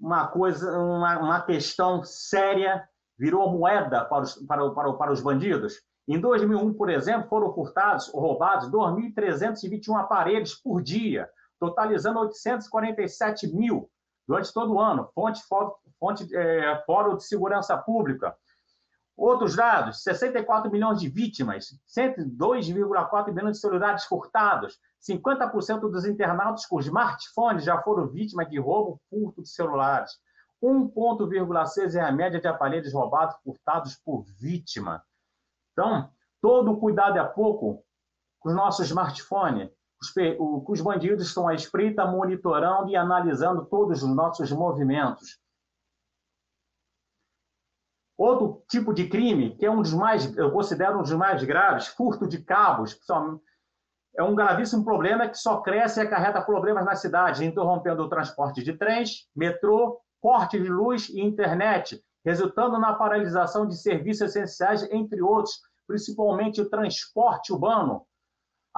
uma 0.00 0.28
coisa, 0.28 0.78
uma, 0.78 1.18
uma 1.18 1.42
questão 1.42 2.02
séria, 2.04 2.88
virou 3.18 3.50
moeda 3.50 4.04
para 4.04 4.22
os, 4.22 4.34
para, 4.36 4.70
para, 4.70 4.92
para 4.94 5.12
os 5.12 5.20
bandidos. 5.20 5.82
Em 6.06 6.18
2001, 6.18 6.72
por 6.72 6.88
exemplo, 6.88 7.28
foram 7.28 7.52
furtados 7.52 8.08
ou 8.14 8.20
roubados 8.20 8.70
2.321 8.70 10.00
aparelhos 10.00 10.54
por 10.54 10.80
dia, 10.80 11.28
totalizando 11.58 12.20
847 12.20 13.48
mil 13.54 13.90
durante 14.26 14.52
todo 14.52 14.74
o 14.74 14.80
ano. 14.80 15.10
Fonte, 15.14 15.40
fonte 15.98 16.36
é, 16.36 16.82
Fórum 16.84 17.16
de 17.16 17.24
Segurança 17.24 17.76
Pública. 17.76 18.36
Outros 19.16 19.56
dados: 19.56 20.02
64 20.02 20.70
milhões 20.70 21.00
de 21.00 21.08
vítimas, 21.08 21.76
102,4 21.88 23.32
milhões 23.32 23.56
de 23.56 23.60
celulares 23.60 24.04
furtados, 24.04 24.78
50% 25.02 25.80
dos 25.90 26.04
internautas 26.04 26.66
com 26.66 26.78
smartphones 26.78 27.64
já 27.64 27.82
foram 27.82 28.06
vítimas 28.06 28.48
de 28.48 28.58
roubo, 28.58 29.00
furto 29.10 29.42
de 29.42 29.48
celulares. 29.48 30.12
1,6 30.62 31.94
é 31.94 32.00
a 32.00 32.12
média 32.12 32.40
de 32.40 32.48
aparelhos 32.48 32.92
roubados, 32.92 33.36
furtados 33.42 33.96
por 33.96 34.24
vítima. 34.38 35.02
Então, 35.72 36.10
todo 36.40 36.76
cuidado 36.76 37.18
é 37.18 37.24
pouco 37.24 37.84
com 38.40 38.50
o 38.50 38.54
nosso 38.54 38.82
smartphone. 38.82 39.72
Os, 40.00 40.14
o, 40.38 40.64
os 40.68 40.80
bandidos 40.80 41.26
estão 41.26 41.48
à 41.48 41.54
espreita, 41.54 42.06
monitorando 42.06 42.90
e 42.90 42.96
analisando 42.96 43.64
todos 43.66 44.02
os 44.02 44.14
nossos 44.14 44.50
movimentos. 44.52 45.38
Outro 48.16 48.64
tipo 48.68 48.92
de 48.92 49.08
crime, 49.08 49.56
que 49.56 49.64
é 49.64 49.70
um 49.70 49.80
dos 49.80 49.94
mais, 49.94 50.36
eu 50.36 50.50
considero 50.50 50.98
um 50.98 51.02
dos 51.02 51.12
mais 51.12 51.42
graves, 51.44 51.86
furto 51.86 52.26
de 52.26 52.42
cabos, 52.42 52.98
é 54.16 54.22
um 54.24 54.34
gravíssimo 54.34 54.84
problema 54.84 55.28
que 55.28 55.38
só 55.38 55.60
cresce 55.60 56.00
e 56.00 56.02
acarreta 56.02 56.42
problemas 56.42 56.84
na 56.84 56.96
cidade, 56.96 57.44
interrompendo 57.44 58.02
o 58.02 58.08
transporte 58.08 58.64
de 58.64 58.72
trens, 58.72 59.28
metrô, 59.34 60.00
corte 60.20 60.60
de 60.60 60.68
luz 60.68 61.08
e 61.08 61.20
internet, 61.20 62.02
resultando 62.24 62.78
na 62.78 62.92
paralisação 62.92 63.66
de 63.66 63.76
serviços 63.76 64.34
essenciais, 64.34 64.82
entre 64.90 65.22
outros, 65.22 65.60
principalmente 65.86 66.60
o 66.60 66.68
transporte 66.68 67.52
urbano. 67.52 68.04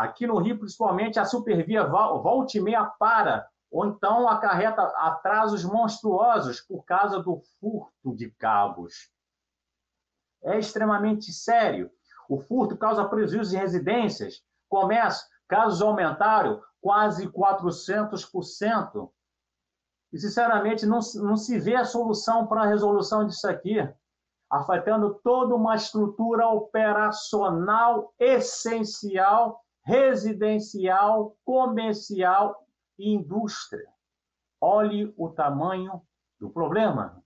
Aqui 0.00 0.26
no 0.26 0.38
Rio, 0.38 0.58
principalmente, 0.58 1.18
a 1.18 1.26
supervia 1.26 1.84
volta 1.84 2.56
e 2.56 2.60
meia 2.62 2.86
para, 2.86 3.46
ou 3.70 3.84
então 3.84 4.26
acarreta 4.26 4.80
atrasos 4.96 5.62
monstruosos 5.62 6.58
por 6.62 6.86
causa 6.86 7.22
do 7.22 7.42
furto 7.60 8.16
de 8.16 8.30
cabos. 8.30 9.10
É 10.42 10.58
extremamente 10.58 11.30
sério. 11.34 11.90
O 12.30 12.40
furto 12.40 12.78
causa 12.78 13.04
prejuízo 13.04 13.54
em 13.54 13.58
residências, 13.58 14.42
comércio, 14.70 15.28
casos 15.46 15.82
aumentaram 15.82 16.62
quase 16.80 17.28
400%. 17.28 19.10
E, 20.14 20.18
sinceramente, 20.18 20.86
não, 20.86 21.00
não 21.16 21.36
se 21.36 21.58
vê 21.58 21.76
a 21.76 21.84
solução 21.84 22.46
para 22.46 22.62
a 22.62 22.66
resolução 22.66 23.26
disso 23.26 23.46
aqui, 23.46 23.86
afetando 24.48 25.20
toda 25.22 25.54
uma 25.54 25.76
estrutura 25.76 26.48
operacional 26.48 28.14
essencial, 28.18 29.62
residencial, 29.90 31.36
comercial 31.44 32.64
e 32.96 33.10
indústria. 33.12 33.92
Olhe 34.60 35.12
o 35.16 35.28
tamanho 35.30 36.00
do 36.38 36.48
problema. 36.48 37.20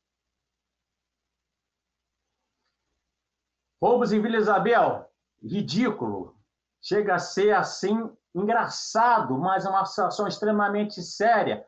Roubos 3.83 4.13
em 4.13 4.23
Vila 4.23 4.39
Isabel, 4.39 5.13
ridículo. 5.43 6.35
Chega 6.81 7.17
a 7.17 7.19
ser 7.19 7.55
assim 7.55 8.11
engraçado, 8.35 9.37
mas 9.37 9.67
é 9.67 9.69
uma 9.69 9.85
situação 9.85 10.27
extremamente 10.27 11.03
séria 11.03 11.67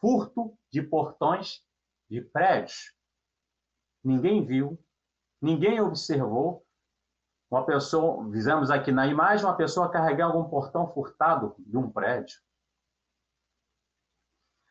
furto 0.00 0.56
de 0.70 0.80
portões 0.80 1.60
de 2.08 2.20
prédios. 2.20 2.94
Ninguém 4.04 4.46
viu, 4.46 4.78
ninguém 5.40 5.80
observou. 5.80 6.64
Uma 7.52 7.66
pessoa, 7.66 8.26
visamos 8.30 8.70
aqui 8.70 8.90
na 8.90 9.06
imagem, 9.06 9.44
uma 9.44 9.54
pessoa 9.54 9.90
carregar 9.90 10.24
algum 10.24 10.44
portão 10.44 10.88
furtado 10.88 11.54
de 11.58 11.76
um 11.76 11.90
prédio. 11.90 12.40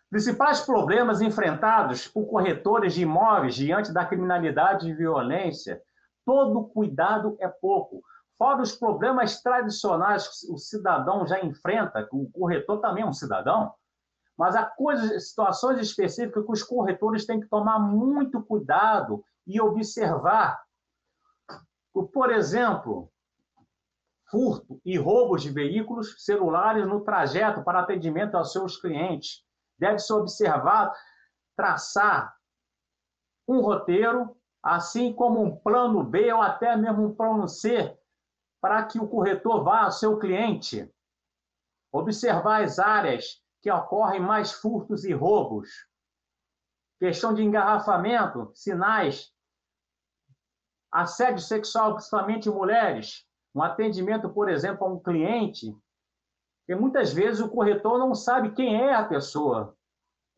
Principais 0.10 0.62
problemas 0.62 1.22
enfrentados 1.22 2.08
por 2.08 2.26
corretores 2.26 2.96
de 2.96 3.04
imóveis 3.04 3.54
diante 3.54 3.94
da 3.94 4.04
criminalidade 4.04 4.90
e 4.90 4.96
violência. 4.96 5.80
Todo 6.26 6.70
cuidado 6.70 7.38
é 7.40 7.48
pouco. 7.48 8.02
Fora 8.36 8.64
os 8.64 8.76
problemas 8.76 9.40
tradicionais 9.44 10.28
que 10.28 10.52
o 10.52 10.58
cidadão 10.58 11.28
já 11.28 11.40
enfrenta, 11.40 12.04
que 12.04 12.16
o 12.16 12.32
corretor 12.32 12.82
também 12.82 13.04
é 13.04 13.08
um 13.08 13.14
cidadão, 13.14 13.72
mas 14.36 14.56
há 14.56 14.66
coisas, 14.66 15.30
situações 15.30 15.80
específicas 15.80 16.44
que 16.44 16.52
os 16.52 16.64
corretores 16.64 17.28
têm 17.28 17.40
que 17.40 17.48
tomar 17.48 17.78
muito 17.78 18.42
cuidado 18.42 19.24
e 19.46 19.62
observar. 19.62 20.60
Por 21.94 22.32
exemplo, 22.32 23.12
furto 24.32 24.82
e 24.86 24.98
roubos 24.98 25.44
de 25.44 25.52
veículos 25.52 26.24
celulares 26.24 26.88
no 26.88 27.02
trajeto 27.02 27.64
para 27.64 27.82
atendimento 27.82 28.36
aos 28.36 28.54
seus 28.54 28.78
clientes. 28.78 29.44
Deve-se 29.78 30.12
observar, 30.14 30.94
traçar 31.56 32.34
um 33.48 33.60
roteiro, 33.60 34.36
assim 34.64 35.12
como 35.12 35.44
um 35.44 35.56
plano 35.56 36.04
B 36.04 36.32
ou 36.32 36.42
até 36.42 36.78
mesmo 36.78 37.08
um 37.08 37.14
plano 37.14 37.48
C, 37.48 37.98
para 38.62 38.86
que 38.86 39.00
o 39.00 39.08
corretor 39.08 39.64
vá 39.64 39.84
ao 39.84 39.92
seu 39.92 40.18
cliente. 40.18 40.90
Observar 41.92 42.64
as 42.64 42.80
áreas 42.80 43.42
que 43.62 43.70
ocorrem 43.70 44.22
mais 44.22 44.54
furtos 44.54 45.04
e 45.04 45.12
roubos. 45.12 45.70
Questão 47.00 47.34
de 47.34 47.44
engarrafamento, 47.44 48.52
sinais, 48.54 49.34
assédio 50.92 51.40
sexual, 51.40 51.94
principalmente 51.94 52.50
em 52.50 52.52
mulheres, 52.52 53.26
um 53.56 53.62
atendimento, 53.62 54.30
por 54.30 54.50
exemplo, 54.50 54.86
a 54.86 54.90
um 54.90 55.00
cliente, 55.00 55.76
que 56.66 56.76
muitas 56.76 57.14
vezes 57.14 57.42
o 57.42 57.50
corretor 57.50 57.98
não 57.98 58.14
sabe 58.14 58.52
quem 58.52 58.76
é 58.76 58.94
a 58.94 59.06
pessoa. 59.06 59.76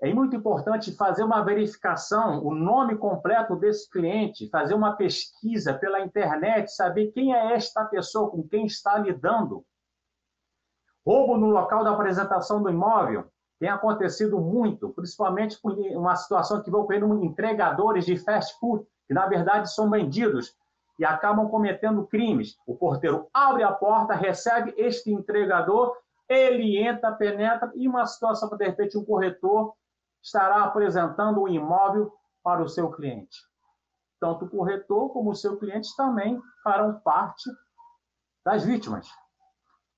É 0.01 0.13
muito 0.13 0.35
importante 0.35 0.95
fazer 0.95 1.23
uma 1.23 1.43
verificação, 1.43 2.43
o 2.43 2.53
nome 2.53 2.97
completo 2.97 3.55
desse 3.55 3.89
cliente, 3.89 4.49
fazer 4.49 4.73
uma 4.73 4.97
pesquisa 4.97 5.73
pela 5.73 6.01
internet, 6.01 6.73
saber 6.73 7.11
quem 7.11 7.33
é 7.33 7.53
esta 7.53 7.85
pessoa, 7.85 8.29
com 8.29 8.47
quem 8.47 8.65
está 8.65 8.97
lidando. 8.97 9.65
Roubo 11.05 11.37
no 11.37 11.47
local 11.47 11.83
da 11.83 11.91
apresentação 11.91 12.61
do 12.61 12.69
imóvel 12.69 13.31
tem 13.59 13.69
acontecido 13.69 14.39
muito, 14.41 14.89
principalmente 14.89 15.59
por 15.61 15.73
uma 15.73 16.15
situação 16.15 16.61
que 16.61 16.69
vai 16.69 16.81
ocorrendo 16.81 17.23
entregadores 17.23 18.05
de 18.05 18.17
fast 18.17 18.59
food, 18.59 18.85
que 19.13 19.19
na 19.19 19.27
verdade 19.27 19.71
são 19.71 19.89
vendidos 19.89 20.57
e 20.97 21.05
acabam 21.05 21.47
cometendo 21.47 22.07
crimes. 22.07 22.57
O 22.65 22.75
porteiro 22.75 23.29
abre 23.31 23.63
a 23.63 23.71
porta, 23.71 24.15
recebe 24.15 24.73
este 24.75 25.11
entregador, 25.11 25.95
ele 26.27 26.77
entra, 26.77 27.11
penetra 27.11 27.71
e 27.75 27.87
uma 27.87 28.05
situação 28.07 28.49
de 28.49 28.65
repente 28.65 28.97
um 28.97 29.05
corretor 29.05 29.75
estará 30.21 30.63
apresentando 30.63 31.39
o 31.39 31.43
um 31.43 31.47
imóvel 31.47 32.11
para 32.41 32.63
o 32.63 32.67
seu 32.67 32.89
cliente. 32.91 33.37
Tanto 34.19 34.45
o 34.45 34.49
corretor 34.49 35.09
como 35.11 35.31
o 35.31 35.35
seu 35.35 35.57
cliente 35.57 35.95
também 35.95 36.41
farão 36.63 36.99
parte 37.01 37.49
das 38.43 38.63
vítimas. 38.63 39.07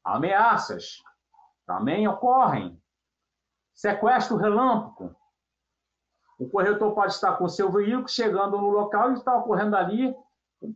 Ameaças 0.03 1.01
também 1.65 2.07
ocorrem. 2.07 2.81
Sequestro 3.73 4.37
relâmpago. 4.37 5.15
O 6.37 6.49
corretor 6.49 6.93
pode 6.93 7.13
estar 7.13 7.37
com 7.37 7.47
seu 7.47 7.71
veículo 7.71 8.07
chegando 8.07 8.57
no 8.57 8.69
local 8.69 9.11
e 9.11 9.13
está 9.13 9.35
ocorrendo 9.37 9.75
ali 9.75 10.15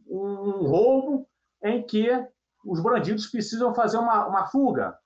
um 0.07 0.68
roubo 0.68 1.28
em 1.64 1.84
que 1.84 2.07
os 2.66 2.80
bandidos 2.80 3.28
precisam 3.28 3.74
fazer 3.74 3.97
uma, 3.97 4.28
uma 4.28 4.47
fuga. 4.47 4.97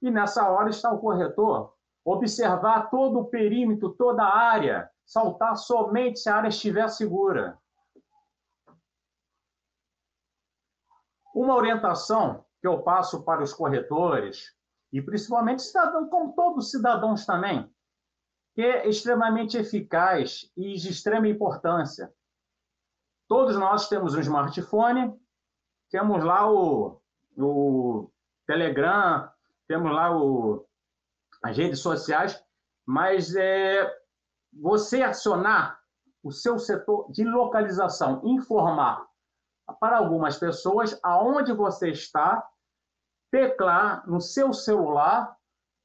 E 0.00 0.10
nessa 0.10 0.48
hora 0.50 0.70
está 0.70 0.92
o 0.92 0.98
corretor. 0.98 1.72
Observar 2.04 2.90
todo 2.90 3.20
o 3.20 3.24
perímetro, 3.26 3.90
toda 3.90 4.24
a 4.24 4.36
área. 4.36 4.90
Saltar 5.04 5.56
somente 5.56 6.18
se 6.18 6.28
a 6.28 6.36
área 6.36 6.48
estiver 6.48 6.88
segura. 6.88 7.58
Uma 11.34 11.54
orientação 11.54 12.44
que 12.60 12.66
eu 12.66 12.82
passo 12.82 13.22
para 13.22 13.42
os 13.42 13.52
corretores, 13.52 14.54
e 14.92 15.00
principalmente 15.00 15.62
cidadão, 15.62 16.08
como 16.08 16.34
todos 16.34 16.66
os 16.66 16.70
cidadãos 16.70 17.24
também, 17.24 17.68
que 18.54 18.62
é 18.62 18.88
extremamente 18.88 19.56
eficaz 19.56 20.50
e 20.56 20.74
de 20.74 20.90
extrema 20.90 21.28
importância. 21.28 22.12
Todos 23.28 23.56
nós 23.56 23.88
temos 23.88 24.14
um 24.14 24.20
smartphone, 24.20 25.18
temos 25.90 26.22
lá 26.22 26.50
o, 26.50 27.00
o 27.36 28.10
Telegram, 28.46 29.30
temos 29.66 29.90
lá 29.90 30.14
o, 30.14 30.66
as 31.42 31.56
redes 31.56 31.80
sociais, 31.80 32.42
mas 32.84 33.34
é, 33.34 33.90
você 34.52 35.02
acionar 35.02 35.80
o 36.22 36.30
seu 36.30 36.58
setor 36.58 37.10
de 37.10 37.24
localização, 37.24 38.20
informar 38.24 39.06
para 39.80 39.96
algumas 39.96 40.36
pessoas 40.36 40.98
aonde 41.02 41.52
você 41.52 41.90
está, 41.90 42.46
teclar 43.30 44.06
no 44.06 44.20
seu 44.20 44.52
celular, 44.52 45.34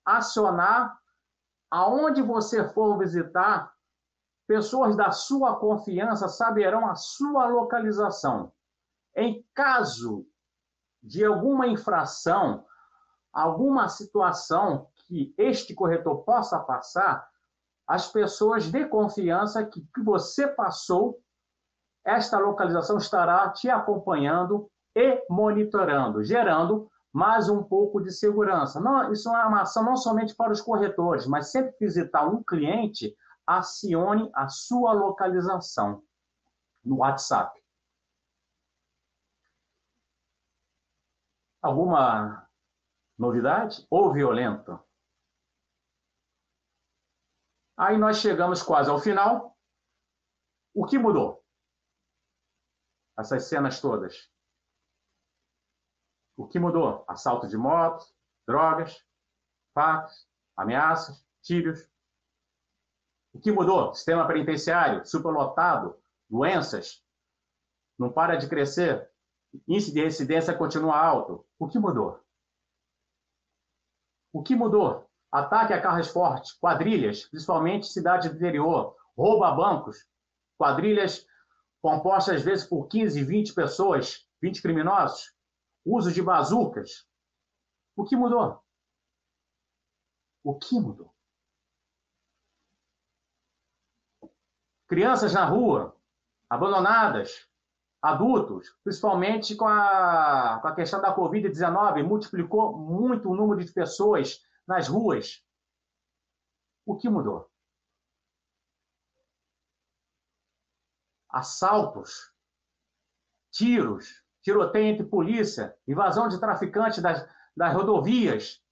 acionar 0.06 0.98
aonde 1.70 2.22
você 2.22 2.68
for 2.70 2.98
visitar, 2.98 3.74
pessoas 4.48 4.96
da 4.96 5.12
sua 5.12 5.58
confiança 5.58 6.28
saberão 6.28 6.88
a 6.90 6.96
sua 6.96 7.48
localização. 7.48 8.52
Em 9.16 9.46
caso 9.54 10.26
de 11.04 11.26
alguma 11.26 11.68
infração, 11.68 12.66
alguma 13.34 13.90
situação 13.90 14.90
que 14.96 15.34
este 15.38 15.74
corretor 15.74 16.24
possa 16.24 16.60
passar, 16.60 17.28
as 17.88 18.12
pessoas 18.12 18.70
de 18.70 18.86
confiança 18.86 19.66
que, 19.66 19.82
que 19.94 20.02
você 20.02 20.48
passou, 20.48 21.22
esta 22.06 22.38
localização 22.38 22.98
estará 22.98 23.50
te 23.50 23.70
acompanhando 23.70 24.70
e 24.96 25.24
monitorando, 25.30 26.24
gerando 26.24 26.90
mais 27.18 27.50
um 27.50 27.64
pouco 27.64 28.00
de 28.00 28.12
segurança. 28.12 28.80
Não, 28.80 29.12
isso 29.12 29.28
é 29.36 29.44
uma 29.44 29.64
ação 29.64 29.84
não 29.84 29.98
somente 29.98 30.36
para 30.36 30.52
os 30.52 30.62
corretores, 30.62 31.26
mas 31.26 31.52
sempre 31.52 31.76
visitar 31.80 32.28
um 32.28 32.44
cliente, 32.44 33.18
acione 33.44 34.30
a 34.36 34.48
sua 34.50 34.94
localização 34.94 36.04
no 36.86 36.98
WhatsApp. 36.98 37.60
Alguma 41.60 42.48
novidade 43.18 43.84
ou 43.90 44.14
violento? 44.14 44.80
Aí 47.76 47.98
nós 47.98 48.18
chegamos 48.18 48.62
quase 48.62 48.92
ao 48.92 49.00
final. 49.00 49.58
O 50.72 50.86
que 50.86 51.00
mudou? 51.00 51.44
Essas 53.18 53.46
cenas 53.46 53.82
todas. 53.82 54.30
O 56.38 56.48
que 56.48 56.60
mudou? 56.60 57.04
Assalto 57.08 57.48
de 57.48 57.58
moto, 57.58 58.06
drogas, 58.48 59.04
fatos, 59.74 60.28
ameaças, 60.56 61.26
tiros. 61.42 61.90
O 63.34 63.40
que 63.40 63.52
mudou? 63.52 63.94
Sistema 63.96 64.28
penitenciário, 64.28 65.06
superlotado, 65.06 65.98
doenças, 66.30 67.04
não 67.98 68.12
para 68.12 68.36
de 68.36 68.48
crescer, 68.48 69.10
índice 69.68 69.92
de 69.92 70.04
residência 70.04 70.56
continua 70.56 70.96
alto. 70.96 71.44
O 71.58 71.68
que 71.68 71.80
mudou? 71.80 72.24
O 74.32 74.44
que 74.44 74.56
mudou? 74.56 75.10
Ataque 75.32 75.74
a 75.74 75.82
carros 75.82 76.08
fortes, 76.08 76.54
quadrilhas, 76.54 77.26
principalmente 77.26 77.88
cidade 77.88 78.30
do 78.30 78.36
interior, 78.36 78.96
roubo 79.18 79.44
a 79.44 79.52
bancos, 79.52 80.08
quadrilhas 80.58 81.26
compostas 81.82 82.38
às 82.38 82.42
vezes 82.44 82.66
por 82.66 82.88
15, 82.88 83.24
20 83.24 83.54
pessoas, 83.54 84.28
20 84.42 84.62
criminosos, 84.62 85.37
uso 85.96 86.12
de 86.12 86.22
bazucas. 86.22 87.08
O 87.96 88.04
que 88.04 88.16
mudou? 88.16 88.62
O 90.44 90.58
que 90.58 90.80
mudou? 90.80 91.14
Crianças 94.88 95.34
na 95.34 95.46
rua, 95.46 95.98
abandonadas, 96.50 97.50
adultos, 98.02 98.70
principalmente 98.84 99.56
com 99.56 99.68
a, 99.68 100.60
com 100.62 100.68
a 100.68 100.76
questão 100.76 101.02
da 101.02 101.16
Covid-19, 101.16 102.04
multiplicou 102.04 102.78
muito 102.78 103.30
o 103.30 103.36
número 103.36 103.64
de 103.64 103.72
pessoas 103.72 104.46
nas 104.66 104.88
ruas. 104.88 105.44
O 106.86 106.96
que 106.96 107.10
mudou? 107.10 107.52
Assaltos, 111.30 112.34
tiros, 113.52 114.24
tiroteio 114.48 114.86
entre 114.86 115.06
polícia, 115.06 115.76
invasão 115.86 116.30
de 116.30 116.40
traficantes 116.40 117.02
das, 117.02 117.28
das 117.54 117.74
rodovias, 117.74 118.64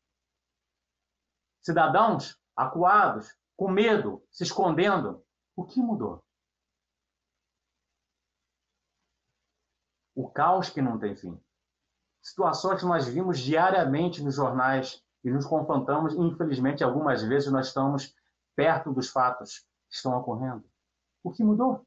cidadãos 1.62 2.40
acuados, 2.56 3.38
com 3.58 3.70
medo, 3.70 4.26
se 4.32 4.44
escondendo. 4.44 5.22
O 5.54 5.66
que 5.66 5.82
mudou? 5.82 6.24
O 10.16 10.30
caos 10.30 10.70
que 10.70 10.82
não 10.82 10.98
tem 10.98 11.14
fim. 11.14 11.38
Situações 12.22 12.80
que 12.80 12.86
nós 12.86 13.06
vimos 13.10 13.38
diariamente 13.38 14.24
nos 14.24 14.36
jornais 14.36 15.04
e 15.26 15.30
nos 15.30 15.46
confrontamos, 15.46 16.14
infelizmente, 16.14 16.86
algumas 16.86 17.22
vezes 17.22 17.52
nós 17.52 17.68
estamos 17.68 18.16
perto 18.56 18.94
dos 18.94 19.10
fatos 19.10 19.60
que 19.90 19.96
estão 19.96 20.18
ocorrendo. 20.18 20.64
O 21.22 21.34
que 21.34 21.44
mudou? 21.44 21.86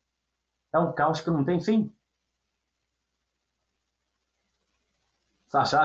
É 0.75 0.79
um 0.79 0.93
caos 0.93 1.23
que 1.23 1.31
não 1.31 1.43
tem 1.43 1.59
fim. 1.59 1.91
Essa 5.49 5.83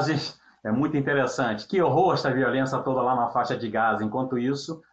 é 0.64 0.72
muito 0.72 0.98
interessante. 0.98 1.68
Que 1.68 1.82
horror 1.82 2.14
essa 2.16 2.34
violência 2.34 2.82
toda 2.82 3.02
lá 3.02 3.16
na 3.16 3.30
faixa 3.30 3.58
de 3.58 3.70
Gaza. 3.70 4.04
Enquanto 4.04 4.38
isso, 4.38 4.84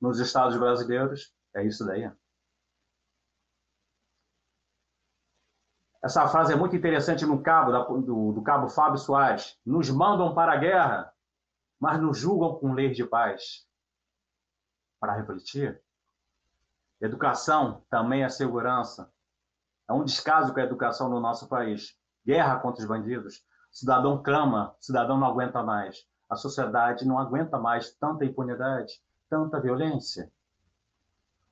nos 0.00 0.20
estados 0.20 0.56
brasileiros, 0.56 1.34
é 1.54 1.64
isso 1.64 1.84
daí. 1.84 2.10
Essa 6.02 6.28
frase 6.28 6.52
é 6.52 6.56
muito 6.56 6.76
interessante 6.76 7.24
no 7.26 7.42
cabo, 7.42 7.72
do, 8.00 8.32
do 8.32 8.42
cabo 8.42 8.68
Fábio 8.68 8.98
Soares. 8.98 9.58
Nos 9.64 9.90
mandam 9.90 10.34
para 10.34 10.52
a 10.52 10.56
guerra, 10.56 11.12
mas 11.80 12.00
nos 12.00 12.18
julgam 12.18 12.54
com 12.58 12.74
leis 12.74 12.96
de 12.96 13.04
paz. 13.04 13.66
Para 15.00 15.14
refletir. 15.14 15.82
Educação 17.00 17.82
também 17.90 18.24
é 18.24 18.28
segurança. 18.28 19.10
É 19.88 19.92
um 19.92 20.04
descaso 20.04 20.52
com 20.54 20.60
a 20.60 20.64
educação 20.64 21.08
no 21.08 21.18
nosso 21.18 21.48
país. 21.48 21.98
Guerra 22.24 22.60
contra 22.60 22.82
os 22.82 22.88
bandidos 22.88 23.44
cidadão 23.76 24.22
clama, 24.22 24.74
cidadão 24.80 25.18
não 25.18 25.26
aguenta 25.26 25.62
mais. 25.62 26.08
A 26.30 26.34
sociedade 26.34 27.06
não 27.06 27.18
aguenta 27.18 27.58
mais 27.58 27.92
tanta 27.92 28.24
impunidade, 28.24 29.02
tanta 29.28 29.60
violência. 29.60 30.32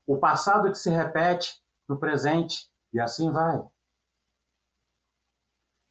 O 0.07 0.16
passado 0.16 0.70
que 0.70 0.79
se 0.79 0.89
repete 0.89 1.62
no 1.87 1.99
presente 1.99 2.66
e 2.95 2.99
assim 2.99 3.31
vai. 3.31 3.62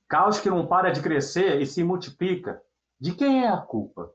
Caos 0.08 0.40
que 0.40 0.50
não 0.50 0.66
para 0.66 0.92
de 0.92 1.04
crescer 1.04 1.62
e 1.62 1.68
se 1.68 1.84
multiplica. 1.84 2.64
De 3.00 3.14
quem 3.14 3.44
é 3.44 3.50
a 3.50 3.62
culpa? 3.62 4.12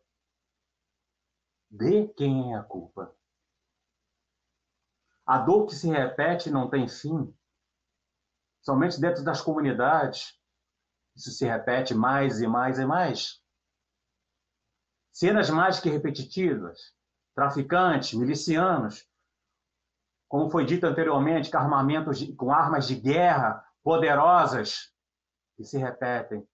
De 1.71 2.09
quem 2.09 2.53
é 2.53 2.57
a 2.57 2.65
culpa? 2.65 3.15
A 5.25 5.39
dor 5.39 5.67
que 5.67 5.75
se 5.75 5.89
repete 5.89 6.51
não 6.51 6.69
tem 6.69 6.89
fim. 6.89 7.33
Somente 8.61 9.01
dentro 9.01 9.23
das 9.23 9.41
comunidades, 9.41 10.38
isso 11.19 11.33
se 11.33 11.45
repete 11.45 11.95
mais 11.95 12.41
e 12.41 12.47
mais 12.47 12.79
e 12.79 12.87
mais. 12.87 13.43
Cenas 15.13 15.51
mais 15.51 15.81
que 15.81 15.91
repetitivas, 15.91 16.95
traficantes, 17.35 18.17
milicianos, 18.17 19.05
como 20.29 20.49
foi 20.49 20.65
dito 20.65 20.87
anteriormente, 20.87 21.51
com 21.51 21.59
armamentos, 21.59 22.21
de, 22.21 22.33
com 22.37 22.53
armas 22.53 22.87
de 22.87 22.95
guerra 22.95 23.67
poderosas 23.83 24.93
que 25.57 25.65
se 25.65 25.77
repetem. 25.77 26.47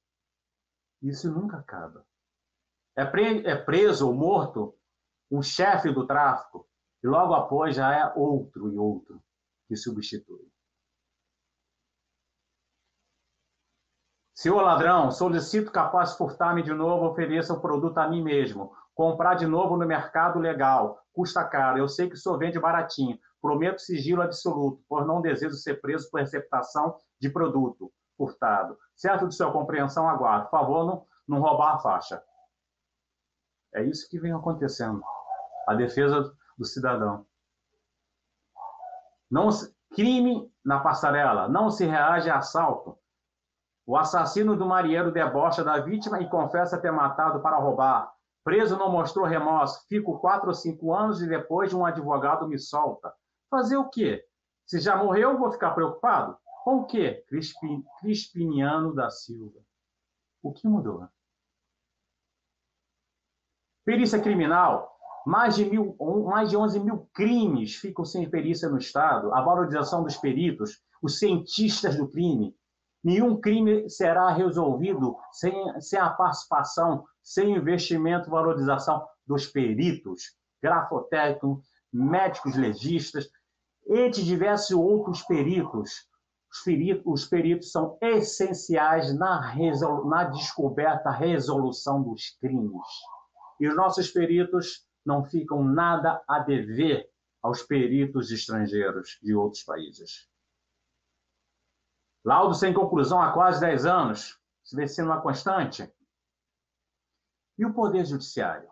Isso 1.03 1.31
nunca 1.31 1.59
acaba. 1.59 2.07
É, 2.97 3.05
pre, 3.05 3.45
é 3.47 3.55
preso 3.55 4.09
ou 4.09 4.15
morto 4.15 4.75
um 5.31 5.43
chefe 5.43 5.93
do 5.93 6.07
tráfico 6.07 6.67
e 7.03 7.07
logo 7.07 7.35
após 7.35 7.77
já 7.77 7.95
é 7.95 8.15
outro 8.15 8.73
e 8.73 8.79
outro 8.79 9.23
que 9.69 9.77
substitui. 9.77 10.51
Senhor 14.35 14.61
ladrão, 14.62 15.12
solicito 15.12 15.70
capaz 15.70 16.16
furtar-me 16.16 16.61
de 16.61 16.74
novo, 16.74 17.07
ofereça 17.07 17.55
o 17.55 17.61
produto 17.61 17.99
a 17.99 18.09
mim 18.09 18.20
mesmo. 18.20 18.72
Comprar 18.93 19.35
de 19.35 19.47
novo 19.47 19.76
no 19.76 19.87
mercado 19.87 20.41
legal. 20.41 20.99
Custa 21.12 21.45
caro. 21.45 21.78
Eu 21.78 21.89
sei 21.89 22.09
que 22.09 22.16
o 22.16 22.18
senhor 22.18 22.37
vende 22.37 22.59
baratinho. 22.59 23.16
Prometo 23.41 23.80
sigilo 23.80 24.22
absoluto, 24.22 24.82
pois 24.89 25.07
não 25.07 25.20
desejo 25.20 25.55
ser 25.55 25.80
preso 25.80 26.11
por 26.11 26.18
receptação 26.18 26.97
de 27.20 27.30
produto 27.30 27.93
furtado. 28.16 28.76
Certo 28.97 29.28
de 29.28 29.37
sua 29.37 29.53
compreensão, 29.53 30.09
aguardo. 30.09 30.47
Por 30.47 30.59
favor, 30.59 30.85
não, 30.85 31.07
não 31.28 31.41
roubar 31.41 31.76
a 31.76 31.78
faixa. 31.78 32.20
É 33.72 33.85
isso 33.85 34.09
que 34.09 34.18
vem 34.18 34.32
acontecendo. 34.32 35.01
A 35.68 35.74
defesa 35.74 36.35
do 36.59 36.64
cidadão. 36.64 37.24
Não 39.30 39.49
crime 39.95 40.53
na 40.64 40.80
passarela. 40.80 41.49
Não 41.49 41.70
se 41.70 41.85
reage 41.85 42.28
a 42.28 42.39
assalto 42.39 42.99
O 43.87 43.97
assassino 43.97 44.57
do 44.57 44.64
marinheiro 44.64 45.12
debocha 45.12 45.62
da 45.62 45.78
vítima 45.78 46.20
e 46.20 46.28
confessa 46.28 46.80
ter 46.80 46.91
matado 46.91 47.41
para 47.41 47.59
roubar. 47.59 48.12
Preso 48.43 48.76
não 48.76 48.91
mostrou 48.91 49.26
remorso. 49.26 49.85
Fico 49.89 50.18
quatro 50.18 50.49
ou 50.49 50.55
cinco 50.55 50.95
anos 50.95 51.20
e 51.20 51.28
depois 51.28 51.72
um 51.74 51.85
advogado 51.85 52.47
me 52.49 52.59
solta. 52.59 53.12
Fazer 53.51 53.76
o 53.76 53.89
quê? 53.89 54.24
Se 54.66 54.80
já 54.80 54.97
morreu, 54.97 55.39
vou 55.39 55.53
ficar 55.53 55.72
preocupado? 55.72 56.37
Com 56.64 56.76
o 56.76 56.87
quê? 56.87 57.22
Crispin, 57.28 57.85
Crispiniano 58.01 58.95
da 58.95 59.11
Silva. 59.11 59.61
O 60.43 60.53
que 60.53 60.66
mudou? 60.66 61.07
Perícia 63.85 64.20
criminal. 64.20 64.95
Mais 65.26 65.57
de, 65.57 65.64
mil, 65.64 65.97
mais 66.26 66.51
de 66.51 66.57
11 66.57 66.80
mil 66.80 67.09
crimes 67.14 67.76
ficam 67.76 68.05
sem 68.05 68.28
perícia 68.28 68.68
no 68.68 68.78
Estado. 68.78 69.32
A 69.32 69.43
valorização 69.43 70.03
dos 70.03 70.16
peritos, 70.16 70.82
os 71.03 71.18
cientistas 71.18 71.97
do 71.97 72.09
crime. 72.09 72.55
Nenhum 73.05 73.39
crime 73.39 73.89
será 73.91 74.31
resolvido 74.31 75.15
sem, 75.31 75.81
sem 75.81 75.99
a 75.99 76.09
participação, 76.09 77.05
sem 77.23 77.55
investimento 77.55 78.31
valorização 78.31 79.07
dos 79.27 79.47
peritos, 79.47 80.35
grafotécnicos, 80.63 81.67
médicos 81.93 82.57
legistas, 82.57 83.29
entre 83.87 84.23
diversos 84.23 84.71
outros 84.71 85.23
peritos. 85.23 86.09
Os 86.51 86.63
peritos, 86.65 87.03
os 87.05 87.27
peritos 87.27 87.71
são 87.71 87.99
essenciais 88.01 89.15
na, 89.19 89.39
resolu 89.39 90.09
na 90.09 90.25
descoberta, 90.25 91.11
resolução 91.11 92.03
dos 92.03 92.39
crimes. 92.41 92.89
E 93.61 93.69
os 93.69 93.77
nossos 93.77 94.11
peritos 94.11 94.87
não 95.05 95.25
ficam 95.25 95.63
nada 95.63 96.23
a 96.27 96.39
dever 96.39 97.07
aos 97.43 97.63
peritos 97.63 98.31
estrangeiros 98.31 99.19
de 99.23 99.35
outros 99.35 99.63
países. 99.63 100.27
Laudo 102.25 102.55
sem 102.55 102.72
conclusão 102.72 103.20
há 103.20 103.33
quase 103.33 103.61
10 103.61 103.85
anos, 103.85 104.39
se 104.62 104.75
vê 104.75 104.89
sendo 104.89 105.07
uma 105.07 105.20
constante. 105.20 105.93
E 107.59 107.66
o 107.66 107.75
Poder 107.75 108.05
Judiciário? 108.05 108.68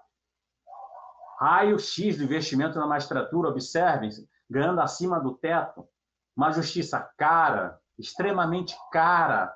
Raio 1.38 1.78
X 1.78 2.16
do 2.16 2.24
investimento 2.24 2.78
na 2.78 2.86
magistratura, 2.86 3.48
observem, 3.48 4.10
ganhando 4.48 4.80
acima 4.80 5.20
do 5.20 5.36
teto. 5.36 5.86
Uma 6.34 6.50
justiça 6.50 7.00
cara, 7.18 7.78
extremamente 7.98 8.74
cara, 8.90 9.54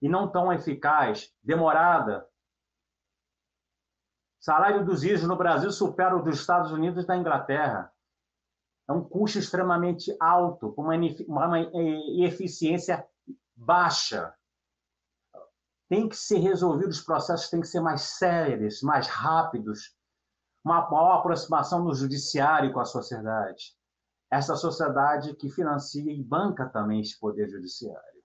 e 0.00 0.08
não 0.08 0.28
tão 0.28 0.52
eficaz, 0.52 1.32
demorada, 1.40 2.28
salário 4.40 4.84
dos 4.84 5.02
juízes 5.02 5.26
no 5.26 5.36
Brasil 5.36 5.70
supera 5.70 6.16
o 6.16 6.22
dos 6.22 6.40
Estados 6.40 6.72
Unidos 6.72 7.04
e 7.04 7.06
da 7.06 7.16
Inglaterra. 7.16 7.92
É 8.88 8.92
um 8.92 9.04
custo 9.04 9.38
extremamente 9.38 10.14
alto, 10.20 10.72
com 10.72 10.82
uma, 10.82 10.94
uma 11.28 11.60
eficiência 12.26 13.06
baixa. 13.54 14.34
Tem 15.88 16.08
que 16.08 16.16
ser 16.16 16.38
resolvido, 16.38 16.88
os 16.90 17.00
processos 17.00 17.48
têm 17.48 17.60
que 17.60 17.66
ser 17.66 17.80
mais 17.80 18.02
sérios, 18.02 18.82
mais 18.82 19.06
rápidos, 19.06 19.96
uma 20.64 20.88
maior 20.90 21.18
aproximação 21.18 21.84
do 21.84 21.94
judiciário 21.94 22.72
com 22.72 22.80
a 22.80 22.84
sociedade. 22.84 23.76
Essa 24.30 24.56
sociedade 24.56 25.34
que 25.36 25.50
financia 25.50 26.10
e 26.10 26.22
banca 26.22 26.66
também 26.66 27.00
esse 27.00 27.18
poder 27.18 27.48
judiciário. 27.48 28.22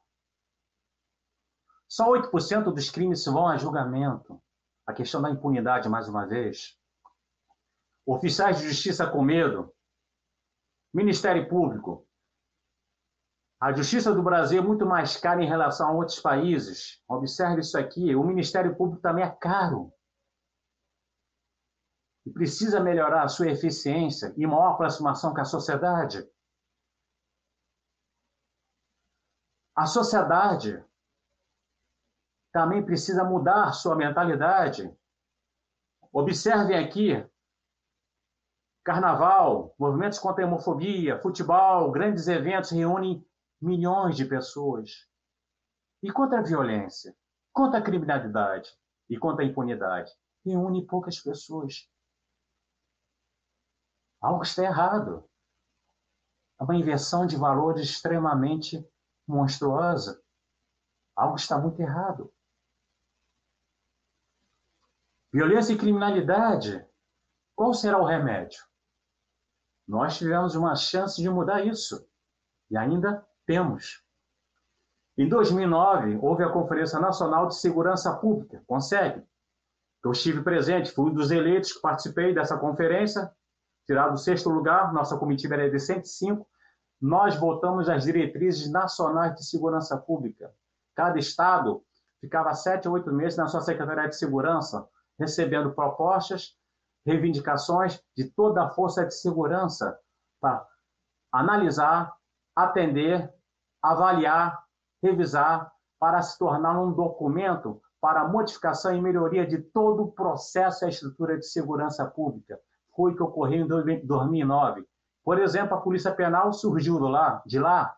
Só 1.88 2.12
8% 2.12 2.74
dos 2.74 2.90
crimes 2.90 3.26
vão 3.26 3.48
a 3.48 3.58
julgamento 3.58 4.42
a 4.88 4.94
questão 4.94 5.22
da 5.22 5.30
impunidade, 5.30 5.90
mais 5.90 6.08
uma 6.08 6.26
vez. 6.26 6.78
Oficiais 8.06 8.60
de 8.60 8.70
justiça 8.70 9.06
com 9.06 9.22
medo. 9.22 9.74
Ministério 10.94 11.48
Público. 11.48 12.08
A 13.60 13.74
justiça 13.74 14.14
do 14.14 14.22
Brasil 14.22 14.62
é 14.62 14.66
muito 14.66 14.86
mais 14.86 15.18
cara 15.18 15.42
em 15.42 15.48
relação 15.48 15.88
a 15.88 15.92
outros 15.92 16.20
países. 16.20 17.02
Observe 17.08 17.62
isso 17.62 17.78
aqui: 17.78 18.16
o 18.16 18.24
Ministério 18.24 18.76
Público 18.76 19.02
também 19.02 19.24
é 19.24 19.30
caro. 19.30 19.92
E 22.26 22.32
precisa 22.32 22.80
melhorar 22.80 23.24
a 23.24 23.28
sua 23.28 23.50
eficiência 23.50 24.34
e 24.38 24.46
maior 24.46 24.74
aproximação 24.74 25.34
com 25.34 25.42
a 25.42 25.46
sociedade. 25.46 26.30
A 29.76 29.86
sociedade 29.86 30.84
também 32.52 32.84
precisa 32.84 33.24
mudar 33.24 33.72
sua 33.72 33.96
mentalidade. 33.96 34.96
Observem 36.12 36.78
aqui: 36.78 37.14
carnaval, 38.88 39.76
movimentos 39.78 40.18
contra 40.18 40.46
a 40.46 40.48
homofobia, 40.48 41.20
futebol, 41.20 41.92
grandes 41.92 42.26
eventos 42.30 42.72
reúnem 42.72 43.22
milhões 43.62 44.16
de 44.16 44.24
pessoas. 44.24 45.06
E 46.02 46.10
contra 46.10 46.40
a 46.40 46.42
violência, 46.42 47.14
contra 47.52 47.80
a 47.80 47.84
criminalidade 47.84 48.74
e 49.10 49.20
contra 49.20 49.44
a 49.44 49.46
impunidade, 49.46 50.10
reúne 50.46 50.88
poucas 50.88 51.20
pessoas. 51.20 51.92
Algo 54.22 54.44
está 54.44 54.64
errado. 54.64 55.30
É 56.58 56.64
uma 56.64 56.78
inversão 56.78 57.28
de 57.28 57.36
valores 57.36 57.90
extremamente 57.90 58.90
monstruosa. 59.28 60.24
Algo 61.14 61.36
está 61.36 61.58
muito 61.58 61.82
errado. 61.82 62.34
Violência 65.34 65.74
e 65.74 65.78
criminalidade. 65.78 66.88
Qual 67.54 67.74
será 67.74 67.98
o 67.98 68.06
remédio? 68.06 68.66
Nós 69.88 70.18
tivemos 70.18 70.56
uma 70.56 70.76
chance 70.76 71.22
de 71.22 71.30
mudar 71.30 71.66
isso. 71.66 72.06
E 72.70 72.78
ainda 72.78 73.26
temos. 73.46 74.04
Em 75.18 75.28
2009, 75.28 76.20
houve 76.22 76.44
a 76.44 76.50
Conferência 76.50 77.00
Nacional 77.00 77.48
de 77.48 77.56
Segurança 77.56 78.14
Pública, 78.18 78.62
consegue? 78.68 79.24
Eu 80.04 80.12
estive 80.12 80.44
presente, 80.44 80.92
fui 80.92 81.10
um 81.10 81.14
dos 81.14 81.32
eleitos 81.32 81.74
que 81.74 81.82
participei 81.82 82.34
dessa 82.34 82.58
conferência, 82.58 83.32
tirado 83.86 84.14
o 84.14 84.18
sexto 84.18 84.50
lugar, 84.50 84.94
nossa 84.94 85.18
comitiva 85.18 85.56
era 85.56 85.72
de 85.72 85.80
105. 85.80 86.48
Nós 87.02 87.36
votamos 87.36 87.90
as 87.90 88.04
diretrizes 88.04 88.70
nacionais 88.70 89.36
de 89.36 89.46
segurança 89.46 89.98
pública. 89.98 90.54
Cada 90.96 91.18
estado 91.18 91.84
ficava 92.20 92.54
sete 92.54 92.88
ou 92.88 92.96
oito 92.96 93.12
meses 93.12 93.38
na 93.38 93.48
sua 93.48 93.62
Secretaria 93.62 94.10
de 94.10 94.16
Segurança, 94.16 94.88
recebendo 95.20 95.74
propostas, 95.74 96.57
reivindicações 97.08 98.04
de 98.16 98.30
toda 98.30 98.66
a 98.66 98.70
força 98.70 99.06
de 99.06 99.14
segurança 99.16 99.98
para 100.42 100.68
analisar, 101.32 102.14
atender, 102.54 103.34
avaliar, 103.82 104.62
revisar, 105.02 105.72
para 105.98 106.22
se 106.22 106.38
tornar 106.38 106.80
um 106.80 106.92
documento 106.92 107.82
para 108.02 108.22
a 108.22 108.28
modificação 108.28 108.94
e 108.94 109.02
melhoria 109.02 109.48
de 109.48 109.58
todo 109.58 110.04
o 110.04 110.12
processo 110.12 110.84
e 110.84 110.86
a 110.86 110.90
estrutura 110.90 111.38
de 111.38 111.46
segurança 111.46 112.06
pública. 112.06 112.60
Foi 112.94 113.14
o 113.14 113.16
que 113.16 113.24
ocorreu 113.24 113.66
em 113.66 114.06
2009. 114.06 114.86
Por 115.24 115.40
exemplo, 115.40 115.78
a 115.78 115.82
Polícia 115.82 116.14
Penal 116.14 116.52
surgiu 116.52 116.98
de 116.98 117.10
lá, 117.10 117.42
de 117.46 117.58
lá. 117.58 117.96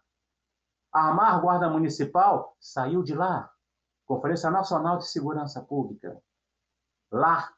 A 0.93 1.07
Armar 1.07 1.41
Guarda 1.41 1.69
Municipal 1.69 2.55
saiu 2.59 3.01
de 3.03 3.15
lá. 3.15 3.51
Conferência 4.05 4.49
Nacional 4.51 4.97
de 4.97 5.07
Segurança 5.07 5.61
Pública 5.61 6.21
lá. 7.11 7.51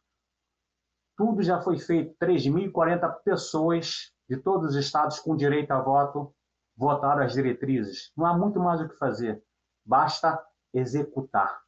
Tudo 1.16 1.44
já 1.44 1.62
foi 1.62 1.78
feito. 1.78 2.16
3.040 2.20 3.24
pessoas 3.24 4.12
de 4.30 4.38
todos 4.38 4.72
os 4.72 4.76
estados 4.76 5.20
com 5.20 5.36
direito 5.36 5.72
a 5.72 5.82
voto 5.82 6.34
votaram 6.76 7.24
as 7.24 7.34
diretrizes. 7.34 8.12
Não 8.16 8.26
há 8.26 8.38
muito 8.38 8.60
mais 8.60 8.82
o 8.82 8.88
que 8.88 8.98
fazer. 8.98 9.44
Basta 9.86 10.44
executar. 10.74 11.62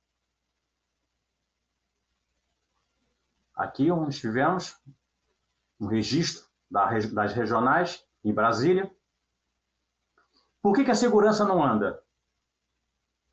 Aqui 3.56 3.88
nós 3.88 4.18
tivemos 4.18 4.76
um 5.80 5.88
registro 5.88 6.46
das 6.72 7.34
regionais 7.34 8.04
em 8.24 8.34
Brasília. 8.34 8.92
Por 10.62 10.74
que, 10.74 10.84
que 10.84 10.92
a 10.92 10.96
segurança 10.96 11.46
não 11.46 11.64
anda? 11.64 12.02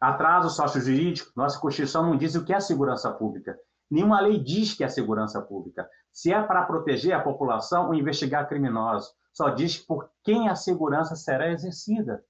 Atraso 0.00 0.50
sócio-jurídico, 0.50 1.32
nossa 1.36 1.58
Constituição 1.58 2.02
não 2.02 2.16
diz 2.16 2.34
o 2.34 2.44
que 2.44 2.52
é 2.52 2.60
segurança 2.60 3.12
pública. 3.12 3.58
Nenhuma 3.90 4.20
lei 4.20 4.38
diz 4.38 4.74
que 4.74 4.84
é 4.84 4.88
segurança 4.88 5.42
pública. 5.42 5.88
Se 6.12 6.32
é 6.32 6.40
para 6.42 6.64
proteger 6.64 7.12
a 7.12 7.22
população 7.22 7.88
ou 7.88 7.94
investigar 7.94 8.48
criminosos, 8.48 9.12
só 9.32 9.50
diz 9.50 9.76
por 9.76 10.08
quem 10.22 10.48
a 10.48 10.54
segurança 10.54 11.16
será 11.16 11.50
exercida. 11.50 12.24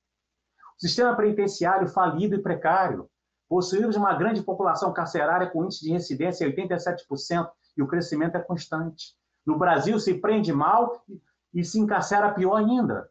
O 0.77 0.81
sistema 0.81 1.15
penitenciário 1.15 1.89
falido 1.89 2.35
e 2.35 2.43
precário. 2.43 3.11
Possuímos 3.49 3.97
uma 3.97 4.15
grande 4.15 4.43
população 4.43 4.93
carcerária 4.93 5.51
com 5.51 5.65
índice 5.65 5.85
de 5.85 5.93
incidência 5.93 6.49
de 6.49 6.57
87% 6.57 7.51
e 7.77 7.83
o 7.83 7.87
crescimento 7.89 8.37
é 8.37 8.41
constante. 8.41 9.15
No 9.45 9.59
Brasil 9.59 9.99
se 9.99 10.15
prende 10.15 10.53
mal 10.53 11.05
e 11.53 11.65
se 11.65 11.79
encarcera 11.79 12.33
pior 12.33 12.57
ainda. 12.57 13.11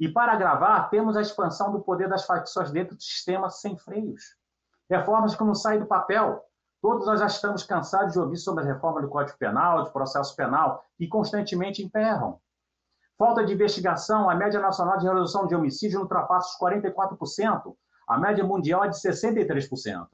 E 0.00 0.08
para 0.08 0.32
agravar, 0.32 0.90
temos 0.90 1.16
a 1.16 1.20
expansão 1.20 1.72
do 1.72 1.80
poder 1.80 2.08
das 2.08 2.24
facções 2.24 2.70
dentro 2.70 2.96
do 2.96 3.02
sistema 3.02 3.50
sem 3.50 3.76
freios. 3.76 4.36
Reformas 4.90 5.34
que 5.34 5.44
não 5.44 5.54
saem 5.54 5.80
do 5.80 5.86
papel, 5.86 6.44
Todos 6.80 7.06
nós 7.06 7.20
já 7.20 7.26
estamos 7.26 7.64
cansados 7.64 8.12
de 8.12 8.20
ouvir 8.20 8.36
sobre 8.36 8.64
a 8.64 8.66
reforma 8.66 9.02
do 9.02 9.08
Código 9.08 9.36
Penal, 9.36 9.84
de 9.84 9.92
processo 9.92 10.34
penal, 10.36 10.84
que 10.96 11.08
constantemente 11.08 11.82
emperram. 11.82 12.40
Falta 13.18 13.44
de 13.44 13.52
investigação, 13.52 14.30
a 14.30 14.34
média 14.34 14.60
nacional 14.60 14.96
de 14.96 15.04
resolução 15.04 15.46
de 15.48 15.54
homicídio 15.54 16.00
ultrapassa 16.00 16.50
os 16.50 16.60
44%. 16.60 17.74
A 18.06 18.16
média 18.16 18.44
mundial 18.44 18.84
é 18.84 18.88
de 18.88 18.96
63%. 18.96 20.06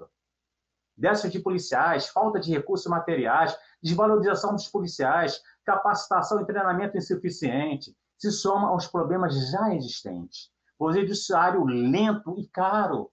Déficit 0.97 1.33
de 1.33 1.41
policiais, 1.41 2.09
falta 2.09 2.41
de 2.41 2.51
recursos 2.51 2.87
materiais, 2.87 3.55
desvalorização 3.83 4.53
dos 4.53 4.69
policiais, 4.69 5.43
capacitação 5.65 6.41
e 6.41 6.47
treinamento 6.47 6.97
insuficiente, 6.97 7.95
se 8.17 8.31
soma 8.31 8.69
aos 8.69 8.87
problemas 8.87 9.51
já 9.51 9.75
existentes. 9.75 10.51
O 10.79 10.91
judiciário 10.91 11.63
lento 11.65 12.39
e 12.39 12.49
caro. 12.49 13.11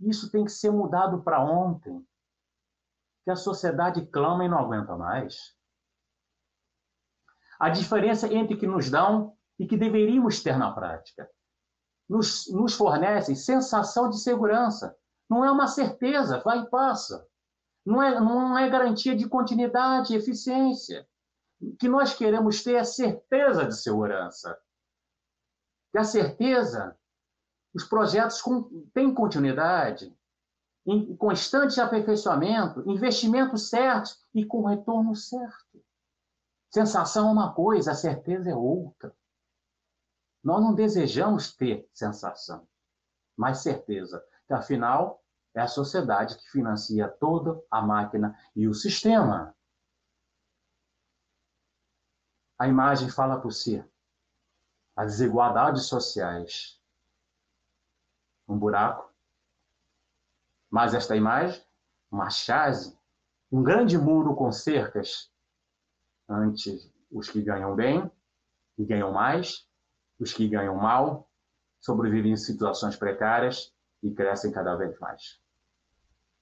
Isso 0.00 0.30
tem 0.30 0.44
que 0.44 0.52
ser 0.52 0.70
mudado 0.70 1.22
para 1.22 1.44
ontem. 1.44 2.06
Que 3.24 3.30
a 3.30 3.36
sociedade 3.36 4.06
clama 4.06 4.44
e 4.44 4.48
não 4.48 4.58
aguenta 4.58 4.96
mais. 4.96 5.56
A 7.58 7.68
diferença 7.68 8.32
entre 8.32 8.54
o 8.54 8.58
que 8.58 8.66
nos 8.66 8.88
dão 8.88 9.36
e 9.58 9.66
que 9.66 9.76
deveríamos 9.76 10.42
ter 10.42 10.56
na 10.56 10.72
prática. 10.72 11.28
Nos, 12.08 12.50
nos 12.52 12.74
fornecem 12.74 13.34
sensação 13.34 14.08
de 14.08 14.18
segurança. 14.18 14.96
Não 15.28 15.44
é 15.44 15.50
uma 15.50 15.66
certeza, 15.66 16.40
vai 16.40 16.60
e 16.60 16.70
passa. 16.70 17.26
Não 17.84 18.02
é, 18.02 18.18
não 18.20 18.56
é 18.56 18.68
garantia 18.68 19.16
de 19.16 19.28
continuidade 19.28 20.14
e 20.14 20.16
eficiência. 20.16 21.06
O 21.60 21.74
que 21.76 21.88
nós 21.88 22.14
queremos 22.14 22.62
ter 22.62 22.74
é 22.74 22.84
certeza 22.84 23.66
de 23.66 23.76
segurança. 23.76 24.56
E 25.92 25.98
a 25.98 26.04
certeza, 26.04 26.96
os 27.74 27.84
projetos 27.84 28.42
têm 28.92 29.14
continuidade, 29.14 30.16
em 30.86 31.14
constante 31.16 31.80
aperfeiçoamento, 31.80 32.88
investimentos 32.88 33.68
certos 33.68 34.26
e 34.34 34.44
com 34.44 34.64
retorno 34.64 35.14
certo. 35.14 35.84
Sensação 36.70 37.28
é 37.28 37.32
uma 37.32 37.52
coisa, 37.52 37.92
a 37.92 37.94
certeza 37.94 38.50
é 38.50 38.54
outra. 38.54 39.14
Nós 40.42 40.62
não 40.62 40.74
desejamos 40.74 41.54
ter 41.54 41.88
sensação, 41.92 42.66
mas 43.36 43.58
certeza, 43.58 44.24
que 44.46 44.54
afinal 44.54 45.22
é 45.54 45.60
a 45.60 45.66
sociedade 45.66 46.38
que 46.38 46.50
financia 46.50 47.08
toda 47.08 47.60
a 47.70 47.82
máquina 47.82 48.38
e 48.54 48.68
o 48.68 48.74
sistema. 48.74 49.54
A 52.58 52.66
imagem 52.66 53.10
fala 53.10 53.40
por 53.40 53.52
si. 53.52 53.84
As 54.96 55.12
desigualdades 55.12 55.84
sociais. 55.84 56.77
Um 58.48 58.58
buraco. 58.58 59.12
Mais 60.70 60.94
esta 60.94 61.14
imagem, 61.14 61.62
uma 62.10 62.30
chase, 62.30 62.98
um 63.50 63.62
grande 63.62 63.96
muro 63.98 64.34
com 64.34 64.50
cercas 64.50 65.30
Antes, 66.28 66.92
os 67.10 67.30
que 67.30 67.40
ganham 67.40 67.74
bem 67.74 68.10
e 68.76 68.84
ganham 68.84 69.10
mais, 69.10 69.66
os 70.20 70.32
que 70.32 70.46
ganham 70.46 70.76
mal, 70.76 71.26
sobrevivem 71.80 72.32
em 72.32 72.36
situações 72.36 72.96
precárias 72.96 73.72
e 74.02 74.12
crescem 74.12 74.52
cada 74.52 74.76
vez 74.76 74.98
mais. 74.98 75.40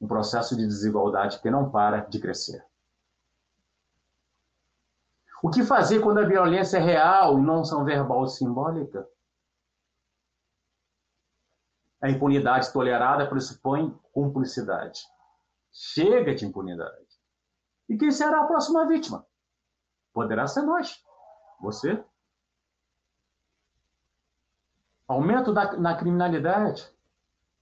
Um 0.01 0.09
processo 0.09 0.57
de 0.57 0.67
desigualdade 0.67 1.41
que 1.41 1.51
não 1.51 1.71
para 1.71 2.01
de 2.01 2.19
crescer. 2.19 2.65
O 5.41 5.51
que 5.51 5.63
fazer 5.63 6.01
quando 6.01 6.19
a 6.19 6.27
violência 6.27 6.79
é 6.79 6.81
real 6.81 7.39
e 7.39 7.43
não 7.43 7.65
são 7.65 7.85
verbal 7.85 8.21
ou 8.21 8.27
simbólica? 8.27 9.09
A 12.03 12.11
impunidade 12.11 12.73
tolerada 12.73 13.27
pressupõe 13.27 13.99
cumplicidade. 14.13 15.01
Chega 15.73 16.35
de 16.35 16.45
impunidade. 16.45 17.07
E 17.89 17.97
quem 17.97 18.11
será 18.11 18.43
a 18.43 18.47
próxima 18.47 18.87
vítima? 18.87 19.27
Poderá 20.13 20.47
ser 20.47 20.63
nós, 20.63 21.03
você. 21.61 22.03
Aumento 25.07 25.53
da, 25.53 25.77
na 25.77 25.97
criminalidade. 25.97 26.91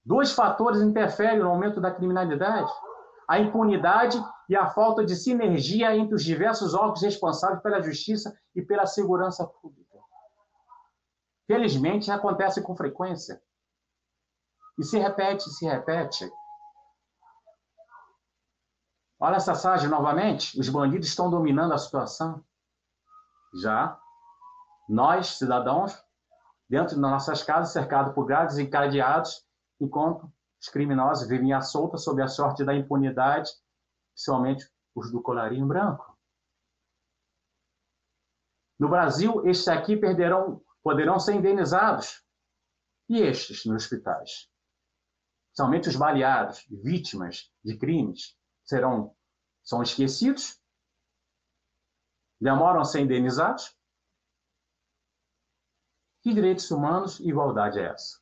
Dois 0.03 0.31
fatores 0.31 0.81
interferem 0.81 1.39
no 1.39 1.49
aumento 1.49 1.81
da 1.81 1.91
criminalidade: 1.91 2.71
a 3.27 3.39
impunidade 3.39 4.17
e 4.47 4.55
a 4.55 4.67
falta 4.67 5.03
de 5.03 5.15
sinergia 5.15 5.95
entre 5.95 6.15
os 6.15 6.23
diversos 6.23 6.73
órgãos 6.73 7.01
responsáveis 7.01 7.61
pela 7.61 7.81
justiça 7.81 8.37
e 8.55 8.61
pela 8.61 8.85
segurança 8.85 9.45
pública. 9.45 9.99
Felizmente, 11.47 12.11
acontece 12.11 12.61
com 12.61 12.75
frequência. 12.75 13.41
E 14.77 14.83
se 14.83 14.97
repete, 14.99 15.49
se 15.49 15.65
repete. 15.65 16.29
Olha 19.19 19.37
essa 19.37 19.53
passagem 19.53 19.89
novamente. 19.89 20.59
Os 20.59 20.67
bandidos 20.69 21.07
estão 21.07 21.29
dominando 21.29 21.73
a 21.73 21.77
situação. 21.77 22.43
Já 23.61 23.97
nós, 24.87 25.37
cidadãos, 25.37 25.97
dentro 26.69 26.99
das 26.99 27.11
nossas 27.11 27.41
casas, 27.43 27.73
cercados 27.73 28.13
por 28.13 28.25
grades 28.25 28.57
e 28.57 28.67
cadeados, 28.67 29.45
enquanto 29.79 30.31
os 30.59 30.69
criminosos 30.69 31.27
vivem 31.27 31.53
à 31.53 31.61
solta 31.61 31.97
sob 31.97 32.21
a 32.21 32.27
sorte 32.27 32.63
da 32.63 32.75
impunidade, 32.75 33.51
principalmente 34.13 34.69
os 34.93 35.11
do 35.11 35.21
colarinho 35.21 35.65
branco. 35.65 36.15
No 38.77 38.89
Brasil, 38.89 39.45
estes 39.47 39.67
aqui 39.67 39.95
perderão, 39.95 40.61
poderão 40.83 41.17
ser 41.19 41.33
indenizados. 41.35 42.23
E 43.07 43.21
estes 43.21 43.65
nos 43.65 43.83
hospitais? 43.83 44.49
Somente 45.55 45.87
os 45.87 45.95
baleados, 45.95 46.65
vítimas 46.69 47.49
de 47.63 47.77
crimes, 47.77 48.37
serão 48.63 49.15
são 49.63 49.81
esquecidos? 49.81 50.61
Demoram 52.39 52.81
a 52.81 52.85
ser 52.85 52.99
indenizados? 52.99 53.75
Que 56.21 56.33
direitos 56.33 56.69
humanos 56.69 57.19
e 57.19 57.29
igualdade 57.29 57.79
é 57.79 57.85
essa? 57.85 58.19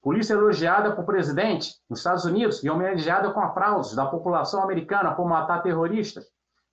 Polícia 0.00 0.32
elogiada 0.32 0.94
por 0.94 1.04
presidente 1.04 1.74
nos 1.90 1.98
Estados 1.98 2.24
Unidos 2.24 2.64
e 2.64 2.70
homenageada 2.70 3.32
com 3.32 3.40
aplausos 3.40 3.94
da 3.94 4.06
população 4.06 4.62
americana 4.62 5.14
por 5.14 5.28
matar 5.28 5.62
terroristas. 5.62 6.24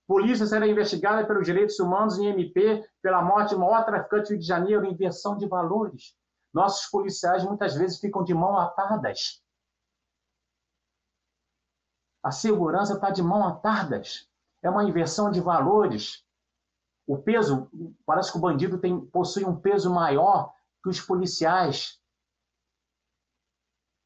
Polícia 0.06 0.46
será 0.46 0.66
investigada 0.66 1.26
pelos 1.26 1.44
direitos 1.44 1.78
humanos 1.78 2.18
em 2.18 2.26
MP 2.26 2.88
pela 3.02 3.22
morte 3.22 3.50
de 3.50 3.56
maior 3.56 3.84
traficante 3.84 4.28
do 4.28 4.30
Rio 4.30 4.38
de 4.38 4.46
Janeiro, 4.46 4.86
inversão 4.86 5.36
de 5.36 5.46
valores. 5.46 6.16
Nossos 6.56 6.86
policiais 6.86 7.44
muitas 7.44 7.74
vezes 7.74 8.00
ficam 8.00 8.24
de 8.24 8.34
mão 8.34 8.58
atadas 8.58 9.44
a 12.26 12.32
segurança 12.32 12.94
está 12.94 13.08
de 13.08 13.22
mão 13.22 13.46
atadas. 13.46 14.28
É 14.60 14.68
uma 14.68 14.82
inversão 14.82 15.30
de 15.30 15.40
valores. 15.40 16.26
O 17.06 17.16
peso, 17.16 17.70
parece 18.04 18.32
que 18.32 18.38
o 18.38 18.40
bandido 18.40 18.78
tem, 18.78 19.00
possui 19.00 19.44
um 19.44 19.54
peso 19.54 19.94
maior 19.94 20.52
que 20.82 20.88
os 20.88 21.00
policiais. 21.00 22.02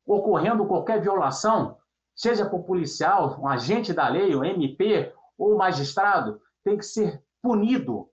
Ocorrendo 0.05 0.67
qualquer 0.67 1.01
violação, 1.01 1.79
seja 2.15 2.45
por 2.45 2.65
policial, 2.65 3.41
um 3.41 3.49
agente 3.49 3.95
da 3.95 4.07
lei, 4.07 4.37
um 4.37 4.45
MP 4.45 5.11
ou 5.39 5.57
magistrado, 5.57 6.43
tem 6.63 6.77
que 6.77 6.85
ser 6.85 7.25
punido 7.41 8.13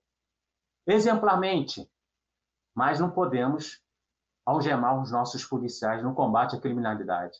exemplarmente. 0.86 1.86
Mas 2.74 2.98
não 2.98 3.10
podemos 3.10 3.78
algemar 4.48 4.98
os 4.98 5.12
nossos 5.12 5.44
policiais 5.44 6.02
no 6.02 6.14
combate 6.14 6.56
à 6.56 6.60
criminalidade. 6.60 7.38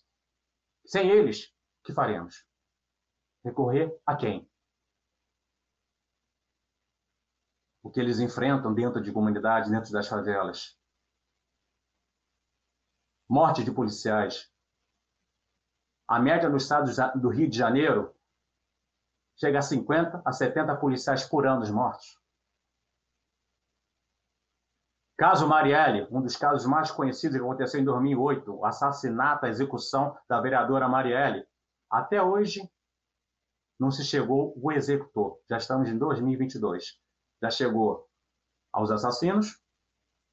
Sem 0.84 1.08
eles, 1.08 1.50
que 1.82 1.94
faremos? 1.94 2.46
Recorrer 3.42 3.98
a 4.04 4.14
quem? 4.14 4.46
O 7.82 7.90
que 7.90 7.98
eles 7.98 8.20
enfrentam 8.20 8.74
dentro 8.74 9.00
de 9.00 9.10
comunidades, 9.10 9.70
dentro 9.70 9.90
das 9.90 10.06
favelas. 10.06 10.78
Morte 13.26 13.64
de 13.64 13.72
policiais. 13.72 14.52
A 16.06 16.20
média 16.20 16.50
no 16.50 16.58
estado 16.58 16.90
do 17.18 17.30
Rio 17.30 17.48
de 17.48 17.56
Janeiro 17.56 18.14
chega 19.34 19.60
a 19.60 19.62
50 19.62 20.22
a 20.22 20.32
70 20.32 20.76
policiais 20.76 21.24
por 21.24 21.46
ano 21.46 21.72
mortos. 21.72 22.20
Caso 25.18 25.48
Marielle, 25.48 26.06
um 26.12 26.22
dos 26.22 26.36
casos 26.36 26.64
mais 26.64 26.92
conhecidos 26.92 27.36
que 27.36 27.42
aconteceu 27.42 27.80
em 27.80 27.84
2008, 27.84 28.54
o 28.54 28.64
assassinato, 28.64 29.46
a 29.46 29.48
execução 29.48 30.16
da 30.28 30.40
vereadora 30.40 30.88
Marielle. 30.88 31.44
Até 31.90 32.22
hoje, 32.22 32.62
não 33.80 33.90
se 33.90 34.04
chegou 34.04 34.54
o 34.56 34.70
executor. 34.70 35.40
Já 35.50 35.56
estamos 35.56 35.88
em 35.88 35.98
2022. 35.98 37.00
Já 37.42 37.50
chegou 37.50 38.08
aos 38.72 38.92
assassinos, 38.92 39.60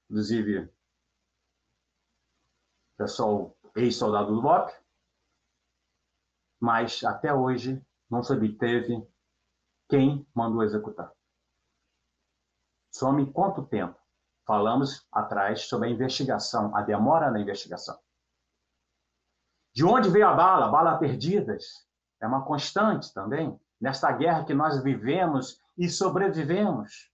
inclusive 0.08 0.72
pessoal 2.96 3.58
ex-soldado 3.76 4.36
do 4.36 4.42
BOP, 4.42 4.72
mas 6.62 7.04
até 7.04 7.34
hoje 7.34 7.84
não 8.08 8.22
se 8.22 8.32
obteve 8.32 9.04
quem 9.90 10.28
mandou 10.32 10.62
executar. 10.62 11.12
Some 12.94 13.34
quanto 13.34 13.66
tempo? 13.66 14.05
Falamos 14.46 15.06
atrás 15.12 15.62
sobre 15.62 15.88
a 15.88 15.92
investigação, 15.92 16.76
a 16.76 16.82
demora 16.82 17.32
na 17.32 17.40
investigação. 17.40 17.98
De 19.74 19.84
onde 19.84 20.10
veio 20.10 20.28
a 20.28 20.34
bala? 20.34 20.68
Bala 20.68 20.98
perdidas 20.98 21.86
é 22.22 22.28
uma 22.28 22.46
constante 22.46 23.14
também, 23.14 23.60
nesta 23.80 24.12
guerra 24.12 24.46
que 24.46 24.54
nós 24.54 24.82
vivemos 24.82 25.60
e 25.78 25.90
sobrevivemos. 25.90 27.12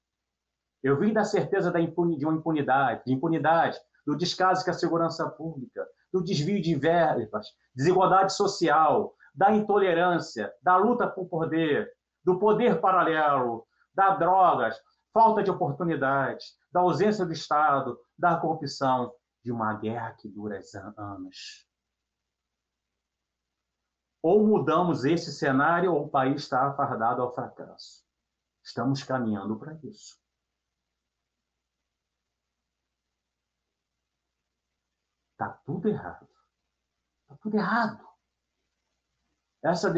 Eu 0.84 0.97
vim 0.99 1.13
da 1.13 1.23
certeza 1.23 1.71
da 1.71 1.79
de 1.79 2.25
uma 2.25 2.36
impunidade, 2.36 3.03
de 3.05 3.13
impunidade. 3.13 3.79
do 4.05 4.17
descaso 4.17 4.65
com 4.65 4.71
a 4.71 4.73
segurança 4.73 5.29
pública, 5.29 5.88
do 6.11 6.23
desvio 6.23 6.59
de 6.59 6.73
verbas, 6.73 7.45
desigualdade 7.75 8.34
social, 8.34 9.13
da 9.34 9.51
intolerância, 9.51 10.51
da 10.61 10.75
luta 10.75 11.07
por 11.07 11.27
poder, 11.27 11.88
do 12.23 12.39
poder 12.39 12.82
paralelo, 12.82 13.63
da 13.93 14.15
drogas, 14.15 14.75
falta 15.14 15.43
de 15.43 15.51
oportunidades, 15.51 16.57
da 16.72 16.82
ausência 16.82 17.26
do 17.26 17.34
Estado, 17.34 17.99
da 18.18 18.38
corrupção, 18.38 19.14
de 19.43 19.51
uma 19.51 19.74
guerra 19.74 20.14
que 20.14 20.30
dura 20.30 20.59
anos. 20.97 21.68
Ou 24.22 24.45
mudamos 24.45 25.03
esse 25.03 25.32
cenário 25.32 25.93
ou 25.93 26.05
o 26.05 26.09
país 26.09 26.43
está 26.43 26.68
afardado 26.68 27.22
ao 27.22 27.34
fracasso. 27.34 28.05
Estamos 28.64 29.03
caminhando 29.03 29.57
para 29.57 29.74
isso. 29.84 30.22
Está 35.32 35.49
tudo 35.66 35.89
errado. 35.89 36.30
Está 37.24 37.36
tudo 37.41 37.57
errado. 37.57 38.07
Essa, 39.64 39.91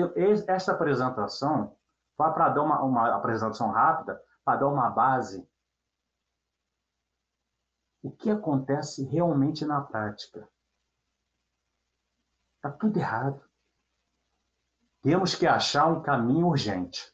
essa 0.47 0.71
apresentação 0.71 1.77
para 2.15 2.49
dar 2.49 2.61
uma, 2.61 2.81
uma 2.81 3.15
apresentação 3.15 3.71
rápida, 3.71 4.21
para 4.43 4.59
dar 4.59 4.67
uma 4.67 4.89
base. 4.89 5.47
O 8.01 8.11
que 8.11 8.29
acontece 8.29 9.05
realmente 9.05 9.65
na 9.65 9.81
prática? 9.81 10.49
Está 12.55 12.71
tudo 12.71 12.97
errado. 12.97 13.41
Temos 15.01 15.35
que 15.35 15.47
achar 15.47 15.87
um 15.87 16.01
caminho 16.01 16.47
urgente. 16.47 17.13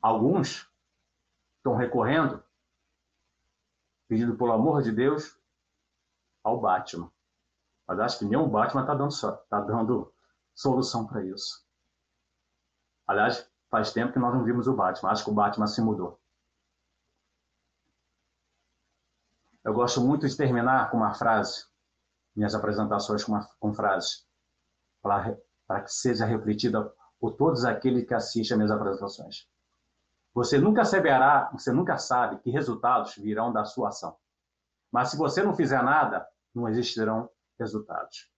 Alguns 0.00 0.68
estão 1.56 1.76
recorrendo, 1.76 2.42
pedindo 4.08 4.36
pelo 4.36 4.52
amor 4.52 4.82
de 4.82 4.92
Deus, 4.92 5.38
ao 6.42 6.60
Batman. 6.60 7.12
Mas 7.86 7.98
acho 7.98 8.18
que 8.20 8.24
nem 8.24 8.38
o 8.38 8.48
Batman 8.48 8.82
está 8.82 8.94
dando, 8.94 9.46
tá 9.48 9.60
dando 9.60 10.14
solução 10.54 11.06
para 11.06 11.24
isso. 11.24 11.66
Aliás, 13.06 13.49
faz 13.70 13.92
tempo 13.92 14.12
que 14.12 14.18
nós 14.18 14.34
não 14.34 14.44
vimos 14.44 14.66
o 14.66 14.74
Batman. 14.74 15.10
Acho 15.10 15.24
que 15.24 15.30
o 15.30 15.34
Batman 15.34 15.66
se 15.66 15.80
mudou. 15.80 16.20
Eu 19.62 19.72
gosto 19.72 20.00
muito 20.00 20.26
de 20.26 20.36
terminar 20.36 20.90
com 20.90 20.96
uma 20.96 21.14
frase, 21.14 21.66
minhas 22.34 22.54
apresentações 22.54 23.22
com, 23.22 23.32
uma, 23.32 23.48
com 23.58 23.72
frases 23.72 24.26
para 25.02 25.82
que 25.82 25.92
seja 25.92 26.24
refletida 26.26 26.92
por 27.18 27.32
todos 27.32 27.64
aqueles 27.64 28.06
que 28.06 28.14
assistem 28.14 28.54
às 28.54 28.58
minhas 28.58 28.70
apresentações. 28.70 29.48
Você 30.34 30.58
nunca 30.58 30.84
saberá, 30.84 31.50
você 31.52 31.72
nunca 31.72 31.98
sabe 31.98 32.38
que 32.38 32.50
resultados 32.50 33.16
virão 33.16 33.52
da 33.52 33.64
sua 33.64 33.88
ação. 33.88 34.16
Mas 34.90 35.10
se 35.10 35.16
você 35.16 35.42
não 35.42 35.54
fizer 35.54 35.82
nada, 35.82 36.26
não 36.54 36.68
existirão 36.68 37.30
resultados. 37.58 38.30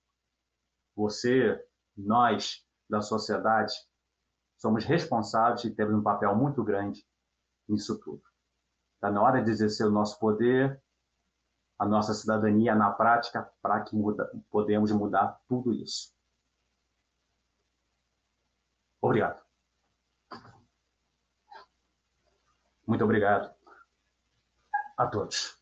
Você, 0.97 1.65
nós 1.97 2.67
da 2.89 3.01
sociedade, 3.01 3.75
somos 4.63 4.85
responsáveis 4.85 5.65
e 5.65 5.75
temos 5.75 5.93
um 5.93 6.03
papel 6.05 6.37
muito 6.37 6.63
grande 6.63 7.05
nisso 7.69 7.99
tudo. 7.99 8.23
Está 8.95 9.11
na 9.11 9.21
hora 9.21 9.43
de 9.43 9.51
exercer 9.51 9.85
o 9.85 9.91
nosso 9.91 10.21
poder, 10.21 10.81
a 11.77 11.85
nossa 11.85 12.15
cidadania 12.15 12.73
na 12.73 12.93
prática, 12.93 13.53
para 13.61 13.81
que 13.81 13.97
muda, 13.97 14.31
podemos 14.49 14.93
mudar 14.93 15.37
tudo 15.49 15.73
isso. 15.73 16.15
Obrigado. 19.01 19.43
Muito 22.87 23.03
obrigado 23.03 23.53
a 24.97 25.07
todos. 25.09 25.61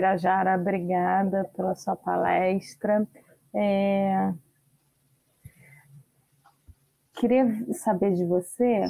Grajara, 0.00 0.58
obrigada 0.58 1.44
pela 1.54 1.74
sua 1.74 1.94
palestra. 1.94 3.06
É... 3.54 4.32
Queria 7.24 7.72
saber 7.72 8.12
de 8.12 8.22
você 8.22 8.82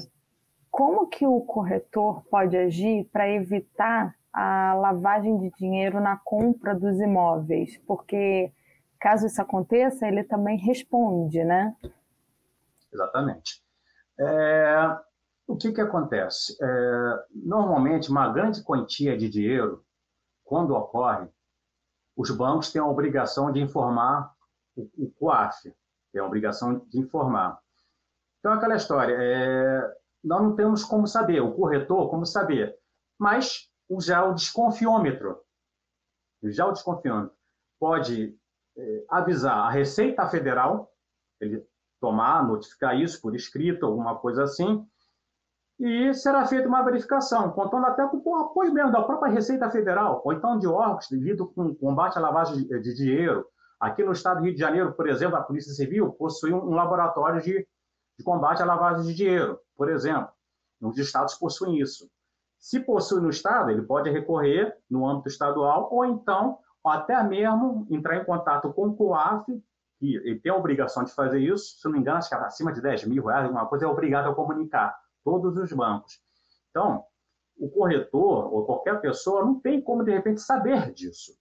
como 0.69 1.07
que 1.07 1.25
o 1.25 1.41
corretor 1.43 2.25
pode 2.25 2.57
agir 2.57 3.09
para 3.13 3.31
evitar 3.31 4.13
a 4.33 4.75
lavagem 4.75 5.39
de 5.39 5.53
dinheiro 5.57 6.01
na 6.01 6.17
compra 6.17 6.75
dos 6.75 6.99
imóveis, 6.99 7.79
porque 7.87 8.53
caso 8.99 9.29
isso 9.29 9.41
aconteça, 9.41 10.09
ele 10.09 10.25
também 10.25 10.59
responde, 10.59 11.45
né? 11.45 11.77
Exatamente. 12.93 13.63
É, 14.19 14.99
o 15.47 15.57
que, 15.57 15.71
que 15.71 15.81
acontece? 15.81 16.57
É, 16.61 17.25
normalmente, 17.33 18.11
uma 18.11 18.33
grande 18.33 18.65
quantia 18.65 19.17
de 19.17 19.29
dinheiro, 19.29 19.85
quando 20.43 20.75
ocorre, 20.75 21.29
os 22.17 22.33
bancos 22.33 22.73
têm 22.73 22.83
a 22.83 22.87
obrigação 22.87 23.53
de 23.53 23.61
informar 23.61 24.35
o, 24.75 24.91
o 24.99 25.11
COAF, 25.21 25.73
tem 26.13 26.21
a 26.21 26.27
obrigação 26.27 26.81
de 26.89 26.99
informar. 26.99 27.63
Então, 28.45 28.53
aquela 28.53 28.77
história, 28.77 29.17
é, 29.19 29.97
nós 30.23 30.43
não 30.43 30.55
temos 30.55 30.85
como 30.85 31.07
saber, 31.07 31.41
o 31.41 31.55
corretor, 31.55 32.11
como 32.11 32.27
saber, 32.27 32.77
mas 33.19 33.71
já 34.01 34.23
o 34.23 34.35
desconfiômetro, 34.35 35.41
já 36.43 36.67
o 36.67 36.73
desconfiômetro 36.73 37.35
pode 37.81 38.37
é, 38.77 39.05
avisar 39.09 39.61
a 39.61 39.71
Receita 39.71 40.27
Federal, 40.27 40.93
ele 41.41 41.67
tomar, 41.99 42.47
notificar 42.47 42.95
isso 43.01 43.19
por 43.23 43.35
escrito, 43.35 43.87
alguma 43.87 44.19
coisa 44.19 44.43
assim, 44.43 44.87
e 45.81 46.13
será 46.13 46.45
feita 46.45 46.69
uma 46.69 46.85
verificação, 46.85 47.51
contando 47.51 47.87
até 47.87 48.07
com 48.07 48.21
o 48.27 48.37
apoio 48.37 48.75
mesmo 48.75 48.93
da 48.93 49.01
própria 49.01 49.33
Receita 49.33 49.71
Federal, 49.71 50.21
ou 50.23 50.35
então 50.35 50.59
de 50.59 50.67
órgãos 50.67 51.09
devido 51.11 51.47
com 51.47 51.75
combate 51.75 52.19
à 52.19 52.21
lavagem 52.21 52.69
de, 52.69 52.95
dinheiro. 52.95 53.47
Aqui 53.81 54.05
no 54.05 54.13
estado 54.13 54.41
do 54.41 54.45
Rio 54.45 54.53
de 54.53 54.61
Janeiro, 54.61 54.93
por 54.93 55.09
exemplo, 55.09 55.35
a 55.35 55.43
Polícia 55.43 55.73
Civil 55.73 56.13
possui 56.13 56.53
um 56.53 56.75
laboratório 56.75 57.41
de, 57.41 57.67
de 58.19 58.25
combate 58.25 58.63
à 58.63 58.65
lavagem 58.65 59.07
de 59.07 59.15
dinheiro, 59.15 59.59
por 59.77 59.91
exemplo. 59.91 60.31
Nos 60.81 60.99
estados 60.99 61.35
possuem 61.35 61.79
isso. 61.79 62.11
Se 62.59 62.81
possui 62.81 63.21
no 63.21 63.31
estado, 63.31 63.71
ele 63.71 63.83
pode 63.83 64.11
recorrer 64.11 64.77
no 64.89 65.07
âmbito 65.07 65.29
estadual, 65.29 65.89
ou 65.93 66.05
então 66.05 66.59
até 66.85 67.23
mesmo 67.23 67.87
entrar 67.91 68.17
em 68.17 68.25
contato 68.25 68.73
com 68.73 68.89
o 68.89 68.97
COAF, 68.97 69.45
que 69.99 70.17
ele 70.17 70.39
tem 70.39 70.53
a 70.53 70.57
obrigação 70.57 71.05
de 71.05 71.13
fazer 71.15 71.41
isso, 71.41 71.79
se 71.79 71.85
não 71.85 71.93
me 71.93 71.99
engano, 72.01 72.19
acho 72.19 72.29
que 72.29 72.35
é 72.35 72.39
acima 72.39 72.73
de 72.73 72.81
10 72.81 73.07
mil 73.07 73.25
reais, 73.25 73.45
alguma 73.45 73.67
coisa, 73.67 73.87
é 73.87 73.89
obrigado 73.89 74.29
a 74.29 74.35
comunicar, 74.35 74.99
todos 75.25 75.57
os 75.57 75.73
bancos. 75.73 76.21
Então, 76.71 77.05
o 77.57 77.71
corretor 77.71 78.53
ou 78.53 78.67
qualquer 78.67 79.01
pessoa 79.01 79.45
não 79.45 79.61
tem 79.61 79.81
como, 79.81 80.05
de 80.05 80.13
repente, 80.13 80.41
saber 80.41 80.93
disso. 80.93 81.33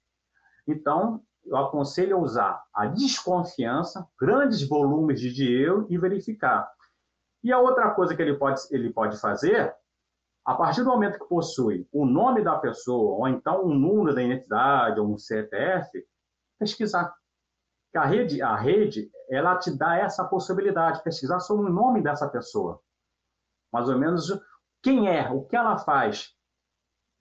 Então, 0.68 1.22
eu 1.45 1.57
aconselho 1.57 2.18
a 2.18 2.20
usar 2.20 2.64
a 2.74 2.86
desconfiança, 2.86 4.07
grandes 4.20 4.68
volumes 4.68 5.20
de 5.20 5.34
dinheiro 5.34 5.86
e 5.90 5.98
verificar. 5.98 6.72
E 7.44 7.52
a 7.52 7.60
outra 7.60 7.91
coisa 7.91 8.15
que 8.15 8.22
ele 8.22 8.36
pode, 8.36 8.61
ele 8.72 8.91
pode 8.91 9.20
fazer 9.20 9.76
a 10.45 10.56
partir 10.56 10.84
do 10.84 10.90
momento 10.90 11.20
que 11.20 11.28
possui 11.28 11.88
o 11.91 12.06
nome 12.06 12.44
da 12.44 12.57
pessoa, 12.57 13.18
ou 13.18 13.28
então 13.28 13.65
um 13.65 13.74
número 13.74 14.14
da 14.14 14.22
identidade, 14.22 14.99
ou 14.99 15.07
um 15.07 15.18
CPF, 15.18 16.06
pesquisar. 16.60 17.14
A 17.95 18.06
rede, 18.06 18.41
a 18.41 18.56
rede, 18.56 19.10
ela 19.30 19.57
te 19.57 19.72
dá 19.72 19.98
essa 19.98 20.24
possibilidade, 20.26 20.98
de 20.98 21.03
pesquisar 21.03 21.40
sobre 21.40 21.70
o 21.70 21.74
nome 21.74 22.02
dessa 22.02 22.28
pessoa. 22.28 22.82
Mais 23.72 23.88
ou 23.88 23.98
menos 23.98 24.28
quem 24.82 25.07
é, 25.07 25.30
o 25.30 25.45
que 25.45 25.56
ela 25.56 25.78
faz, 25.78 26.36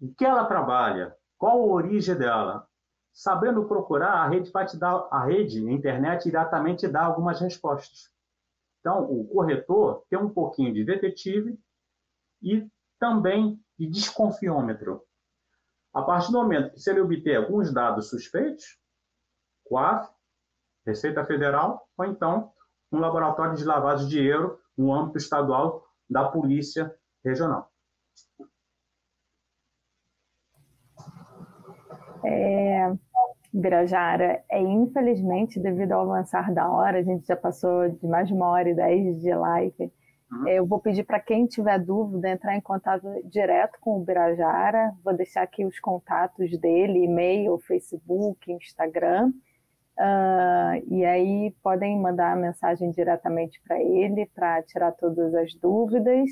o 0.00 0.12
que 0.14 0.24
ela 0.24 0.44
trabalha, 0.46 1.14
qual 1.38 1.60
a 1.60 1.74
origem 1.74 2.16
dela. 2.16 2.66
Sabendo 3.12 3.66
procurar, 3.66 4.14
a 4.14 4.28
rede 4.28 4.50
vai 4.50 4.66
te 4.66 4.78
dar, 4.78 5.06
a 5.10 5.24
rede, 5.24 5.66
a 5.66 5.70
internet, 5.70 6.24
diretamente 6.24 6.88
dá 6.88 7.04
algumas 7.04 7.40
respostas. 7.40 8.10
Então, 8.80 9.04
o 9.04 9.26
corretor 9.28 10.04
tem 10.08 10.18
um 10.18 10.30
pouquinho 10.30 10.72
de 10.72 10.84
detetive 10.84 11.58
e 12.42 12.66
também 12.98 13.62
de 13.78 13.86
desconfiômetro. 13.86 15.02
A 15.94 16.02
partir 16.02 16.32
do 16.32 16.38
momento 16.38 16.72
que 16.72 16.90
ele 16.90 17.00
obter 17.00 17.36
alguns 17.36 17.72
dados 17.72 18.08
suspeitos, 18.08 18.78
COAF, 19.64 20.10
Receita 20.86 21.24
Federal, 21.24 21.86
ou 21.96 22.06
então 22.06 22.52
um 22.90 22.98
laboratório 22.98 23.56
de 23.56 23.64
lavagem 23.64 24.06
de 24.06 24.16
dinheiro 24.16 24.58
no 24.76 24.92
âmbito 24.92 25.18
estadual 25.18 25.86
da 26.08 26.28
Polícia 26.28 26.94
Regional. 27.24 27.70
É, 32.24 32.92
Birajara, 33.52 34.42
é, 34.50 34.60
infelizmente, 34.60 35.60
devido 35.60 35.92
ao 35.92 36.10
avançar 36.10 36.52
da 36.52 36.70
hora, 36.70 36.98
a 36.98 37.02
gente 37.02 37.26
já 37.26 37.36
passou 37.36 37.88
de 37.88 38.06
mais 38.06 38.28
de 38.28 38.34
uma 38.34 38.48
hora 38.48 38.70
e 38.70 38.74
dez 38.74 39.20
de 39.20 39.34
live, 39.34 39.92
Uhum. 40.32 40.48
Eu 40.48 40.66
vou 40.66 40.80
pedir 40.80 41.04
para 41.04 41.20
quem 41.20 41.46
tiver 41.46 41.78
dúvida 41.78 42.30
entrar 42.30 42.56
em 42.56 42.60
contato 42.60 43.06
direto 43.24 43.78
com 43.80 43.98
o 43.98 44.04
Birajara. 44.04 44.92
Vou 45.04 45.14
deixar 45.14 45.42
aqui 45.42 45.64
os 45.64 45.78
contatos 45.78 46.58
dele, 46.58 47.04
e-mail, 47.04 47.58
Facebook, 47.58 48.50
Instagram. 48.50 49.30
Uh, 49.98 50.82
e 50.88 51.04
aí 51.04 51.54
podem 51.62 52.00
mandar 52.00 52.32
a 52.32 52.36
mensagem 52.36 52.90
diretamente 52.90 53.60
para 53.62 53.78
ele 53.78 54.24
para 54.34 54.62
tirar 54.62 54.92
todas 54.92 55.34
as 55.34 55.54
dúvidas. 55.54 56.30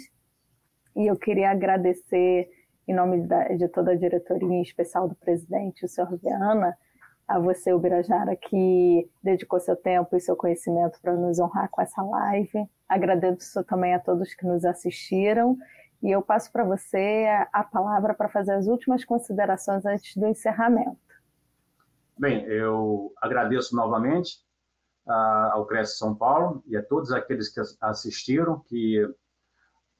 E 0.96 1.06
eu 1.06 1.16
queria 1.16 1.50
agradecer, 1.50 2.48
em 2.88 2.94
nome 2.94 3.26
da, 3.26 3.48
de 3.48 3.68
toda 3.68 3.92
a 3.92 3.96
diretoria, 3.96 4.48
em 4.48 4.62
especial 4.62 5.08
do 5.08 5.14
presidente, 5.14 5.84
o 5.84 5.88
senhor 5.88 6.16
Viana, 6.16 6.76
a 7.30 7.38
você, 7.38 7.72
Ubirajara, 7.72 8.34
que 8.34 9.08
dedicou 9.22 9.60
seu 9.60 9.76
tempo 9.76 10.16
e 10.16 10.20
seu 10.20 10.34
conhecimento 10.34 11.00
para 11.00 11.14
nos 11.14 11.38
honrar 11.38 11.70
com 11.70 11.80
essa 11.80 12.02
live. 12.02 12.68
Agradeço 12.88 13.62
também 13.62 13.94
a 13.94 14.00
todos 14.00 14.34
que 14.34 14.44
nos 14.44 14.64
assistiram 14.64 15.56
e 16.02 16.10
eu 16.10 16.20
passo 16.22 16.50
para 16.50 16.64
você 16.64 17.28
a 17.52 17.62
palavra 17.62 18.14
para 18.14 18.28
fazer 18.28 18.54
as 18.54 18.66
últimas 18.66 19.04
considerações 19.04 19.86
antes 19.86 20.16
do 20.16 20.26
encerramento. 20.26 20.98
Bem, 22.18 22.44
eu 22.46 23.12
agradeço 23.22 23.76
novamente 23.76 24.38
uh, 25.06 25.52
ao 25.52 25.66
Cresce 25.66 25.98
São 25.98 26.16
Paulo 26.16 26.64
e 26.66 26.76
a 26.76 26.82
todos 26.82 27.12
aqueles 27.12 27.48
que 27.48 27.60
assistiram, 27.80 28.58
que 28.66 29.08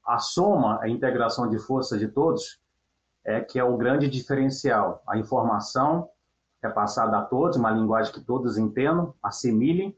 a 0.05 0.19
soma, 0.19 0.83
a 0.83 0.89
integração 0.89 1.49
de 1.49 1.61
forças 1.61 2.01
de 2.01 2.09
todos 2.09 2.61
é 3.25 3.41
que 3.41 3.57
é 3.57 3.63
o 3.63 3.77
grande 3.77 4.09
diferencial. 4.09 5.01
A 5.07 5.17
informação 5.17 6.11
é 6.63 6.69
passada 6.69 7.19
a 7.19 7.23
todos, 7.23 7.57
uma 7.57 7.71
linguagem 7.71 8.13
que 8.13 8.21
todos 8.21 8.59
entendam, 8.59 9.15
assimilem. 9.23 9.97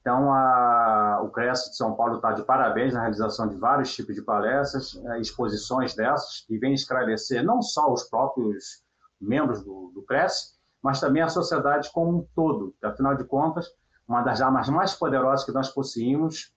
Então, 0.00 0.32
a, 0.32 1.20
o 1.22 1.28
CRES 1.30 1.70
de 1.70 1.76
São 1.76 1.94
Paulo 1.94 2.16
está 2.16 2.32
de 2.32 2.42
parabéns 2.42 2.94
na 2.94 3.00
realização 3.00 3.46
de 3.46 3.56
vários 3.56 3.94
tipos 3.94 4.14
de 4.14 4.22
palestras, 4.22 5.00
é, 5.04 5.20
exposições 5.20 5.94
dessas, 5.94 6.44
que 6.46 6.58
vem 6.58 6.72
esclarecer 6.72 7.44
não 7.44 7.60
só 7.60 7.92
os 7.92 8.04
próprios 8.04 8.82
membros 9.20 9.62
do, 9.62 9.92
do 9.94 10.02
CRES, 10.02 10.58
mas 10.82 10.98
também 10.98 11.22
a 11.22 11.28
sociedade 11.28 11.90
como 11.92 12.18
um 12.18 12.26
todo. 12.34 12.74
Afinal 12.82 13.14
de 13.14 13.24
contas, 13.24 13.68
uma 14.08 14.22
das 14.22 14.40
armas 14.40 14.68
mais 14.68 14.94
poderosas 14.94 15.44
que 15.44 15.52
nós 15.52 15.68
possuímos 15.68 16.52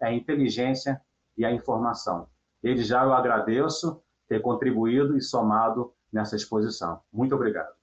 é 0.00 0.08
a 0.08 0.12
inteligência 0.12 1.00
e 1.36 1.44
a 1.44 1.52
informação. 1.52 2.28
Desde 2.62 2.84
já 2.84 3.04
eu 3.04 3.12
agradeço 3.12 4.02
ter 4.28 4.42
contribuído 4.42 5.16
e 5.16 5.22
somado 5.22 5.94
nessa 6.12 6.36
exposição. 6.36 7.00
Muito 7.12 7.34
obrigado. 7.34 7.79